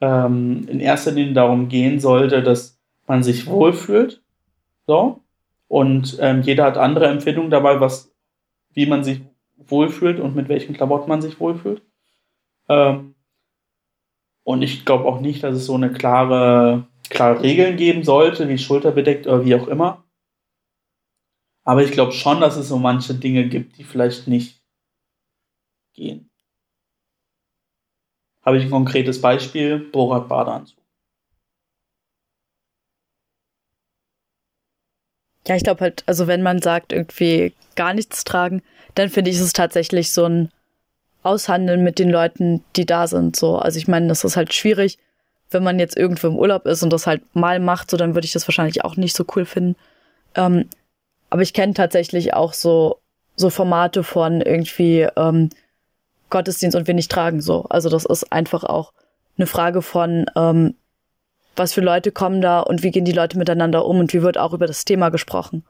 ähm, 0.00 0.66
in 0.68 0.80
erster 0.80 1.12
Linie 1.12 1.34
darum 1.34 1.68
gehen 1.68 2.00
sollte, 2.00 2.42
dass 2.42 2.78
man 3.06 3.22
sich 3.22 3.46
wohlfühlt. 3.46 4.22
So. 4.86 5.20
Und 5.68 6.18
ähm, 6.20 6.42
jeder 6.42 6.64
hat 6.64 6.78
andere 6.78 7.06
Empfindungen 7.06 7.50
dabei, 7.50 7.80
was, 7.80 8.12
wie 8.72 8.86
man 8.86 9.04
sich 9.04 9.20
wohlfühlt 9.56 10.18
und 10.20 10.34
mit 10.34 10.48
welchen 10.48 10.74
Klamotten 10.74 11.08
man 11.08 11.22
sich 11.22 11.38
wohlfühlt. 11.40 11.82
Ähm, 12.68 13.14
und 14.44 14.62
ich 14.62 14.84
glaube 14.84 15.04
auch 15.04 15.20
nicht, 15.20 15.44
dass 15.44 15.54
es 15.54 15.66
so 15.66 15.74
eine 15.74 15.92
klare, 15.92 16.86
klare 17.08 17.42
Regeln 17.42 17.76
geben 17.76 18.02
sollte, 18.02 18.48
wie 18.48 18.58
schulterbedeckt 18.58 19.26
oder 19.26 19.44
wie 19.44 19.54
auch 19.54 19.68
immer. 19.68 20.01
Aber 21.64 21.82
ich 21.82 21.92
glaube 21.92 22.12
schon, 22.12 22.40
dass 22.40 22.56
es 22.56 22.68
so 22.68 22.78
manche 22.78 23.14
Dinge 23.14 23.48
gibt, 23.48 23.78
die 23.78 23.84
vielleicht 23.84 24.26
nicht 24.26 24.62
gehen. 25.94 26.30
Habe 28.44 28.58
ich 28.58 28.64
ein 28.64 28.70
konkretes 28.70 29.20
Beispiel? 29.20 29.78
Borat 29.78 30.28
Badeanzug. 30.28 30.78
Ja, 35.46 35.56
ich 35.56 35.64
glaube 35.64 35.80
halt, 35.80 36.04
also 36.06 36.26
wenn 36.26 36.42
man 36.42 36.62
sagt, 36.62 36.92
irgendwie 36.92 37.52
gar 37.74 37.94
nichts 37.94 38.24
tragen, 38.24 38.62
dann 38.94 39.08
finde 39.08 39.30
ich 39.30 39.38
es 39.38 39.52
tatsächlich 39.52 40.12
so 40.12 40.24
ein 40.24 40.50
Aushandeln 41.22 41.82
mit 41.82 41.98
den 41.98 42.10
Leuten, 42.10 42.64
die 42.76 42.86
da 42.86 43.06
sind. 43.06 43.36
So, 43.36 43.58
also 43.58 43.78
ich 43.78 43.88
meine, 43.88 44.08
das 44.08 44.24
ist 44.24 44.36
halt 44.36 44.52
schwierig, 44.54 44.98
wenn 45.50 45.62
man 45.62 45.78
jetzt 45.78 45.96
irgendwo 45.96 46.28
im 46.28 46.36
Urlaub 46.36 46.66
ist 46.66 46.82
und 46.82 46.92
das 46.92 47.06
halt 47.06 47.22
mal 47.34 47.60
macht, 47.60 47.90
so 47.90 47.96
dann 47.96 48.14
würde 48.14 48.24
ich 48.24 48.32
das 48.32 48.46
wahrscheinlich 48.48 48.84
auch 48.84 48.96
nicht 48.96 49.16
so 49.16 49.24
cool 49.34 49.44
finden. 49.44 49.76
Ähm, 50.34 50.68
aber 51.32 51.40
ich 51.40 51.54
kenne 51.54 51.72
tatsächlich 51.72 52.34
auch 52.34 52.52
so 52.52 52.98
so 53.36 53.48
Formate 53.48 54.04
von 54.04 54.42
irgendwie 54.42 55.08
ähm, 55.16 55.48
Gottesdienst 56.28 56.76
und 56.76 56.86
wir 56.86 56.92
nicht 56.92 57.10
tragen 57.10 57.40
so. 57.40 57.64
Also 57.70 57.88
das 57.88 58.04
ist 58.04 58.30
einfach 58.30 58.64
auch 58.64 58.92
eine 59.38 59.46
Frage 59.46 59.80
von 59.80 60.26
ähm, 60.36 60.74
was 61.56 61.72
für 61.72 61.80
Leute 61.80 62.12
kommen 62.12 62.42
da 62.42 62.60
und 62.60 62.82
wie 62.82 62.90
gehen 62.90 63.06
die 63.06 63.12
Leute 63.12 63.38
miteinander 63.38 63.86
um 63.86 63.98
und 64.00 64.12
wie 64.12 64.20
wird 64.20 64.36
auch 64.36 64.52
über 64.52 64.66
das 64.66 64.84
Thema 64.84 65.08
gesprochen. 65.08 65.64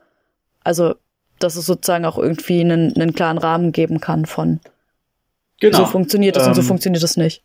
Also, 0.64 0.96
dass 1.38 1.54
es 1.54 1.66
sozusagen 1.66 2.06
auch 2.06 2.18
irgendwie 2.18 2.60
einen, 2.60 2.92
einen 2.96 3.14
klaren 3.14 3.38
Rahmen 3.38 3.70
geben 3.70 4.00
kann 4.00 4.26
von 4.26 4.58
genau. 5.60 5.78
so 5.78 5.86
funktioniert 5.86 6.36
es 6.36 6.42
ähm, 6.42 6.48
und 6.48 6.54
so 6.56 6.62
ähm, 6.62 6.66
funktioniert 6.66 7.04
es 7.04 7.16
nicht. 7.16 7.44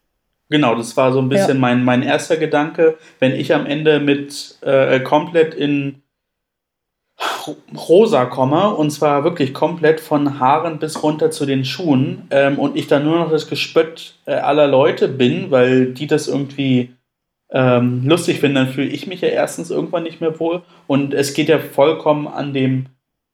Genau, 0.49 0.73
das 0.73 0.97
war 0.97 1.13
so 1.13 1.19
ein 1.19 1.29
bisschen 1.29 1.57
ja. 1.57 1.61
mein, 1.61 1.83
mein 1.83 2.01
erster 2.01 2.37
Gedanke. 2.37 2.97
Wenn 3.19 3.33
ich 3.33 3.53
am 3.53 3.67
Ende 3.67 3.99
mit 3.99 4.57
äh, 4.61 5.01
komplett 5.01 5.53
in 5.53 6.01
rosa 7.75 8.25
komme, 8.25 8.75
und 8.75 8.91
zwar 8.91 9.23
wirklich 9.23 9.53
komplett 9.53 9.99
von 9.99 10.39
Haaren 10.39 10.79
bis 10.79 11.01
runter 11.01 11.31
zu 11.31 11.45
den 11.45 11.65
Schuhen, 11.65 12.27
ähm, 12.29 12.59
und 12.59 12.75
ich 12.75 12.87
dann 12.87 13.05
nur 13.05 13.17
noch 13.17 13.31
das 13.31 13.49
Gespött 13.49 14.15
äh, 14.25 14.33
aller 14.33 14.67
Leute 14.67 15.07
bin, 15.07 15.49
weil 15.49 15.93
die 15.93 16.07
das 16.07 16.27
irgendwie 16.27 16.93
ähm, 17.49 18.03
lustig 18.05 18.39
finde, 18.39 18.61
dann 18.61 18.69
fühle 18.73 18.87
ich 18.87 19.07
mich 19.07 19.21
ja 19.21 19.29
erstens 19.29 19.71
irgendwann 19.71 20.03
nicht 20.03 20.21
mehr 20.21 20.39
wohl. 20.39 20.61
Und 20.85 21.13
es 21.13 21.33
geht 21.33 21.49
ja 21.49 21.59
vollkommen 21.59 22.27
an 22.27 22.53
dem 22.53 22.87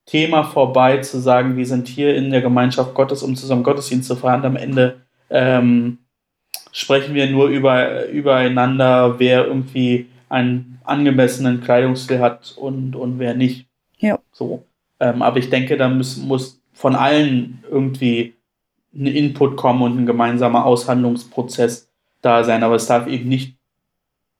Thema 0.05 0.43
vorbei, 0.43 0.97
zu 0.97 1.19
sagen, 1.19 1.57
wir 1.57 1.65
sind 1.65 1.87
hier 1.87 2.15
in 2.15 2.29
der 2.29 2.41
Gemeinschaft 2.41 2.93
Gottes, 2.93 3.23
um 3.23 3.35
zusammen 3.35 3.63
Gottesdienst 3.63 4.07
zu 4.07 4.15
feiern. 4.15 4.45
Am 4.45 4.55
Ende 4.55 5.01
ähm, 5.29 5.99
sprechen 6.71 7.15
wir 7.15 7.29
nur 7.29 7.47
über, 7.47 8.07
übereinander, 8.07 9.19
wer 9.19 9.47
irgendwie 9.47 10.07
einen 10.29 10.79
angemessenen 10.83 11.61
Kleidungsstil 11.61 12.19
hat 12.19 12.53
und, 12.57 12.95
und 12.95 13.19
wer 13.19 13.33
nicht. 13.33 13.67
Ja. 14.03 14.19
So. 14.33 14.65
Ähm, 14.99 15.21
aber 15.21 15.37
ich 15.37 15.49
denke, 15.49 15.77
da 15.77 15.87
muss, 15.87 16.17
muss 16.17 16.61
von 16.73 16.93
allen 16.93 17.63
irgendwie 17.71 18.33
ein 18.93 19.07
Input 19.07 19.55
kommen 19.55 19.81
und 19.81 19.97
ein 19.97 20.05
gemeinsamer 20.05 20.65
Aushandlungsprozess 20.65 21.89
da 22.21 22.43
sein. 22.43 22.63
Aber 22.63 22.75
es 22.75 22.85
darf 22.85 23.07
eben 23.07 23.29
nicht 23.29 23.55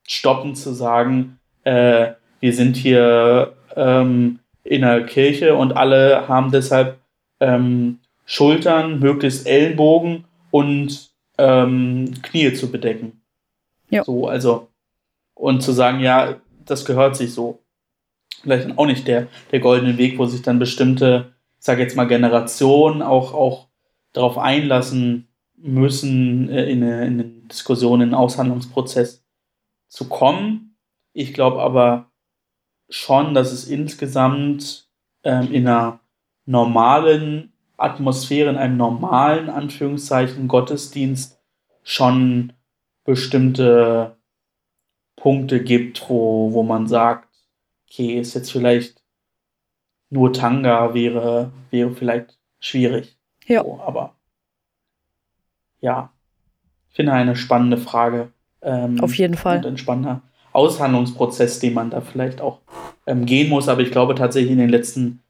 stoppen 0.06 0.56
zu 0.56 0.74
sagen, 0.74 1.40
äh, 1.64 2.12
wir 2.42 2.54
sind 2.54 2.76
hier 2.76 3.54
ähm, 3.78 4.40
in 4.66 4.82
der 4.82 5.06
Kirche 5.06 5.56
und 5.56 5.78
alle 5.78 6.28
haben 6.28 6.52
deshalb 6.52 7.00
ähm, 7.40 8.00
Schultern, 8.26 9.00
möglichst 9.00 9.48
Ellenbogen 9.48 10.26
und 10.52 11.10
ähm, 11.38 12.16
Knie 12.22 12.54
zu 12.54 12.70
bedecken. 12.70 13.22
Ja. 13.90 14.04
So, 14.04 14.28
also, 14.28 14.68
und 15.36 15.62
zu 15.62 15.72
sagen, 15.72 16.02
ja, 16.02 16.36
das 16.66 16.84
gehört 16.84 17.16
sich 17.16 17.34
so. 17.34 17.63
Vielleicht 18.44 18.78
auch 18.78 18.86
nicht 18.86 19.08
der, 19.08 19.28
der 19.52 19.62
goldene 19.62 19.98
Weg, 19.98 20.20
wo 20.20 20.26
sich 20.26 20.42
dann 20.42 20.60
bestimmte, 20.60 21.34
ich 21.60 21.66
sage 21.66 21.82
jetzt 21.82 21.96
mal, 21.96 22.08
Generationen 22.08 23.02
auch, 23.02 23.34
auch 23.34 23.70
darauf 24.12 24.38
einlassen 24.38 25.30
müssen, 25.56 26.50
äh, 26.50 26.66
in 26.70 26.84
eine, 26.84 27.06
in 27.06 27.14
eine 27.14 27.24
Diskussion, 27.24 28.02
in 28.02 28.10
einen 28.10 28.16
Aushandlungsprozess 28.16 29.24
zu 29.88 30.10
kommen. 30.10 30.76
Ich 31.14 31.34
glaube 31.34 31.62
aber 31.62 32.12
schon, 32.90 33.34
dass 33.34 33.54
es 33.54 33.66
insgesamt 33.66 34.90
ähm, 35.24 35.54
in 35.54 35.66
einer 35.68 36.02
normalen 36.46 37.54
Atmosphäre, 37.78 38.50
in 38.50 38.58
einem 38.58 38.76
normalen 38.76 39.50
Anführungszeichen 39.50 40.50
Gottesdienst 40.50 41.40
schon 41.82 42.54
bestimmte 43.06 44.18
Punkte 45.16 45.64
gibt, 45.64 46.10
wo, 46.10 46.52
wo 46.52 46.64
man 46.64 46.88
sagt, 46.88 47.33
okay, 47.94 48.20
ist 48.20 48.34
jetzt 48.34 48.52
vielleicht 48.52 49.02
nur 50.10 50.34
Tanga 50.34 50.94
wäre, 50.94 51.52
wäre 51.70 51.92
vielleicht 51.92 52.38
schwierig. 52.60 53.18
Ja. 53.46 53.64
So, 53.64 53.80
aber 53.86 54.16
ja, 55.80 56.12
ich 56.90 56.96
finde 56.96 57.14
eine 57.14 57.36
spannende 57.36 57.78
Frage. 57.78 58.32
Ähm, 58.62 59.00
Auf 59.02 59.16
jeden 59.16 59.36
Fall. 59.36 59.58
Und 59.58 59.66
ein 59.66 59.78
spannender 59.78 60.22
Aushandlungsprozess, 60.54 61.60
den 61.60 61.74
man 61.74 61.90
da 61.90 62.02
vielleicht 62.02 62.42
auch 62.42 62.60
ähm, 63.06 63.26
gehen 63.26 63.50
muss. 63.50 63.68
Aber 63.68 63.82
ich 63.82 63.92
glaube 63.92 64.16
tatsächlich 64.16 64.52
in 64.52 64.60
den 64.60 64.70
letzten, 64.70 65.22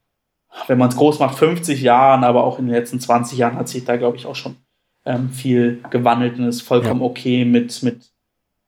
wenn 0.67 0.77
man 0.77 0.89
es 0.89 0.95
groß 0.95 1.19
macht, 1.19 1.37
50 1.37 1.81
Jahren, 1.81 2.23
aber 2.23 2.43
auch 2.43 2.59
in 2.59 2.67
den 2.67 2.75
letzten 2.75 2.99
20 2.99 3.37
Jahren 3.37 3.55
hat 3.55 3.69
sich 3.69 3.85
da, 3.85 3.97
glaube 3.97 4.17
ich, 4.17 4.25
auch 4.25 4.35
schon 4.35 4.57
ähm, 5.05 5.29
viel 5.29 5.81
gewandelt 5.89 6.37
und 6.37 6.47
ist 6.47 6.61
vollkommen 6.61 7.01
ja. 7.01 7.07
okay 7.07 7.45
mit, 7.45 7.81
mit 7.83 8.11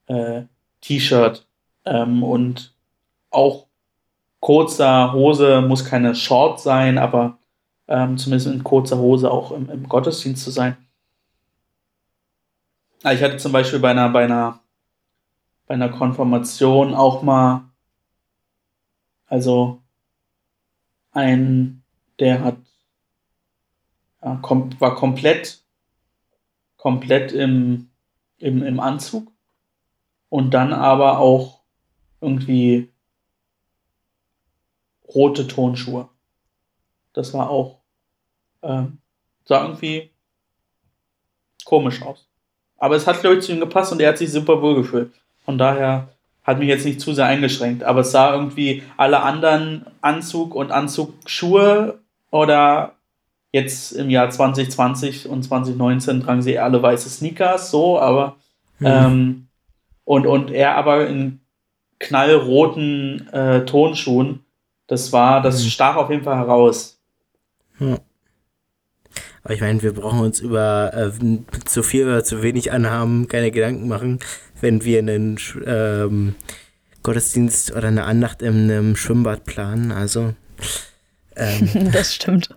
äh, 0.08 0.43
T-Shirt 0.82 1.46
ähm, 1.86 2.24
und 2.24 2.74
auch 3.30 3.64
kurzer 4.46 5.12
Hose 5.12 5.62
muss 5.62 5.86
keine 5.86 6.14
Short 6.14 6.60
sein, 6.60 7.00
aber 7.00 7.39
ähm, 7.88 8.16
zumindest 8.16 8.46
in 8.46 8.64
kurzer 8.64 9.00
Hose 9.00 9.32
auch 9.32 9.52
im, 9.52 9.72
im 9.72 9.89
Gottesdienst 9.89 10.43
zu 10.43 10.52
sein. 10.52 10.78
Ah, 13.02 13.14
ich 13.14 13.24
hatte 13.24 13.38
zum 13.38 13.52
Beispiel 13.52 13.80
bei 13.80 13.89
einer, 13.89 14.08
bei 14.10 14.26
einer, 14.26 14.60
bei 15.66 15.74
einer 15.74 15.89
Konfirmation 15.89 16.93
auch 16.93 17.24
mal, 17.24 17.72
also 19.26 19.82
ein, 21.12 21.82
der 22.20 22.43
hat, 22.43 22.58
ja, 24.22 24.36
kom 24.43 24.80
war 24.80 24.93
komplett, 24.93 25.64
komplett 26.78 27.32
im, 27.32 27.89
im, 28.38 28.62
im 28.62 28.80
Anzug 28.80 29.32
und 30.30 30.54
dann 30.54 30.72
aber 30.72 31.18
auch 31.18 31.62
irgendwie 32.22 32.91
rote 35.14 35.47
Tonschuhe. 35.47 36.10
Das 37.14 37.34
war 37.34 37.49
auch, 37.49 37.80
ähm, 38.62 38.99
sah 39.45 39.64
irgendwie 39.64 40.12
komisch 41.64 42.01
aus. 42.01 42.28
Aber 42.78 42.95
es 42.95 43.08
hat, 43.08 43.22
glaube 43.22 43.38
ich, 43.38 43.43
zu 43.43 43.51
ihm 43.51 43.60
gepasst 43.60 43.91
und 43.91 44.01
er 44.01 44.10
hat 44.10 44.18
sich 44.18 44.32
super 44.32 44.62
wohl 44.62 44.76
gefühlt. 44.76 45.12
Von 45.43 45.58
daher 45.58 46.10
hat 46.43 46.60
mich 46.60 46.68
jetzt 46.68 46.86
nicht 46.86 47.01
zu 47.01 47.14
sehr 47.14 47.26
eingeschränkt. 47.26 47.84
Aber 47.84 48.01
es 48.01 48.12
sah 48.12 48.34
irgendwie 48.34 48.84
alle 48.97 49.22
anderen 49.22 49.86
Anzug 50.01 50.53
und 50.53 50.72
Anzugsschuhe 50.72 51.99
oder 52.32 52.95
jetzt 53.51 53.93
im 53.93 54.10
Jahr 54.10 54.30
2020 54.30 55.28
und 55.28 55.43
2019 55.43 56.22
tragen 56.22 56.41
sie 56.41 56.60
alle 56.60 56.82
weiße 56.84 57.10
Sneakers, 57.10 57.72
so, 57.72 57.97
aber 57.97 58.36
mhm. 58.80 58.86
ähm, 58.86 59.47
und, 60.03 60.28
und 60.28 60.51
er 60.51 60.76
aber 60.76 61.08
in 61.08 61.39
knallroten 61.99 63.28
äh, 63.32 63.66
Tonschuhen. 63.66 64.45
Das 64.88 65.12
war, 65.12 65.42
das 65.42 65.64
mhm. 65.64 65.70
stach 65.70 65.96
auf 65.96 66.10
jeden 66.10 66.24
Fall 66.24 66.38
heraus. 66.38 67.00
Ja. 67.80 68.00
Aber 69.44 69.54
ich 69.54 69.62
meine, 69.62 69.82
wir 69.84 69.94
brauchen 69.94 70.22
uns 70.22 70.40
über 70.40 70.92
äh, 70.94 71.12
zu 71.66 71.84
viel 71.84 72.06
oder 72.06 72.24
zu 72.24 72.42
wenig 72.42 72.72
Anhaben 72.72 73.28
keine 73.28 73.52
Gedanken 73.52 73.88
machen, 73.88 74.20
wenn 74.60 74.84
wir 74.84 75.00
einen 75.00 75.40
ähm, 75.66 76.36
Gottesdienst 77.04 77.72
oder 77.72 77.90
eine 77.90 78.06
Andacht 78.06 78.42
in 78.42 78.72
einem 78.72 78.96
Schwimmbad 78.96 79.44
planen. 79.44 79.92
Also. 79.92 80.34
Ähm, 81.36 81.70
das 81.92 82.16
stimmt. 82.16 82.56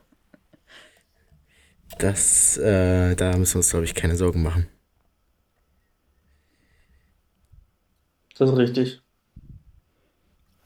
Das, 1.98 2.56
äh, 2.56 3.16
da 3.16 3.36
müssen 3.36 3.54
wir 3.54 3.58
uns, 3.58 3.70
glaube 3.70 3.84
ich, 3.84 3.94
keine 3.94 4.16
Sorgen 4.16 4.42
machen. 4.42 4.66
Das 8.38 8.50
ist 8.50 8.56
richtig. 8.56 9.02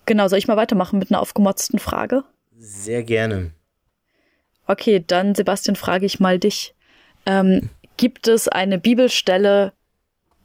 Genau, 0.06 0.28
soll 0.28 0.38
ich 0.38 0.48
mal 0.48 0.56
weitermachen 0.56 0.98
mit 0.98 1.10
einer 1.10 1.20
aufgemotzten 1.20 1.78
Frage? 1.78 2.24
Sehr 2.58 3.02
gerne. 3.02 3.52
Okay, 4.66 5.04
dann 5.06 5.34
Sebastian, 5.34 5.76
frage 5.76 6.06
ich 6.06 6.20
mal 6.20 6.38
dich. 6.38 6.74
Ähm, 7.26 7.70
gibt 7.96 8.28
es 8.28 8.48
eine 8.48 8.78
Bibelstelle, 8.78 9.72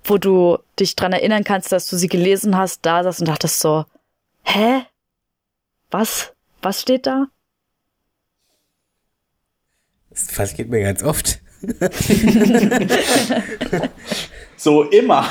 wo 0.03 0.17
du 0.17 0.57
dich 0.79 0.95
dran 0.95 1.13
erinnern 1.13 1.43
kannst, 1.43 1.71
dass 1.71 1.87
du 1.87 1.95
sie 1.95 2.07
gelesen 2.07 2.57
hast, 2.57 2.85
da 2.85 3.03
saß 3.03 3.19
und 3.19 3.27
dachtest 3.27 3.59
so, 3.59 3.85
hä? 4.43 4.83
Was? 5.91 6.33
Was 6.61 6.81
steht 6.81 7.07
da? 7.07 7.27
Das 10.09 10.27
passiert 10.27 10.69
mir 10.69 10.81
ganz 10.81 11.03
oft. 11.03 11.39
so 14.57 14.83
immer. 14.83 15.27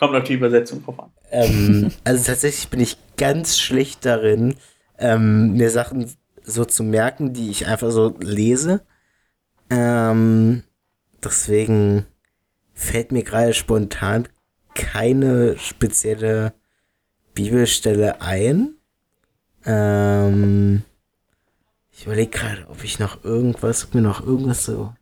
Kommt 0.00 0.16
auf 0.16 0.24
die 0.24 0.32
Übersetzung 0.32 0.82
drauf 0.82 0.98
an. 0.98 1.10
Ähm, 1.30 1.92
also 2.04 2.24
tatsächlich 2.24 2.70
bin 2.70 2.80
ich 2.80 2.96
ganz 3.18 3.58
schlecht 3.58 4.06
darin, 4.06 4.54
ähm, 4.98 5.52
mir 5.52 5.70
Sachen 5.70 6.10
so 6.42 6.64
zu 6.64 6.82
merken, 6.84 7.34
die 7.34 7.50
ich 7.50 7.66
einfach 7.66 7.90
so 7.90 8.16
lese. 8.18 8.80
Ähm, 9.68 10.62
deswegen 11.22 12.06
fällt 12.72 13.12
mir 13.12 13.22
gerade 13.24 13.52
spontan 13.52 14.26
keine 14.74 15.58
spezielle 15.58 16.54
Bibelstelle 17.34 18.22
ein. 18.22 18.76
Ähm, 19.66 20.82
ich 21.92 22.06
überlege 22.06 22.30
gerade, 22.30 22.66
ob 22.70 22.82
ich 22.84 22.98
noch 22.98 23.22
irgendwas, 23.22 23.84
ob 23.84 23.94
mir 23.94 24.00
noch 24.00 24.26
irgendwas 24.26 24.64
so 24.64 24.94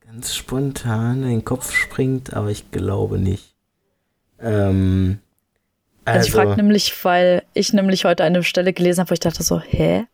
ganz 0.00 0.34
spontan 0.34 1.22
in 1.22 1.30
den 1.30 1.44
Kopf 1.46 1.72
springt, 1.72 2.34
aber 2.34 2.50
ich 2.50 2.70
glaube 2.70 3.18
nicht. 3.18 3.55
Ähm, 4.40 5.18
also, 6.04 6.18
also 6.18 6.28
ich 6.28 6.34
frage 6.34 6.56
nämlich, 6.56 7.04
weil 7.04 7.42
ich 7.54 7.72
nämlich 7.72 8.04
heute 8.04 8.24
eine 8.24 8.42
Stelle 8.42 8.72
gelesen 8.72 9.00
habe, 9.00 9.10
wo 9.10 9.14
ich 9.14 9.20
dachte 9.20 9.42
so, 9.42 9.60
hä? 9.60 10.06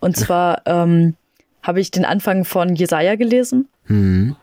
Und 0.00 0.16
zwar 0.16 0.62
ähm, 0.66 1.16
habe 1.62 1.80
ich 1.80 1.90
den 1.90 2.04
Anfang 2.04 2.44
von 2.44 2.74
Jesaja 2.74 3.16
gelesen. 3.16 3.68
Mhm. 3.86 4.36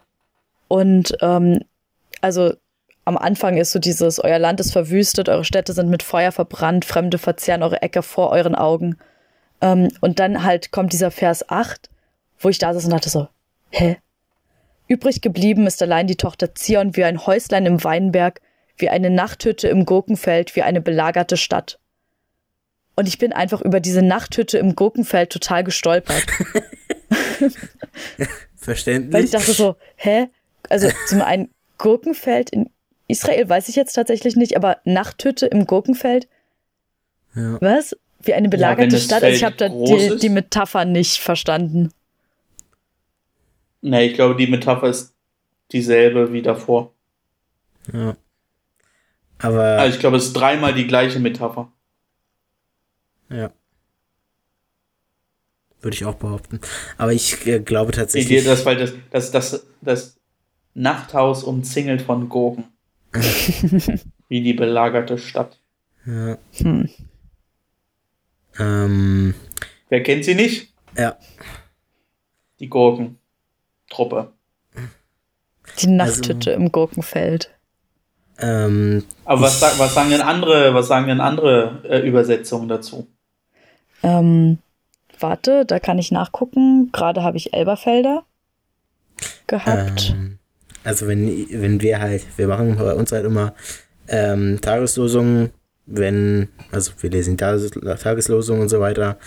Und 0.67 1.17
ähm, 1.21 1.61
also 2.21 2.53
am 3.05 3.17
Anfang 3.17 3.57
ist 3.57 3.71
so 3.71 3.79
dieses, 3.79 4.19
euer 4.23 4.39
Land 4.39 4.59
ist 4.59 4.73
verwüstet, 4.73 5.29
eure 5.29 5.45
Städte 5.45 5.73
sind 5.73 5.89
mit 5.89 6.03
Feuer 6.03 6.31
verbrannt, 6.31 6.85
Fremde 6.85 7.17
verzehren 7.17 7.63
eure 7.63 7.81
Äcker 7.81 8.03
vor 8.03 8.31
euren 8.31 8.55
Augen. 8.55 8.97
Ähm, 9.61 9.89
und 10.01 10.19
dann 10.19 10.43
halt 10.43 10.71
kommt 10.71 10.91
dieser 10.91 11.11
Vers 11.11 11.49
8, 11.49 11.89
wo 12.39 12.49
ich 12.49 12.57
da 12.57 12.73
saß 12.73 12.85
und 12.85 12.91
dachte 12.91 13.09
so, 13.09 13.27
hä? 13.69 13.97
Übrig 14.87 15.21
geblieben 15.21 15.65
ist 15.65 15.81
allein 15.81 16.07
die 16.07 16.15
Tochter 16.15 16.53
Zion 16.53 16.95
wie 16.95 17.03
ein 17.03 17.25
Häuslein 17.25 17.65
im 17.65 17.83
Weinberg, 17.83 18.41
wie 18.77 18.89
eine 18.89 19.09
Nachthütte 19.09 19.67
im 19.67 19.85
Gurkenfeld, 19.85 20.55
wie 20.55 20.61
eine 20.61 20.81
belagerte 20.81 21.37
Stadt. 21.37 21.79
Und 22.95 23.07
ich 23.07 23.17
bin 23.17 23.33
einfach 23.33 23.61
über 23.61 23.79
diese 23.79 24.01
Nachthütte 24.01 24.57
im 24.57 24.75
Gurkenfeld 24.75 25.29
total 25.29 25.63
gestolpert. 25.63 26.25
Verständlich. 28.55 29.13
Weil 29.13 29.23
ich 29.25 29.31
dachte 29.31 29.51
so, 29.51 29.75
hä? 29.97 30.29
Also 30.69 30.89
zum 31.07 31.21
einen 31.21 31.49
Gurkenfeld 31.77 32.49
in 32.49 32.69
Israel 33.07 33.47
weiß 33.47 33.69
ich 33.69 33.75
jetzt 33.75 33.93
tatsächlich 33.93 34.35
nicht, 34.35 34.55
aber 34.55 34.77
Nachthütte 34.85 35.45
im 35.45 35.67
Gurkenfeld? 35.67 36.27
Ja. 37.35 37.57
Was? 37.61 37.95
Wie 38.21 38.33
eine 38.33 38.49
belagerte 38.49 38.95
ja, 38.95 39.01
Stadt? 39.01 39.23
Also 39.23 39.35
ich 39.35 39.43
habe 39.43 39.55
da 39.55 39.69
die, 39.69 40.17
die, 40.17 40.29
Metapher 40.29 40.85
nicht 40.85 41.19
verstanden. 41.19 41.91
Nee, 43.81 44.07
ich 44.07 44.13
glaube, 44.15 44.35
die 44.35 44.47
Metapher 44.47 44.87
ist 44.87 45.13
dieselbe 45.71 46.33
wie 46.33 46.41
davor. 46.41 46.91
Ja. 47.93 48.15
Aber. 49.39 49.79
Also 49.79 49.95
ich 49.95 49.99
glaube, 49.99 50.17
es 50.17 50.27
ist 50.27 50.33
dreimal 50.33 50.73
die 50.73 50.87
gleiche 50.87 51.19
Metapher. 51.19 51.71
Ja. 53.29 53.51
Würde 55.81 55.95
ich 55.95 56.05
auch 56.05 56.15
behaupten. 56.15 56.59
Aber 56.97 57.13
ich 57.13 57.45
äh, 57.45 57.59
glaube 57.59 57.91
tatsächlich. 57.91 58.39
Ich, 58.39 58.45
das, 58.45 58.65
weil 58.65 58.77
das, 58.77 58.93
das, 59.11 59.31
das, 59.31 59.67
das 59.81 60.17
Nachthaus 60.73 61.43
umzingelt 61.43 62.01
von 62.01 62.29
Gurken. 62.29 62.65
Wie 64.27 64.41
die 64.41 64.53
belagerte 64.53 65.17
Stadt. 65.17 65.59
Ja. 66.05 66.37
Hm. 66.57 66.89
Ähm. 68.57 69.35
Wer 69.89 70.03
kennt 70.03 70.25
sie 70.25 70.35
nicht? 70.35 70.73
Ja. 70.97 71.17
Die 72.59 72.69
Gurkentruppe. 72.69 74.33
Die 75.79 75.87
Nachthütte 75.87 76.51
also, 76.51 76.63
im 76.63 76.71
Gurkenfeld. 76.71 77.54
Ähm, 78.39 79.03
Aber 79.23 79.41
was, 79.41 79.61
was, 79.61 79.93
sagen 79.93 80.09
denn 80.09 80.21
andere, 80.21 80.73
was 80.73 80.87
sagen 80.87 81.07
denn 81.07 81.21
andere 81.21 81.81
äh, 81.87 81.99
Übersetzungen 81.99 82.67
dazu? 82.67 83.07
Ähm, 84.03 84.59
warte, 85.19 85.65
da 85.65 85.79
kann 85.79 85.99
ich 85.99 86.11
nachgucken. 86.11 86.91
Gerade 86.91 87.23
habe 87.23 87.37
ich 87.37 87.53
Elberfelder 87.53 88.23
gehabt. 89.47 90.11
Ähm, 90.11 90.39
also 90.83 91.07
wenn, 91.07 91.47
wenn 91.49 91.81
wir 91.81 91.99
halt, 91.99 92.25
wir 92.37 92.47
machen 92.47 92.77
bei 92.77 92.93
uns 92.93 93.11
halt 93.11 93.25
immer 93.25 93.53
ähm, 94.07 94.59
Tageslosungen, 94.61 95.51
wenn, 95.85 96.49
also 96.71 96.91
wir 96.99 97.09
lesen 97.09 97.37
Tages 97.37 97.71
Tageslosungen 97.71 98.63
und 98.63 98.69
so 98.69 98.79
weiter, 98.79 99.17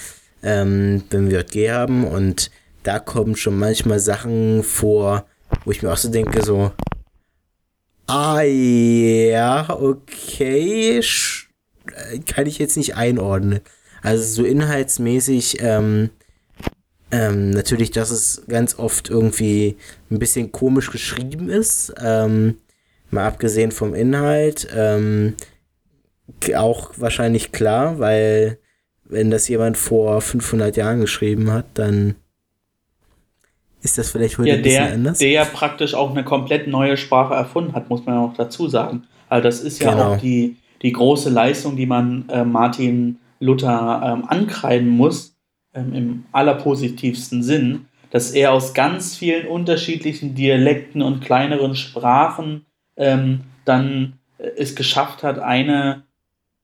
ähm, 0.43 1.03
wenn 1.11 1.31
wir 1.31 1.41
JG 1.41 1.71
haben 1.71 2.05
und 2.05 2.51
da 2.83 2.99
kommen 2.99 3.37
schon 3.37 3.59
manchmal 3.59 3.99
Sachen 3.99 4.63
vor, 4.63 5.27
wo 5.65 5.71
ich 5.71 5.83
mir 5.83 5.93
auch 5.93 5.97
so 5.97 6.11
denke, 6.11 6.43
so, 6.45 6.71
ah 8.09 8.41
ja, 8.43 9.69
okay, 9.71 11.01
kann 12.27 12.47
ich 12.47 12.59
jetzt 12.59 12.77
nicht 12.77 12.97
einordnen. 12.97 13.61
Also 14.03 14.25
so 14.25 14.45
inhaltsmäßig, 14.45 15.59
ähm, 15.61 16.11
ähm, 17.11 17.51
natürlich, 17.51 17.91
dass 17.91 18.11
es 18.11 18.43
ganz 18.49 18.79
oft 18.79 19.09
irgendwie 19.09 19.77
ein 20.11 20.19
bisschen 20.19 20.53
komisch 20.53 20.91
geschrieben 20.91 21.49
ist, 21.49 21.95
ähm, 22.03 22.59
mal 23.11 23.27
abgesehen 23.27 23.73
vom 23.73 23.95
Inhalt, 23.95 24.69
ähm, 24.75 25.35
auch 26.55 26.93
wahrscheinlich 26.97 27.53
klar, 27.53 27.99
weil 27.99 28.59
wenn 29.05 29.31
das 29.31 29.49
jemand 29.49 29.79
vor 29.79 30.21
500 30.21 30.77
Jahren 30.77 31.01
geschrieben 31.01 31.51
hat, 31.51 31.67
dann 31.75 32.17
ist 33.83 33.99
das 33.99 34.11
vielleicht 34.11 34.39
heute 34.39 34.51
ja, 34.51 34.55
ein 34.57 34.63
bisschen 34.63 34.85
der, 34.85 34.95
anders? 34.95 35.19
Der 35.19 35.31
ja 35.31 35.45
praktisch 35.45 35.95
auch 35.95 36.11
eine 36.11 36.25
komplett 36.25 36.67
neue 36.67 36.97
Sprache 36.97 37.35
erfunden 37.35 37.75
hat, 37.75 37.89
muss 37.89 38.05
man 38.05 38.17
ja 38.17 38.21
auch 38.23 38.35
dazu 38.35 38.69
sagen. 38.69 39.05
Also 39.29 39.43
das 39.43 39.61
ist 39.61 39.81
ja 39.81 39.93
genau. 39.93 40.15
auch 40.15 40.17
die, 40.19 40.57
die 40.83 40.93
große 40.93 41.31
Leistung, 41.31 41.77
die 41.77 41.87
man 41.87 42.29
äh, 42.29 42.45
Martin 42.45 43.19
Luther 43.41 44.03
ähm, 44.05 44.25
ankreiden 44.29 44.89
muss, 44.89 45.37
ähm, 45.75 45.95
im 45.95 46.25
allerpositivsten 46.33 47.43
Sinn, 47.43 47.87
dass 48.11 48.31
er 48.31 48.53
aus 48.53 48.75
ganz 48.75 49.17
vielen 49.17 49.47
unterschiedlichen 49.47 50.35
Dialekten 50.35 51.03
und 51.03 51.21
kleineren 51.21 51.77
Sprachen 51.77 52.65
ähm, 52.97 53.41
dann 53.65 54.15
äh, 54.39 54.49
es 54.57 54.75
geschafft 54.75 55.23
hat, 55.23 55.39
eine 55.39 56.05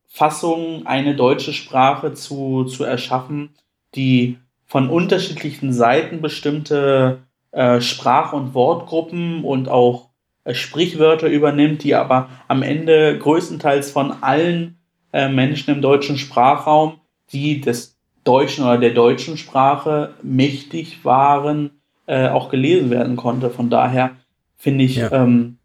Fassung, 0.09 0.87
eine 0.87 1.17
deutsche 1.17 1.53
Sprache 1.53 2.15
zu, 2.15 2.65
zu 2.65 2.85
erschaffen, 2.85 3.51
die 3.95 4.39
von 4.67 4.89
unterschiedlichen 4.89 5.73
Seiten 5.73 6.21
bestimmte 6.21 7.23
äh, 7.53 7.81
Sprach- 7.81 8.33
und 8.33 8.55
Wortgruppen 8.55 9.45
und 9.45 9.69
auch 9.69 10.11
äh, 10.45 10.55
Sprichwörter 10.55 11.29
übernimmt, 11.29 11.85
die 11.85 11.95
aber 11.95 12.29
am 12.49 12.63
Ende 12.63 13.19
größtenteils 13.19 13.91
von 13.91 14.13
allen 14.23 14.79
äh, 15.13 15.29
Menschen 15.29 15.75
im 15.75 15.83
deutschen 15.83 16.19
Sprachraum, 16.19 17.01
die 17.33 17.61
des 17.61 17.97
deutschen 18.25 18.65
oder 18.65 18.79
der 18.79 18.91
deutschen 18.95 19.37
Sprache 19.37 20.15
mächtig 20.23 21.05
waren, 21.05 21.71
äh, 22.07 22.29
auch 22.29 22.49
gelesen 22.49 22.91
werden 22.91 23.17
konnte. 23.17 23.51
Von 23.51 23.71
daher 23.71 24.17
finde 24.57 24.85
ich, 24.85 24.97
ja. 24.97 25.13
ähm, 25.13 25.59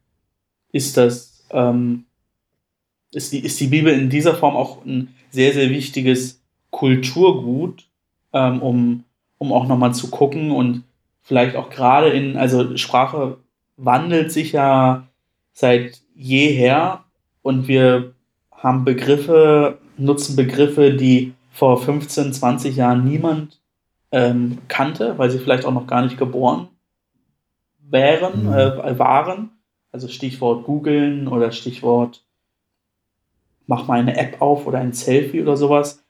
ist 0.71 0.97
das, 0.97 1.47
ähm, 1.51 2.05
ist, 3.11 3.33
die, 3.33 3.39
ist 3.39 3.59
die 3.59 3.67
Bibel 3.67 3.93
in 3.93 4.09
dieser 4.09 4.35
Form 4.35 4.55
auch 4.55 4.85
ein 4.85 5.15
sehr, 5.31 5.53
sehr 5.53 5.69
wichtiges 5.69 6.43
Kulturgut, 6.69 7.88
ähm, 8.33 8.61
um, 8.61 9.03
um 9.37 9.53
auch 9.53 9.67
nochmal 9.67 9.93
zu 9.93 10.09
gucken 10.09 10.51
und 10.51 10.83
vielleicht 11.21 11.55
auch 11.55 11.69
gerade 11.69 12.09
in, 12.09 12.37
also 12.37 12.75
Sprache 12.77 13.37
wandelt 13.77 14.31
sich 14.31 14.51
ja 14.51 15.07
seit 15.53 16.01
jeher 16.15 17.03
und 17.41 17.67
wir 17.67 18.13
haben 18.51 18.85
Begriffe, 18.85 19.77
nutzen 19.97 20.35
Begriffe, 20.35 20.93
die 20.93 21.33
vor 21.51 21.81
15, 21.81 22.33
20 22.33 22.75
Jahren 22.75 23.05
niemand 23.05 23.59
ähm, 24.11 24.59
kannte, 24.67 25.17
weil 25.17 25.29
sie 25.29 25.39
vielleicht 25.39 25.65
auch 25.65 25.73
noch 25.73 25.87
gar 25.87 26.01
nicht 26.01 26.17
geboren 26.17 26.67
wären, 27.79 28.45
mhm. 28.45 28.53
äh, 28.53 28.99
waren. 28.99 29.51
Also 29.91 30.07
Stichwort 30.07 30.65
googeln 30.65 31.27
oder 31.27 31.51
Stichwort 31.51 32.23
mach 33.65 33.87
mal 33.87 33.99
eine 33.99 34.17
App 34.17 34.41
auf 34.41 34.67
oder 34.67 34.79
ein 34.79 34.93
Selfie 34.93 35.41
oder 35.41 35.57
sowas. 35.57 36.03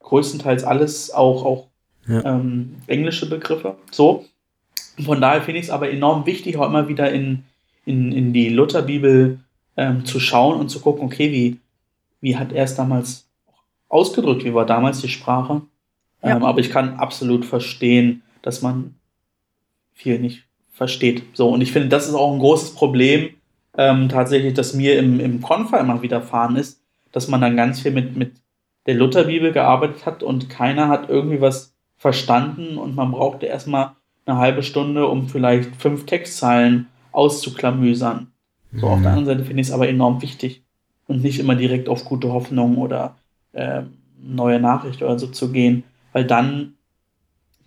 Größtenteils 0.00 0.64
alles 0.64 1.10
auch, 1.10 1.44
auch 1.44 1.66
ja. 2.06 2.24
ähm, 2.24 2.76
englische 2.86 3.28
Begriffe. 3.28 3.76
So. 3.90 4.24
Von 5.04 5.20
daher 5.20 5.42
finde 5.42 5.60
ich 5.60 5.66
es 5.66 5.70
aber 5.70 5.90
enorm 5.90 6.26
wichtig, 6.26 6.56
auch 6.56 6.66
immer 6.66 6.88
wieder 6.88 7.12
in, 7.12 7.44
in, 7.84 8.10
in 8.12 8.32
die 8.32 8.48
Lutherbibel 8.48 9.38
ähm, 9.76 10.04
zu 10.04 10.18
schauen 10.18 10.58
und 10.58 10.70
zu 10.70 10.80
gucken, 10.80 11.04
okay, 11.04 11.30
wie, 11.30 11.58
wie 12.20 12.36
hat 12.36 12.52
er 12.52 12.64
es 12.64 12.74
damals 12.74 13.28
ausgedrückt? 13.88 14.44
Wie 14.44 14.54
war 14.54 14.66
damals 14.66 15.00
die 15.00 15.08
Sprache? 15.08 15.62
Ja. 16.22 16.36
Ähm, 16.36 16.44
aber 16.44 16.58
ich 16.58 16.70
kann 16.70 16.96
absolut 16.96 17.44
verstehen, 17.44 18.22
dass 18.42 18.62
man 18.62 18.96
viel 19.94 20.18
nicht 20.18 20.44
versteht. 20.72 21.22
So, 21.34 21.48
und 21.48 21.60
ich 21.60 21.72
finde, 21.72 21.88
das 21.88 22.08
ist 22.08 22.14
auch 22.14 22.32
ein 22.32 22.38
großes 22.38 22.74
Problem, 22.74 23.30
ähm, 23.76 24.08
tatsächlich, 24.08 24.54
dass 24.54 24.74
mir 24.74 24.98
im, 24.98 25.20
im 25.20 25.40
Konfer 25.40 25.80
immer 25.80 26.02
widerfahren 26.02 26.56
ist, 26.56 26.80
dass 27.12 27.28
man 27.28 27.40
dann 27.40 27.56
ganz 27.56 27.80
viel 27.80 27.92
mit, 27.92 28.16
mit 28.16 28.32
der 28.88 28.94
Lutherbibel 28.94 29.52
gearbeitet 29.52 30.06
hat 30.06 30.22
und 30.22 30.48
keiner 30.48 30.88
hat 30.88 31.10
irgendwie 31.10 31.42
was 31.42 31.74
verstanden 31.98 32.78
und 32.78 32.96
man 32.96 33.12
brauchte 33.12 33.44
erstmal 33.44 33.92
eine 34.24 34.38
halbe 34.38 34.62
Stunde, 34.62 35.06
um 35.06 35.28
vielleicht 35.28 35.76
fünf 35.76 36.06
Textzeilen 36.06 36.88
auszuklamüsern. 37.12 38.32
So, 38.72 38.86
mhm. 38.86 38.92
auf 38.92 39.02
der 39.02 39.10
mhm. 39.12 39.18
anderen 39.18 39.26
Seite 39.26 39.44
finde 39.44 39.60
ich 39.60 39.68
es 39.68 39.74
aber 39.74 39.90
enorm 39.90 40.22
wichtig 40.22 40.62
und 41.06 41.22
nicht 41.22 41.38
immer 41.38 41.54
direkt 41.54 41.90
auf 41.90 42.06
gute 42.06 42.32
Hoffnung 42.32 42.78
oder 42.78 43.16
äh, 43.52 43.82
neue 44.18 44.58
Nachricht 44.58 45.02
oder 45.02 45.18
so 45.18 45.26
zu 45.26 45.52
gehen, 45.52 45.84
weil 46.14 46.24
dann 46.24 46.72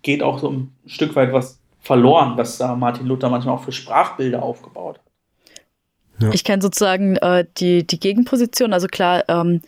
geht 0.02 0.24
auch 0.24 0.40
so 0.40 0.50
ein 0.50 0.72
Stück 0.86 1.14
weit 1.14 1.32
was 1.32 1.60
verloren, 1.80 2.36
was 2.36 2.58
da 2.58 2.74
Martin 2.74 3.06
Luther 3.06 3.30
manchmal 3.30 3.54
auch 3.54 3.62
für 3.62 3.70
Sprachbilder 3.70 4.42
aufgebaut 4.42 4.98
hat. 4.98 6.22
Ja. 6.24 6.32
Ich 6.32 6.42
kenne 6.42 6.62
sozusagen 6.62 7.14
äh, 7.18 7.46
die, 7.58 7.86
die 7.86 8.00
Gegenposition. 8.00 8.72
Also 8.72 8.88
klar, 8.88 9.22
ähm, 9.28 9.62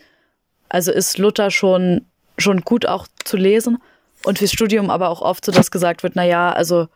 also 0.75 0.91
ist 0.91 1.17
Luther 1.17 1.51
schon, 1.51 2.05
schon 2.37 2.59
gut 2.59 2.85
auch 2.85 3.07
zu 3.23 3.37
lesen 3.37 3.77
und 4.25 4.39
fürs 4.39 4.51
Studium 4.51 4.89
aber 4.89 5.09
auch 5.09 5.21
oft 5.21 5.45
so, 5.45 5.53
dass 5.53 5.71
gesagt 5.71 6.03
wird, 6.03 6.17
na 6.17 6.25
ja, 6.25 6.51
also 6.51 6.89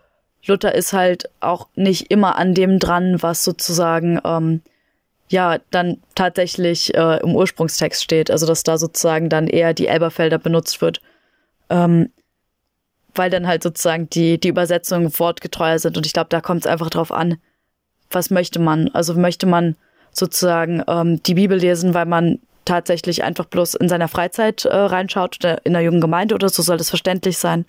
Luther 0.45 0.75
ist 0.75 0.91
halt 0.91 1.29
auch 1.39 1.69
nicht 1.75 2.11
immer 2.11 2.35
an 2.35 2.53
dem 2.53 2.79
dran, 2.79 3.21
was 3.21 3.45
sozusagen 3.45 4.19
ähm, 4.25 4.61
ja 5.29 5.59
dann 5.71 6.01
tatsächlich 6.13 6.93
äh, 6.93 7.21
im 7.23 7.33
Ursprungstext 7.33 8.03
steht. 8.03 8.29
Also 8.29 8.45
dass 8.45 8.63
da 8.63 8.77
sozusagen 8.77 9.29
dann 9.29 9.47
eher 9.47 9.73
die 9.73 9.87
Elberfelder 9.87 10.39
benutzt 10.39 10.81
wird. 10.81 10.99
Ähm, 11.69 12.09
weil 13.15 13.29
dann 13.29 13.47
halt 13.47 13.63
sozusagen 13.63 14.09
die, 14.09 14.41
die 14.41 14.49
Übersetzungen 14.49 15.17
wortgetreuer 15.17 15.79
sind. 15.79 15.95
Und 15.95 16.05
ich 16.05 16.11
glaube, 16.11 16.29
da 16.29 16.41
kommt 16.41 16.65
es 16.65 16.67
einfach 16.71 16.89
drauf 16.89 17.13
an, 17.13 17.37
was 18.11 18.29
möchte 18.29 18.59
man? 18.59 18.89
Also 18.89 19.13
möchte 19.13 19.45
man 19.45 19.77
sozusagen 20.11 20.83
ähm, 20.85 21.23
die 21.23 21.35
Bibel 21.35 21.57
lesen, 21.57 21.93
weil 21.93 22.05
man 22.05 22.39
tatsächlich 22.69 23.23
einfach 23.23 23.45
bloß 23.45 23.75
in 23.75 23.89
seiner 23.89 24.07
Freizeit 24.07 24.65
äh, 24.65 24.75
reinschaut 24.75 25.37
oder 25.39 25.65
in 25.65 25.73
der 25.73 25.81
jungen 25.81 26.01
Gemeinde 26.01 26.35
oder 26.35 26.49
so 26.49 26.61
soll 26.61 26.77
das 26.77 26.89
verständlich 26.89 27.37
sein? 27.37 27.65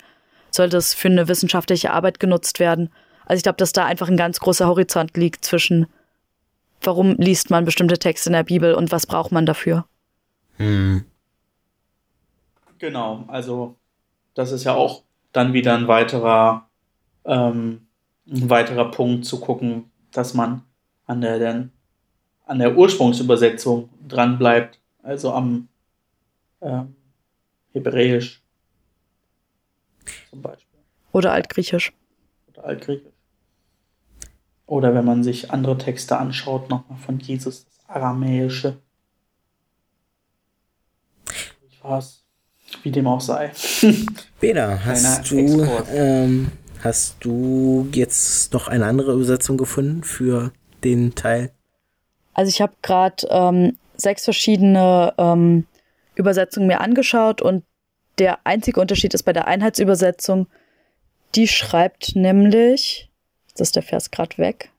Soll 0.51 0.69
das 0.69 0.93
für 0.93 1.07
eine 1.07 1.27
wissenschaftliche 1.27 1.91
Arbeit 1.91 2.19
genutzt 2.19 2.59
werden? 2.59 2.89
Also 3.25 3.37
ich 3.39 3.43
glaube, 3.43 3.57
dass 3.57 3.73
da 3.73 3.85
einfach 3.85 4.09
ein 4.09 4.17
ganz 4.17 4.39
großer 4.39 4.67
Horizont 4.67 5.17
liegt 5.17 5.43
zwischen, 5.43 5.87
warum 6.81 7.15
liest 7.15 7.49
man 7.49 7.65
bestimmte 7.65 7.97
Texte 7.97 8.29
in 8.29 8.33
der 8.33 8.43
Bibel 8.43 8.73
und 8.73 8.91
was 8.91 9.07
braucht 9.07 9.31
man 9.31 9.45
dafür? 9.45 9.85
Hm. 10.57 11.05
Genau, 12.77 13.25
also 13.27 13.75
das 14.33 14.51
ist 14.51 14.63
ja 14.63 14.73
auch 14.73 15.03
dann 15.31 15.53
wieder 15.53 15.75
ein 15.75 15.87
weiterer, 15.87 16.67
ähm, 17.25 17.87
ein 18.27 18.49
weiterer 18.49 18.91
Punkt 18.91 19.25
zu 19.25 19.39
gucken, 19.39 19.91
dass 20.11 20.33
man 20.33 20.63
an 21.07 21.21
der, 21.21 21.39
der, 21.39 21.69
an 22.45 22.59
der 22.59 22.75
Ursprungsübersetzung 22.75 23.89
dran 24.07 24.37
bleibt, 24.37 24.80
also 25.03 25.33
am 25.33 25.67
ähm, 26.61 26.95
Hebräisch 27.71 28.41
zum 30.29 30.41
Beispiel. 30.41 30.79
Oder 31.11 31.33
Altgriechisch. 31.33 31.93
Oder 32.49 32.65
Altgriechisch. 32.65 33.11
Oder 34.65 34.95
wenn 34.95 35.03
man 35.03 35.23
sich 35.23 35.51
andere 35.51 35.77
Texte 35.77 36.17
anschaut, 36.17 36.69
nochmal 36.69 36.97
von 36.97 37.19
Jesus, 37.19 37.65
das 37.65 37.89
Aramäische. 37.89 38.77
Ich 41.69 41.83
weiß, 41.83 42.23
wie 42.83 42.91
dem 42.91 43.07
auch 43.07 43.19
sei. 43.19 43.51
Peter, 44.39 44.85
hast 44.85 45.29
du, 45.29 45.67
ähm, 45.93 46.51
hast 46.81 47.17
du 47.19 47.89
jetzt 47.93 48.53
noch 48.53 48.69
eine 48.69 48.85
andere 48.85 49.13
Übersetzung 49.13 49.57
gefunden 49.57 50.03
für 50.03 50.53
den 50.85 51.15
Teil? 51.15 51.51
Also 52.33 52.49
ich 52.49 52.61
habe 52.61 52.73
gerade 52.81 53.27
ähm, 53.29 53.77
sechs 54.01 54.25
verschiedene 54.25 55.13
ähm, 55.17 55.65
Übersetzungen 56.15 56.67
mir 56.67 56.81
angeschaut 56.81 57.41
und 57.41 57.63
der 58.19 58.39
einzige 58.45 58.79
Unterschied 58.79 59.13
ist 59.13 59.23
bei 59.23 59.33
der 59.33 59.47
Einheitsübersetzung. 59.47 60.47
Die 61.35 61.47
schreibt 61.47 62.15
nämlich, 62.15 63.09
jetzt 63.47 63.61
ist 63.61 63.75
der 63.75 63.83
Vers 63.83 64.11
gerade 64.11 64.37
weg. 64.37 64.69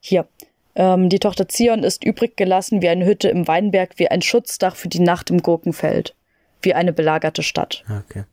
Hier. 0.00 0.26
Ähm, 0.74 1.08
die 1.08 1.18
Tochter 1.18 1.48
Zion 1.48 1.84
ist 1.84 2.04
übrig 2.04 2.36
gelassen 2.36 2.82
wie 2.82 2.88
eine 2.88 3.04
Hütte 3.04 3.28
im 3.28 3.46
Weinberg, 3.46 3.98
wie 3.98 4.08
ein 4.08 4.22
Schutzdach 4.22 4.74
für 4.74 4.88
die 4.88 5.00
Nacht 5.00 5.30
im 5.30 5.42
Gurkenfeld, 5.42 6.14
wie 6.62 6.74
eine 6.74 6.92
belagerte 6.92 7.42
Stadt. 7.42 7.84
Okay. 8.08 8.24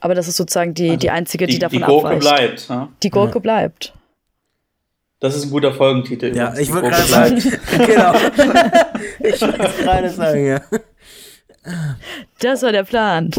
Aber 0.00 0.14
das 0.14 0.28
ist 0.28 0.36
sozusagen 0.36 0.74
die, 0.74 0.90
also 0.90 0.98
die 0.98 1.10
einzige, 1.10 1.46
die, 1.46 1.54
die 1.54 1.58
davon 1.58 1.82
abweicht. 1.82 1.90
Die 1.92 2.00
Gurke 2.00 2.28
abweicht. 2.28 2.68
bleibt. 2.68 2.70
Ne? 2.70 2.88
Die 3.02 3.10
Gurke 3.10 3.34
ja. 3.34 3.40
bleibt. 3.40 3.94
Das 5.20 5.34
ist 5.34 5.44
ein 5.44 5.50
guter 5.50 5.72
Folgentitel. 5.72 6.36
Ja, 6.36 6.54
ich 6.56 6.72
würde 6.72 6.90
gerade 6.90 7.02
sagen. 7.02 7.42
genau. 7.86 8.14
ich 9.20 9.42
wollte 9.42 9.58
gerade 9.82 10.10
sagen, 10.10 10.46
ja. 10.46 10.60
Das 12.38 12.62
war 12.62 12.70
der 12.70 12.84
Plan. 12.84 13.30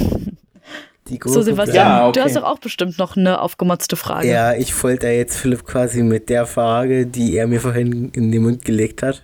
so, 1.23 1.41
Sebastian, 1.41 1.87
ja, 1.87 2.07
okay. 2.07 2.19
du 2.19 2.25
hast 2.25 2.35
doch 2.35 2.43
auch 2.43 2.59
bestimmt 2.59 2.97
noch 2.97 3.15
eine 3.15 3.39
aufgemotzte 3.41 3.95
Frage. 3.95 4.27
Ja, 4.27 4.53
ich 4.53 4.83
wollte 4.83 5.07
ja 5.07 5.13
jetzt 5.13 5.37
Philipp 5.37 5.65
quasi 5.65 6.03
mit 6.03 6.29
der 6.29 6.45
Frage, 6.45 7.05
die 7.05 7.37
er 7.37 7.47
mir 7.47 7.61
vorhin 7.61 8.09
in 8.09 8.31
den 8.31 8.43
Mund 8.43 8.65
gelegt 8.65 9.01
hat. 9.01 9.23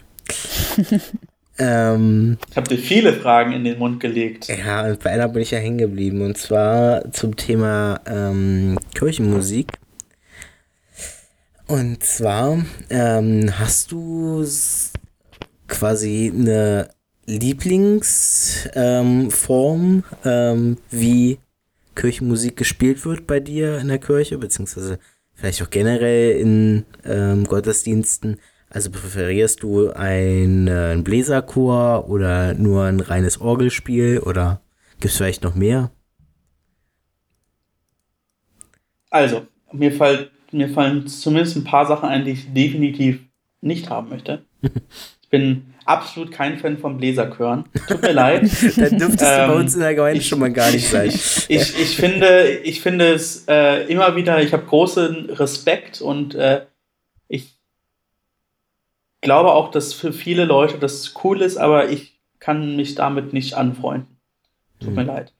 ähm, 1.59 2.37
ich 2.49 2.57
habe 2.57 2.69
dir 2.69 2.77
viele 2.77 3.13
Fragen 3.13 3.51
in 3.51 3.65
den 3.65 3.77
Mund 3.77 3.99
gelegt. 3.99 4.47
Ja, 4.47 4.85
und 4.85 5.03
bei 5.03 5.11
einer 5.11 5.27
bin 5.27 5.41
ich 5.41 5.51
ja 5.51 5.59
hängen 5.59 5.77
geblieben. 5.77 6.21
Und 6.21 6.37
zwar 6.37 7.11
zum 7.11 7.35
Thema 7.35 7.99
ähm, 8.07 8.79
Kirchenmusik. 8.95 9.73
Und 11.67 12.03
zwar 12.03 12.63
ähm, 12.89 13.57
hast 13.57 13.91
du 13.91 14.45
quasi 15.67 16.31
eine 16.33 16.89
Lieblingsform, 17.25 18.53
ähm, 18.75 20.03
ähm, 20.23 20.77
wie 20.91 21.39
Kirchenmusik 21.95 22.55
gespielt 22.55 23.03
wird 23.05 23.25
bei 23.25 23.39
dir 23.39 23.79
in 23.79 23.87
der 23.87 23.97
Kirche, 23.97 24.37
beziehungsweise 24.37 24.99
vielleicht 25.33 25.63
auch 25.63 25.71
generell 25.71 26.39
in 26.39 26.85
ähm, 27.03 27.45
Gottesdiensten. 27.45 28.39
Also 28.69 28.91
präferierst 28.91 29.63
du 29.63 29.89
ein, 29.89 30.67
äh, 30.67 30.91
ein 30.93 31.03
Bläserchor 31.03 32.09
oder 32.09 32.53
nur 32.53 32.83
ein 32.83 32.99
reines 32.99 33.41
Orgelspiel 33.41 34.19
oder 34.19 34.61
gibt 34.99 35.05
es 35.05 35.17
vielleicht 35.17 35.43
noch 35.43 35.55
mehr? 35.55 35.89
Also, 39.09 39.47
mir, 39.71 39.91
fall, 39.93 40.29
mir 40.55 40.69
fallen 40.69 41.07
zumindest 41.07 41.55
ein 41.57 41.63
paar 41.63 41.85
Sachen 41.85 42.09
ein, 42.09 42.25
die 42.25 42.31
ich 42.31 42.53
definitiv 42.53 43.19
nicht 43.61 43.89
haben 43.89 44.09
möchte. 44.09 44.43
Ich 45.21 45.29
bin 45.29 45.73
absolut 45.85 46.31
kein 46.31 46.57
Fan 46.57 46.77
von 46.77 46.97
Bläserchören. 46.97 47.65
Tut 47.87 48.01
mir 48.01 48.11
leid. 48.11 48.43
Dann 48.77 48.97
dürftest 48.97 49.23
ähm, 49.23 49.47
du 49.47 49.53
bei 49.53 49.59
uns 49.59 49.73
in 49.73 49.81
der 49.81 49.95
Gemeinde 49.95 50.19
ich, 50.19 50.27
schon 50.27 50.39
mal 50.39 50.51
gar 50.51 50.71
nicht 50.71 50.87
sein. 50.87 51.07
Ich, 51.07 51.45
ich, 51.49 51.79
ich, 51.79 51.95
finde, 51.95 52.47
ich 52.63 52.81
finde 52.81 53.13
es 53.13 53.45
äh, 53.47 53.85
immer 53.91 54.15
wieder, 54.15 54.41
ich 54.41 54.53
habe 54.53 54.65
großen 54.65 55.29
Respekt 55.31 56.01
und 56.01 56.35
äh, 56.35 56.65
ich 57.27 57.57
glaube 59.21 59.51
auch, 59.51 59.71
dass 59.71 59.93
für 59.93 60.13
viele 60.13 60.45
Leute 60.45 60.77
das 60.77 61.13
cool 61.23 61.41
ist, 61.41 61.57
aber 61.57 61.89
ich 61.89 62.19
kann 62.39 62.75
mich 62.75 62.95
damit 62.95 63.33
nicht 63.33 63.55
anfreunden. 63.55 64.17
Tut 64.79 64.89
mhm. 64.89 64.95
mir 64.95 65.03
leid. 65.03 65.33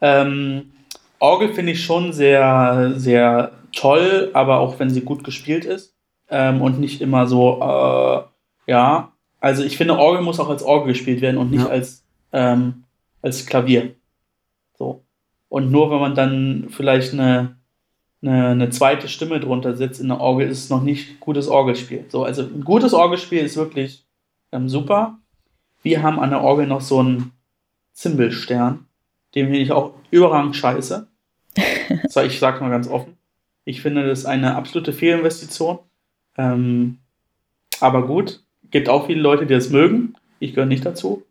Ähm, 0.00 0.72
Orgel 1.20 1.52
finde 1.52 1.72
ich 1.72 1.84
schon 1.84 2.12
sehr, 2.12 2.94
sehr 2.96 3.52
toll, 3.72 4.30
aber 4.34 4.58
auch 4.60 4.78
wenn 4.78 4.90
sie 4.90 5.02
gut 5.02 5.24
gespielt 5.24 5.64
ist 5.64 5.94
ähm, 6.30 6.62
und 6.62 6.80
nicht 6.80 7.00
immer 7.00 7.26
so, 7.26 7.58
äh, 7.60 8.70
ja, 8.70 9.12
also 9.40 9.62
ich 9.62 9.76
finde, 9.76 9.98
Orgel 9.98 10.22
muss 10.22 10.40
auch 10.40 10.48
als 10.48 10.62
Orgel 10.62 10.88
gespielt 10.92 11.20
werden 11.20 11.38
und 11.38 11.50
nicht 11.50 11.64
ja. 11.64 11.68
als, 11.68 12.04
ähm, 12.32 12.84
als 13.22 13.46
Klavier. 13.46 13.94
So. 14.76 15.04
Und 15.48 15.70
nur 15.70 15.90
wenn 15.90 16.00
man 16.00 16.14
dann 16.14 16.66
vielleicht 16.70 17.12
eine, 17.12 17.56
eine, 18.22 18.48
eine 18.48 18.70
zweite 18.70 19.08
Stimme 19.08 19.40
drunter 19.40 19.74
setzt 19.74 20.00
in 20.00 20.08
der 20.08 20.20
Orgel, 20.20 20.48
ist 20.48 20.64
es 20.64 20.70
noch 20.70 20.82
nicht 20.82 21.20
gutes 21.20 21.48
Orgelspiel. 21.48 22.04
So, 22.08 22.24
also 22.24 22.42
ein 22.42 22.64
gutes 22.64 22.94
Orgelspiel 22.94 23.40
ist 23.40 23.56
wirklich 23.56 24.04
ähm, 24.52 24.68
super. 24.68 25.18
Wir 25.82 26.02
haben 26.02 26.18
an 26.18 26.30
der 26.30 26.42
Orgel 26.42 26.66
noch 26.66 26.80
so 26.80 26.98
einen 26.98 27.32
Zimbelstern, 27.92 28.86
den 29.34 29.46
finde 29.46 29.60
ich 29.60 29.72
auch 29.72 29.92
überragend 30.10 30.56
scheiße. 30.56 31.08
ich 32.24 32.38
sag's 32.38 32.60
mal 32.60 32.70
ganz 32.70 32.88
offen. 32.88 33.17
Ich 33.68 33.82
finde 33.82 34.06
das 34.06 34.24
eine 34.24 34.54
absolute 34.56 34.94
Fehlinvestition. 34.94 35.80
Ähm, 36.38 36.98
aber 37.80 38.06
gut, 38.06 38.42
Gibt 38.70 38.88
auch 38.88 39.06
viele 39.06 39.20
Leute, 39.20 39.46
die 39.46 39.52
das 39.54 39.70
mögen. 39.70 40.14
Ich 40.40 40.54
gehöre 40.54 40.66
nicht 40.66 40.84
dazu. 40.86 41.24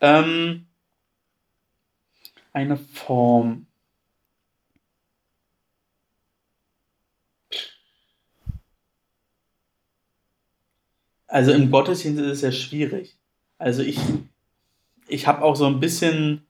Ähm, 0.00 0.66
eine 2.52 2.76
Form. 2.76 3.66
Also 11.26 11.50
im 11.52 11.72
Gottesdienst 11.72 12.20
ist 12.20 12.28
es 12.28 12.40
ja 12.42 12.52
schwierig. 12.52 13.16
Also 13.58 13.82
ich, 13.82 13.98
ich 15.08 15.26
habe 15.26 15.42
auch 15.42 15.56
so 15.56 15.66
ein 15.66 15.80
bisschen 15.80 16.46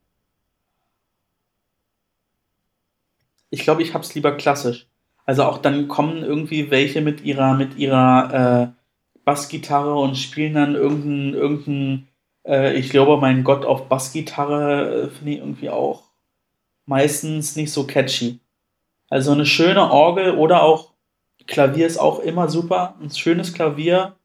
ich 3.51 3.63
glaube, 3.63 3.83
ich 3.83 3.95
hab's 3.95 4.15
lieber 4.15 4.37
klassisch. 4.37 4.89
Also 5.25 5.45
auch 5.45 5.59
dann 5.59 5.89
kommen 5.89 6.23
irgendwie 6.23 6.71
welche 6.71 7.01
mit 7.01 7.25
ihrer, 7.25 7.55
mit 7.55 7.77
ihrer 7.77 8.73
äh, 8.75 9.21
Bassgitarre 9.25 9.95
und 9.95 10.17
spielen 10.17 10.55
dann 10.55 10.75
irgendeinen, 10.75 11.35
irgendein, 11.35 12.09
äh, 12.47 12.75
ich 12.75 12.91
glaube, 12.91 13.17
mein 13.19 13.43
Gott 13.43 13.65
auf 13.65 13.89
Bassgitarre 13.89 15.05
äh, 15.05 15.09
finde 15.09 15.33
ich 15.33 15.39
irgendwie 15.39 15.71
auch 15.71 16.03
meistens 16.87 17.57
nicht 17.57 17.73
so 17.73 17.87
catchy. 17.87 18.39
Also 19.09 19.33
eine 19.33 19.47
schöne 19.47 19.91
Orgel 19.91 20.37
oder 20.37 20.63
auch 20.63 20.95
Klavier 21.47 21.87
ist 21.87 21.99
auch 21.99 22.21
immer 22.21 22.49
super. 22.49 22.97
Ein 23.01 23.11
schönes 23.11 23.53
Klavier. 23.53 24.17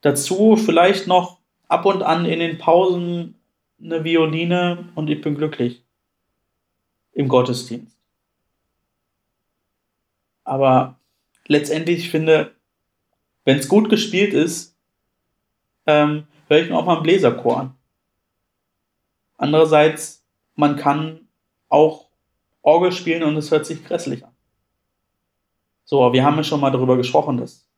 Dazu 0.00 0.56
vielleicht 0.56 1.06
noch 1.06 1.38
ab 1.66 1.86
und 1.86 2.02
an 2.02 2.24
in 2.24 2.40
den 2.40 2.58
Pausen 2.58 3.34
eine 3.82 4.04
Violine 4.04 4.88
und 4.94 5.08
ich 5.10 5.20
bin 5.20 5.34
glücklich. 5.34 5.82
Im 7.12 7.28
Gottesdienst. 7.28 7.97
Aber 10.48 10.98
letztendlich 11.46 11.98
ich 11.98 12.10
finde, 12.10 12.52
wenn 13.44 13.58
es 13.58 13.68
gut 13.68 13.90
gespielt 13.90 14.32
ist, 14.32 14.74
ähm, 15.86 16.26
höre 16.48 16.60
ich 16.62 16.70
mir 16.70 16.76
auch 16.76 16.86
mal 16.86 16.94
einen 16.94 17.02
Bläserchor 17.02 17.60
an. 17.60 17.74
Andererseits, 19.36 20.24
man 20.54 20.76
kann 20.76 21.28
auch 21.68 22.06
Orgel 22.62 22.92
spielen 22.92 23.22
und 23.22 23.36
es 23.36 23.50
hört 23.50 23.66
sich 23.66 23.84
grässlich 23.84 24.24
an. 24.24 24.32
So, 25.84 26.12
wir 26.12 26.24
haben 26.24 26.36
ja 26.36 26.44
schon 26.44 26.60
mal 26.60 26.70
darüber 26.70 26.96
gesprochen, 26.96 27.36
dass 27.36 27.68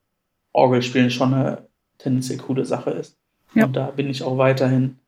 Orgelspielen 0.53 1.11
schon 1.11 1.35
eine 1.35 1.69
tendenziell 1.99 2.39
coole 2.39 2.65
Sache 2.65 2.91
ist. 2.91 3.19
Ja. 3.55 3.67
Und 3.67 3.75
da 3.75 3.91
bin 3.91 4.09
ich 4.09 4.23
auch 4.23 4.39
weiterhin 4.39 4.99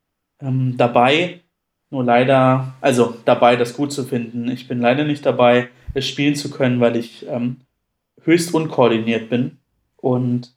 ähm, 0.41 0.77
dabei. 0.77 1.41
Nur 1.91 2.05
leider, 2.05 2.75
also 2.81 3.17
dabei, 3.25 3.57
das 3.57 3.75
gut 3.75 3.93
zu 3.93 4.05
finden. 4.05 4.49
Ich 4.51 4.67
bin 4.67 4.81
leider 4.81 5.05
nicht 5.05 5.25
dabei, 5.25 5.69
es 5.95 6.07
spielen 6.07 6.35
zu 6.35 6.51
können, 6.51 6.81
weil 6.81 6.97
ich 6.97 7.27
ähm, 7.29 7.59
höchst 8.25 8.55
unkoordiniert 8.55 9.29
bin. 9.29 9.59
Und 9.97 10.55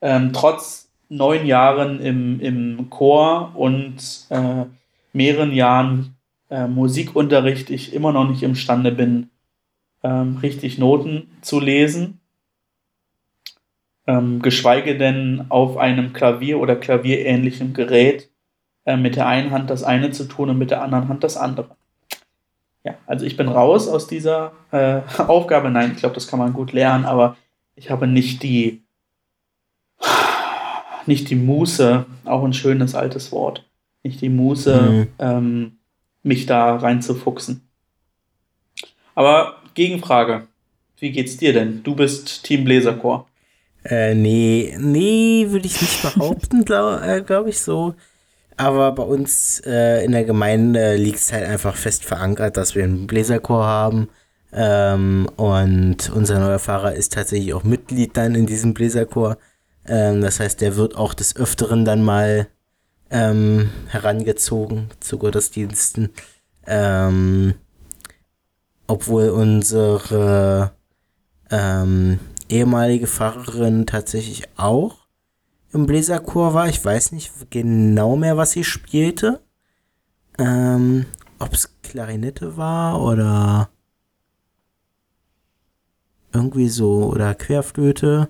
ähm, 0.00 0.32
trotz 0.32 0.90
neun 1.08 1.46
Jahren 1.46 2.00
im, 2.00 2.40
im 2.40 2.90
Chor 2.90 3.52
und 3.54 4.26
äh, 4.30 4.64
mehreren 5.12 5.52
Jahren 5.52 6.16
äh, 6.50 6.66
Musikunterricht 6.66 7.70
ich 7.70 7.92
immer 7.92 8.12
noch 8.12 8.28
nicht 8.28 8.42
imstande 8.42 8.92
bin, 8.92 9.30
ähm, 10.02 10.38
richtig 10.42 10.78
Noten 10.78 11.30
zu 11.42 11.60
lesen. 11.60 12.20
Ähm, 14.06 14.42
geschweige 14.42 14.98
denn 14.98 15.46
auf 15.48 15.76
einem 15.76 16.12
Klavier 16.12 16.58
oder 16.58 16.74
klavierähnlichem 16.74 17.72
Gerät 17.72 18.30
äh, 18.84 18.96
mit 18.96 19.14
der 19.14 19.26
einen 19.26 19.52
Hand 19.52 19.70
das 19.70 19.84
eine 19.84 20.10
zu 20.10 20.24
tun 20.24 20.50
und 20.50 20.58
mit 20.58 20.70
der 20.70 20.82
anderen 20.82 21.08
Hand 21.08 21.22
das 21.22 21.36
andere. 21.36 21.76
Ja, 22.84 22.94
also 23.06 23.24
ich 23.24 23.36
bin 23.36 23.48
raus 23.48 23.88
aus 23.88 24.06
dieser 24.06 24.52
äh, 24.72 25.00
Aufgabe. 25.18 25.70
Nein, 25.70 25.92
ich 25.94 25.98
glaube, 25.98 26.14
das 26.14 26.26
kann 26.26 26.38
man 26.38 26.52
gut 26.52 26.72
lernen, 26.72 27.04
aber 27.04 27.36
ich 27.76 27.90
habe 27.90 28.06
nicht 28.06 28.42
die 28.42 28.82
nicht 31.06 31.30
die 31.30 31.36
Muße, 31.36 32.06
auch 32.24 32.44
ein 32.44 32.52
schönes 32.52 32.94
altes 32.94 33.32
Wort, 33.32 33.64
nicht 34.02 34.20
die 34.20 34.28
Muße, 34.28 34.82
mhm. 34.82 35.08
ähm, 35.18 35.78
mich 36.22 36.46
da 36.46 36.76
reinzufuchsen. 36.76 37.68
Aber 39.14 39.56
Gegenfrage. 39.74 40.46
Wie 40.98 41.10
geht's 41.10 41.36
dir 41.36 41.52
denn? 41.52 41.82
Du 41.82 41.96
bist 41.96 42.44
Team 42.44 42.64
Bläserchor. 42.64 43.26
Äh, 43.84 44.14
nee, 44.14 44.76
nee, 44.78 45.46
würde 45.48 45.66
ich 45.66 45.80
nicht 45.80 46.02
behaupten, 46.14 46.64
glaube 46.64 47.04
äh, 47.04 47.22
glaub 47.22 47.46
ich 47.46 47.58
so. 47.58 47.94
Aber 48.56 48.92
bei 48.92 49.02
uns 49.02 49.60
äh, 49.66 50.04
in 50.04 50.12
der 50.12 50.24
Gemeinde 50.24 50.96
liegt 50.96 51.18
es 51.18 51.32
halt 51.32 51.44
einfach 51.44 51.76
fest 51.76 52.04
verankert, 52.04 52.56
dass 52.56 52.74
wir 52.74 52.84
einen 52.84 53.06
Bläserchor 53.06 53.64
haben. 53.64 54.08
Ähm, 54.52 55.28
und 55.36 56.10
unser 56.10 56.38
neuer 56.38 56.58
Fahrer 56.58 56.94
ist 56.94 57.14
tatsächlich 57.14 57.54
auch 57.54 57.64
Mitglied 57.64 58.16
dann 58.16 58.34
in 58.34 58.46
diesem 58.46 58.74
Bläserchor. 58.74 59.38
Ähm, 59.86 60.20
das 60.20 60.40
heißt, 60.40 60.60
der 60.60 60.76
wird 60.76 60.96
auch 60.96 61.14
des 61.14 61.36
Öfteren 61.36 61.84
dann 61.84 62.02
mal 62.02 62.48
ähm, 63.10 63.70
herangezogen 63.88 64.90
zu 65.00 65.18
Gottesdiensten. 65.18 66.10
Ähm, 66.66 67.54
obwohl 68.86 69.30
unsere 69.30 70.72
ähm, 71.50 72.18
ehemalige 72.48 73.06
Pfarrerin 73.06 73.86
tatsächlich 73.86 74.44
auch 74.56 75.01
im 75.72 75.86
Bläserchor 75.86 76.54
war. 76.54 76.68
Ich 76.68 76.84
weiß 76.84 77.12
nicht 77.12 77.32
genau 77.50 78.16
mehr, 78.16 78.36
was 78.36 78.52
sie 78.52 78.64
spielte. 78.64 79.40
Ähm, 80.38 81.06
Ob 81.38 81.52
es 81.52 81.70
Klarinette 81.82 82.56
war 82.56 83.02
oder 83.02 83.68
irgendwie 86.32 86.68
so 86.68 87.06
oder 87.06 87.34
Querflöte. 87.34 88.28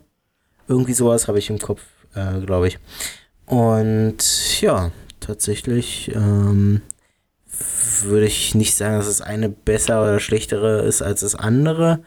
Irgendwie 0.68 0.94
sowas 0.94 1.28
habe 1.28 1.38
ich 1.38 1.50
im 1.50 1.58
Kopf, 1.58 1.82
äh, 2.14 2.40
glaube 2.40 2.68
ich. 2.68 2.78
Und 3.46 4.60
ja, 4.60 4.90
tatsächlich 5.20 6.10
ähm, 6.14 6.80
würde 8.02 8.26
ich 8.26 8.54
nicht 8.54 8.74
sagen, 8.74 8.96
dass 8.96 9.06
das 9.06 9.20
eine 9.20 9.48
besser 9.48 10.02
oder 10.02 10.20
schlechtere 10.20 10.82
ist 10.82 11.02
als 11.02 11.20
das 11.20 11.34
andere. 11.34 12.02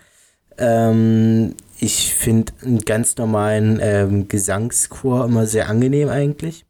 Ähm, 0.57 1.55
ich 1.79 2.13
finde 2.13 2.53
einen 2.61 2.79
ganz 2.79 3.17
normalen 3.17 3.79
ähm, 3.81 4.27
Gesangschor 4.27 5.25
immer 5.25 5.45
sehr 5.47 5.69
angenehm 5.69 6.09
eigentlich. 6.09 6.65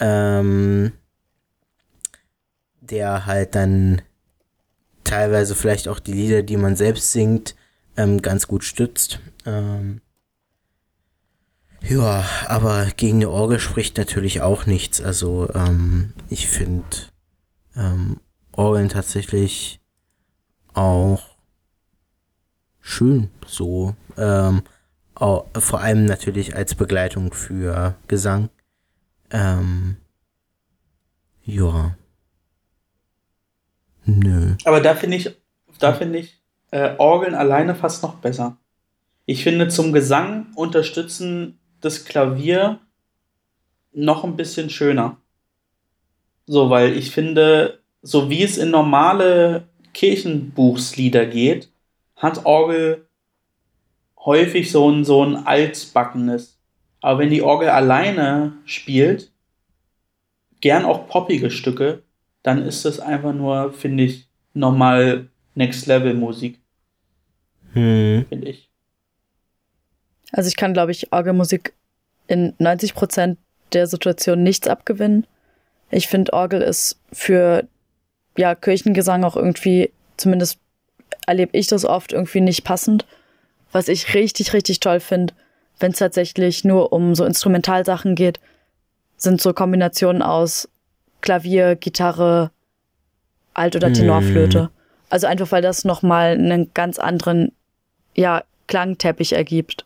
Ähm, 0.00 0.92
der 2.80 3.26
halt 3.26 3.54
dann 3.54 4.02
teilweise 5.04 5.54
vielleicht 5.54 5.88
auch 5.88 5.98
die 5.98 6.12
Lieder, 6.12 6.42
die 6.42 6.56
man 6.56 6.76
selbst 6.76 7.12
singt, 7.12 7.54
ähm, 7.96 8.22
ganz 8.22 8.48
gut 8.48 8.64
stützt. 8.64 9.20
Ähm, 9.44 10.00
ja, 11.82 12.24
aber 12.46 12.86
gegen 12.96 13.18
eine 13.18 13.30
Orgel 13.30 13.58
spricht 13.58 13.98
natürlich 13.98 14.40
auch 14.40 14.66
nichts. 14.66 15.00
Also 15.00 15.48
ähm, 15.54 16.12
ich 16.28 16.48
finde 16.48 16.84
ähm, 17.76 18.20
Orgeln 18.52 18.88
tatsächlich 18.88 19.80
auch 20.74 21.22
schön 22.80 23.30
so. 23.46 23.94
Ähm, 24.16 24.62
auch, 25.14 25.46
vor 25.54 25.80
allem 25.80 26.06
natürlich 26.06 26.56
als 26.56 26.74
Begleitung 26.74 27.32
für 27.32 27.96
Gesang. 28.08 28.48
Ähm, 29.30 29.96
ja. 31.44 31.96
Nö. 34.04 34.54
Aber 34.64 34.80
da 34.80 34.94
finde 34.94 35.16
ich, 35.16 35.36
da 35.78 35.92
finde 35.92 36.18
ich 36.18 36.40
äh, 36.70 36.94
Orgeln 36.98 37.34
alleine 37.34 37.74
fast 37.74 38.02
noch 38.02 38.16
besser. 38.16 38.56
Ich 39.26 39.44
finde 39.44 39.68
zum 39.68 39.92
Gesang 39.92 40.48
unterstützen 40.56 41.58
das 41.80 42.04
Klavier 42.04 42.80
noch 43.92 44.24
ein 44.24 44.36
bisschen 44.36 44.70
schöner. 44.70 45.18
So, 46.46 46.70
weil 46.70 46.96
ich 46.96 47.10
finde, 47.12 47.80
so 48.02 48.30
wie 48.30 48.42
es 48.42 48.58
in 48.58 48.70
normale 48.70 49.68
Kirchenbuchslieder 49.94 51.26
geht, 51.26 51.70
hat 52.16 52.44
Orgel 52.46 53.06
häufig 54.24 54.70
so 54.70 54.90
ein, 54.90 55.04
so 55.04 55.24
ein 55.24 55.46
altbackenes. 55.46 56.58
Aber 57.00 57.20
wenn 57.20 57.30
die 57.30 57.42
Orgel 57.42 57.68
alleine 57.68 58.52
spielt, 58.64 59.32
gern 60.60 60.84
auch 60.84 61.08
poppige 61.08 61.50
Stücke, 61.50 62.02
dann 62.42 62.62
ist 62.62 62.84
das 62.84 63.00
einfach 63.00 63.32
nur, 63.32 63.72
finde 63.72 64.04
ich, 64.04 64.28
normal 64.54 65.28
Next 65.54 65.86
Level 65.86 66.14
Musik. 66.14 66.58
Hm. 67.72 68.26
Finde 68.28 68.48
ich. 68.48 68.70
Also 70.32 70.48
ich 70.48 70.56
kann, 70.56 70.72
glaube 70.72 70.92
ich, 70.92 71.12
Orgelmusik 71.12 71.74
in 72.26 72.54
90 72.58 72.94
Prozent 72.94 73.38
der 73.72 73.86
Situation 73.86 74.42
nichts 74.42 74.66
abgewinnen. 74.66 75.26
Ich 75.90 76.08
finde, 76.08 76.32
Orgel 76.32 76.62
ist 76.62 76.98
für 77.12 77.66
ja, 78.36 78.54
Kirchengesang 78.54 79.24
auch 79.24 79.36
irgendwie, 79.36 79.90
zumindest 80.16 80.58
erlebe 81.26 81.56
ich 81.56 81.66
das 81.66 81.84
oft, 81.84 82.12
irgendwie 82.12 82.40
nicht 82.40 82.64
passend. 82.64 83.06
Was 83.72 83.88
ich 83.88 84.14
richtig, 84.14 84.52
richtig 84.52 84.80
toll 84.80 85.00
finde, 85.00 85.34
wenn 85.80 85.92
es 85.92 85.98
tatsächlich 85.98 86.64
nur 86.64 86.92
um 86.92 87.14
so 87.14 87.24
Instrumentalsachen 87.24 88.14
geht, 88.14 88.38
sind 89.16 89.40
so 89.40 89.52
Kombinationen 89.52 90.22
aus 90.22 90.68
Klavier, 91.20 91.76
Gitarre, 91.76 92.50
Alt- 93.54 93.76
oder 93.76 93.92
Tenorflöte. 93.92 94.64
Mm. 94.64 94.68
Also 95.10 95.26
einfach, 95.26 95.52
weil 95.52 95.62
das 95.62 95.84
nochmal 95.84 96.32
einen 96.32 96.70
ganz 96.74 96.98
anderen, 96.98 97.52
ja, 98.14 98.44
Klangteppich 98.66 99.32
ergibt. 99.32 99.84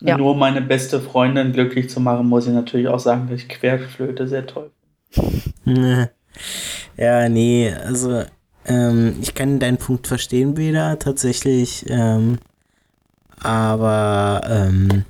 Ja. 0.00 0.16
Nur 0.16 0.34
meine 0.34 0.62
beste 0.62 1.00
Freundin 1.00 1.52
glücklich 1.52 1.88
zu 1.88 2.00
machen, 2.00 2.28
muss 2.28 2.46
ich 2.46 2.52
natürlich 2.52 2.88
auch 2.88 2.98
sagen, 2.98 3.28
dass 3.28 3.40
ich 3.40 3.48
Querflöte 3.48 4.26
sehr 4.28 4.46
toll 4.46 4.70
finde. 5.10 6.10
Ja, 6.96 7.28
nee, 7.28 7.72
also 7.72 8.22
ähm, 8.64 9.16
ich 9.20 9.34
kann 9.34 9.58
deinen 9.58 9.78
Punkt 9.78 10.06
verstehen, 10.06 10.54
Beda, 10.54 10.96
tatsächlich. 10.96 11.84
Ähm, 11.88 12.38
aber 13.40 14.42
ähm, 14.48 15.04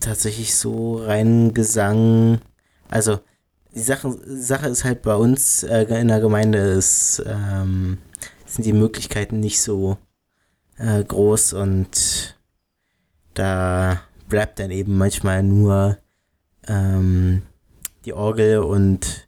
tatsächlich 0.00 0.54
so 0.54 0.96
rein 0.96 1.54
Gesang, 1.54 2.40
also 2.88 3.20
die 3.74 3.80
Sache, 3.80 4.16
Sache 4.24 4.68
ist 4.68 4.84
halt 4.84 5.02
bei 5.02 5.14
uns 5.14 5.62
äh, 5.62 5.84
in 5.84 6.08
der 6.08 6.20
Gemeinde 6.20 6.58
ist, 6.58 7.22
ähm, 7.26 7.98
sind 8.46 8.64
die 8.64 8.72
Möglichkeiten 8.72 9.40
nicht 9.40 9.60
so 9.60 9.98
äh, 10.78 11.04
groß 11.04 11.52
und 11.52 12.36
da 13.34 14.00
bleibt 14.28 14.58
dann 14.58 14.70
eben 14.70 14.98
manchmal 14.98 15.42
nur 15.42 15.98
ähm, 16.66 17.42
die 18.04 18.12
Orgel 18.12 18.58
und 18.58 19.27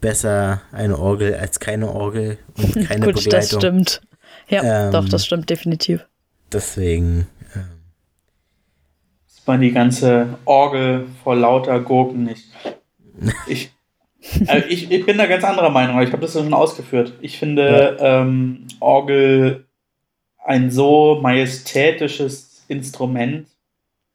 besser 0.00 0.62
eine 0.72 0.98
Orgel 0.98 1.34
als 1.34 1.60
keine 1.60 1.90
Orgel 1.90 2.38
und 2.56 2.74
keine 2.88 3.06
Gut, 3.06 3.16
Begleitung. 3.16 3.30
das 3.30 3.48
stimmt. 3.50 4.00
Ja, 4.48 4.86
Ähm, 4.86 4.92
doch, 4.92 5.08
das 5.08 5.26
stimmt 5.26 5.48
definitiv. 5.50 6.06
Deswegen, 6.52 7.26
ähm, 7.54 7.64
Das 9.26 9.46
war 9.46 9.58
die 9.58 9.72
ganze 9.72 10.38
Orgel 10.44 11.06
vor 11.22 11.36
lauter 11.36 11.80
Gurken 11.80 12.24
nicht. 12.24 12.44
Ich, 13.46 13.70
also 14.46 14.66
ich, 14.68 14.90
ich 14.90 15.06
bin 15.06 15.16
da 15.18 15.26
ganz 15.26 15.44
anderer 15.44 15.70
Meinung, 15.70 15.96
aber 15.96 16.04
ich 16.04 16.12
habe 16.12 16.20
das 16.22 16.34
ja 16.34 16.42
schon 16.42 16.52
ausgeführt. 16.54 17.14
Ich 17.22 17.38
finde 17.38 17.96
ähm, 18.00 18.66
Orgel 18.78 19.66
ein 20.44 20.70
so 20.70 21.20
majestätisches 21.22 22.64
Instrument, 22.68 23.48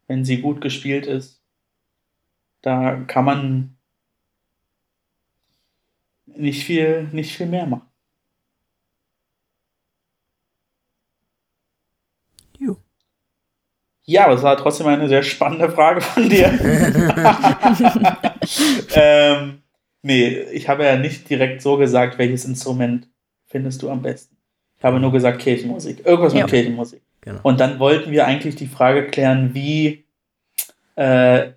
wenn 0.08 0.24
sie 0.26 0.42
gut 0.42 0.62
gespielt 0.62 1.08
ist. 1.08 1.42
Da 2.62 2.96
kann 3.08 3.26
man 3.26 3.75
nicht 6.38 6.64
viel, 6.66 7.10
nicht 7.12 7.36
viel 7.36 7.48
mehr 7.48 7.66
machen. 7.66 7.88
jo. 12.60 12.78
Ja, 14.06 14.26
aber 14.26 14.36
es 14.36 14.44
war 14.44 14.56
trotzdem 14.58 14.88
eine 14.88 15.08
sehr 15.08 15.24
spannende 15.24 15.70
Frage 15.70 16.02
von 16.02 16.30
dir. 16.30 16.48
ähm, 18.96 19.64
nee, 20.04 20.28
ich 20.52 20.70
habe 20.70 20.84
ja 20.86 20.96
nicht 20.96 21.30
direkt 21.30 21.62
so 21.62 21.78
gesagt, 21.78 22.18
welches 22.18 22.46
Instrument 22.46 23.10
findest 23.48 23.82
du 23.82 23.90
am 23.90 24.02
besten. 24.02 24.38
Ich 24.78 24.84
habe 24.84 25.00
nur 25.00 25.12
gesagt 25.12 25.40
Kirchenmusik. 25.40 26.06
Irgendwas 26.06 26.34
mit 26.34 26.42
Ja. 26.42 26.48
Kirchenmusik. 26.48 27.02
Genau. 27.22 27.40
Und 27.42 27.60
dann 27.60 27.80
wollten 27.80 28.12
wir 28.12 28.28
eigentlich 28.28 28.56
die 28.56 28.68
Frage 28.68 29.08
klären, 29.08 29.56
wie 29.56 30.06
äh, 30.96 31.54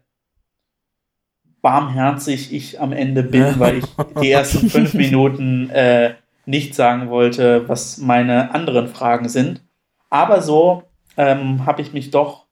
barmherzig 1.62 2.52
ich 2.52 2.80
am 2.80 2.92
Ende 2.92 3.22
bin, 3.22 3.59
weil 3.59 3.78
ich 3.78 3.84
die 4.20 4.30
ersten 4.30 4.68
fünf 4.70 4.94
Minuten 4.94 5.70
äh, 5.70 6.14
nicht 6.46 6.74
sagen 6.74 7.11
wollte, 7.11 7.68
was 7.68 7.98
meine 7.98 8.54
anderen 8.54 8.88
Fragen 8.88 9.28
sind. 9.28 9.62
Aber 10.11 10.40
so 10.40 10.84
ähm, 11.16 11.66
habe 11.66 11.82
ich 11.82 11.92
mich 11.92 12.11
doch 12.11 12.46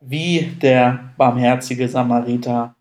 wie 0.00 0.52
der 0.62 1.12
barmherzige 1.16 1.88
Samariter 1.88 2.74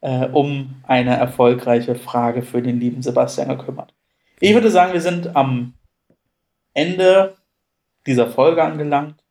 äh, 0.00 0.26
um 0.26 0.82
eine 0.82 1.16
erfolgreiche 1.16 1.94
Frage 1.94 2.42
für 2.42 2.60
den 2.60 2.80
lieben 2.80 3.02
Sebastian 3.02 3.48
gekümmert. 3.48 3.94
Ich 4.40 4.52
würde 4.52 4.70
sagen, 4.70 4.92
wir 4.92 5.00
sind 5.00 5.34
am 5.36 5.74
Ende 6.74 7.36
dieser 8.06 8.26
Folge 8.26 8.62
angelangt. 8.62 9.24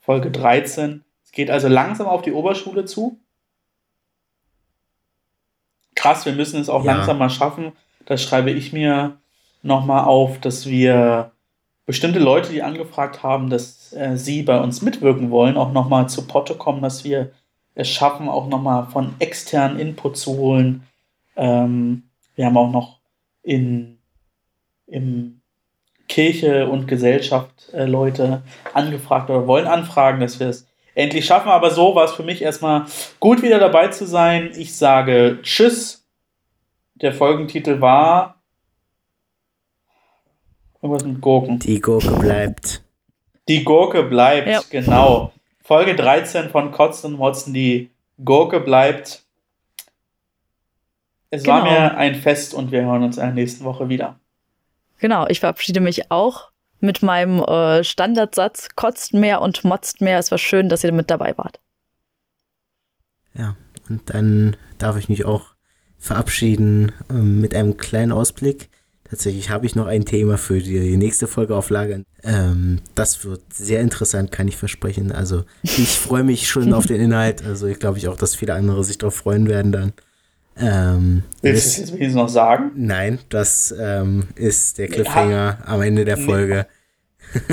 Folge 0.00 0.30
13. 0.30 1.04
Es 1.24 1.32
geht 1.32 1.50
also 1.50 1.68
langsam 1.68 2.08
auf 2.08 2.22
die 2.22 2.32
Oberschule 2.32 2.84
zu. 2.84 3.20
Krass, 6.02 6.26
wir 6.26 6.32
müssen 6.32 6.60
es 6.60 6.68
auch 6.68 6.84
Ja. 6.84 6.94
langsam 6.94 7.18
mal 7.18 7.30
schaffen. 7.30 7.72
Da 8.06 8.16
schreibe 8.16 8.50
ich 8.50 8.72
mir 8.72 9.18
nochmal 9.62 10.04
auf, 10.04 10.40
dass 10.40 10.66
wir 10.66 11.30
bestimmte 11.86 12.18
Leute, 12.18 12.50
die 12.50 12.62
angefragt 12.62 13.22
haben, 13.22 13.50
dass 13.50 13.92
äh, 13.92 14.16
sie 14.16 14.42
bei 14.42 14.58
uns 14.60 14.82
mitwirken 14.82 15.30
wollen, 15.30 15.56
auch 15.56 15.70
nochmal 15.72 16.08
zu 16.08 16.26
Potte 16.26 16.56
kommen, 16.56 16.82
dass 16.82 17.04
wir 17.04 17.30
es 17.76 17.88
schaffen, 17.88 18.28
auch 18.28 18.48
nochmal 18.48 18.86
von 18.86 19.14
externen 19.20 19.78
Input 19.78 20.16
zu 20.16 20.36
holen. 20.36 20.82
Ähm, 21.36 22.02
wir 22.34 22.46
haben 22.46 22.56
auch 22.56 22.72
noch 22.72 22.98
in 23.44 23.98
im 24.88 25.40
Kirche 26.08 26.68
und 26.68 26.88
Gesellschaft 26.88 27.70
äh, 27.72 27.86
Leute 27.86 28.42
angefragt 28.74 29.30
oder 29.30 29.46
wollen 29.46 29.66
anfragen, 29.68 30.20
dass 30.20 30.40
wir 30.40 30.48
es 30.48 30.66
endlich 30.94 31.24
schaffen. 31.24 31.48
Aber 31.48 31.70
so 31.70 31.94
war 31.94 32.04
es 32.04 32.12
für 32.12 32.22
mich 32.22 32.42
erstmal 32.42 32.86
gut, 33.20 33.42
wieder 33.42 33.58
dabei 33.58 33.88
zu 33.88 34.06
sein. 34.06 34.52
Ich 34.56 34.76
sage 34.76 35.38
Tschüss. 35.42 36.06
Der 36.94 37.12
Folgentitel 37.12 37.80
war 37.80 38.40
irgendwas 40.80 41.04
mit 41.04 41.20
Gurken. 41.20 41.58
Die 41.58 41.80
Gurke 41.80 42.12
bleibt. 42.12 42.82
Die 43.48 43.64
Gurke 43.64 44.04
bleibt, 44.04 44.48
Ja. 44.48 44.60
genau. 44.70 45.32
Folge 45.64 45.94
13 45.96 46.50
von 46.50 46.70
Kotzen 46.70 47.12
und 47.14 47.18
Motzen, 47.18 47.54
die 47.54 47.90
Gurke 48.24 48.60
bleibt. 48.60 49.22
Es 51.30 51.46
war 51.46 51.62
Genau. 51.62 51.72
mir 51.72 51.96
ein 51.96 52.14
Fest 52.14 52.52
und 52.54 52.70
wir 52.72 52.82
hören 52.82 53.02
uns 53.02 53.16
in 53.16 53.22
der 53.24 53.32
nächsten 53.32 53.64
Woche 53.64 53.88
wieder. 53.88 54.18
Genau, 54.98 55.26
ich 55.28 55.40
verabschiede 55.40 55.80
mich 55.80 56.10
auch 56.10 56.51
mit 56.82 57.02
meinem 57.02 57.40
äh, 57.40 57.84
Standardsatz, 57.84 58.70
kotzt 58.76 59.14
mehr 59.14 59.40
und 59.40 59.64
motzt 59.64 60.00
mehr. 60.00 60.18
Es 60.18 60.30
war 60.30 60.38
schön, 60.38 60.68
dass 60.68 60.84
ihr 60.84 60.92
mit 60.92 61.10
dabei 61.10 61.36
wart. 61.38 61.60
Ja, 63.34 63.56
und 63.88 64.02
dann 64.06 64.56
darf 64.78 64.96
ich 64.98 65.08
mich 65.08 65.24
auch 65.24 65.54
verabschieden 65.98 66.92
ähm, 67.10 67.40
mit 67.40 67.54
einem 67.54 67.76
kleinen 67.76 68.12
Ausblick. 68.12 68.68
Tatsächlich 69.08 69.50
habe 69.50 69.66
ich 69.66 69.74
noch 69.74 69.86
ein 69.86 70.04
Thema 70.06 70.38
für 70.38 70.58
die 70.58 70.96
nächste 70.96 71.26
Folge 71.26 71.54
auf 71.54 71.70
Lager. 71.70 72.00
Ähm, 72.24 72.80
das 72.94 73.24
wird 73.24 73.42
sehr 73.52 73.80
interessant, 73.80 74.32
kann 74.32 74.48
ich 74.48 74.56
versprechen. 74.56 75.12
Also 75.12 75.44
ich 75.62 75.98
freue 75.98 76.24
mich 76.24 76.48
schon 76.48 76.72
auf 76.74 76.86
den 76.86 77.00
Inhalt. 77.00 77.44
Also 77.44 77.66
ich 77.66 77.78
glaube 77.78 77.98
ich 77.98 78.08
auch, 78.08 78.16
dass 78.16 78.34
viele 78.34 78.54
andere 78.54 78.82
sich 78.84 78.98
darauf 78.98 79.14
freuen 79.14 79.48
werden 79.48 79.70
dann. 79.70 79.92
Ähm, 80.58 81.22
Willst 81.40 81.64
du 81.64 81.68
es 81.68 81.76
jetzt 81.78 81.92
wenigstens 81.92 82.14
noch 82.14 82.28
sagen? 82.28 82.72
Nein, 82.76 83.18
das 83.30 83.74
ähm, 83.78 84.24
ist 84.34 84.78
der 84.78 84.88
Cliffhanger 84.88 85.58
am 85.66 85.80
Ende 85.82 86.04
der. 86.04 86.18
Folge. 86.18 86.66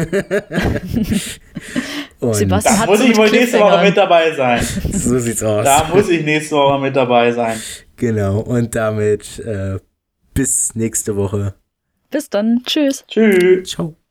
Und 2.19 2.33
Sebastian- 2.33 2.73
Da 2.75 2.79
hat 2.79 2.89
muss 2.89 2.99
ich 2.99 3.15
wohl 3.17 3.29
nächste 3.31 3.59
Woche 3.59 3.81
mit 3.83 3.95
dabei 3.95 4.33
sein. 4.35 4.61
so 4.93 5.17
sieht's 5.19 5.41
aus. 5.43 5.63
Da 5.63 5.87
muss 5.93 6.09
ich 6.09 6.23
nächste 6.25 6.55
Woche 6.55 6.79
mit 6.81 6.95
dabei 6.95 7.31
sein. 7.31 7.57
Genau, 7.95 8.39
und 8.39 8.75
damit 8.75 9.39
äh, 9.39 9.77
bis 10.33 10.75
nächste 10.75 11.15
Woche. 11.15 11.53
Bis 12.09 12.29
dann. 12.29 12.61
Tschüss. 12.65 13.05
Tschüss. 13.07 13.69
Ciao. 13.69 13.95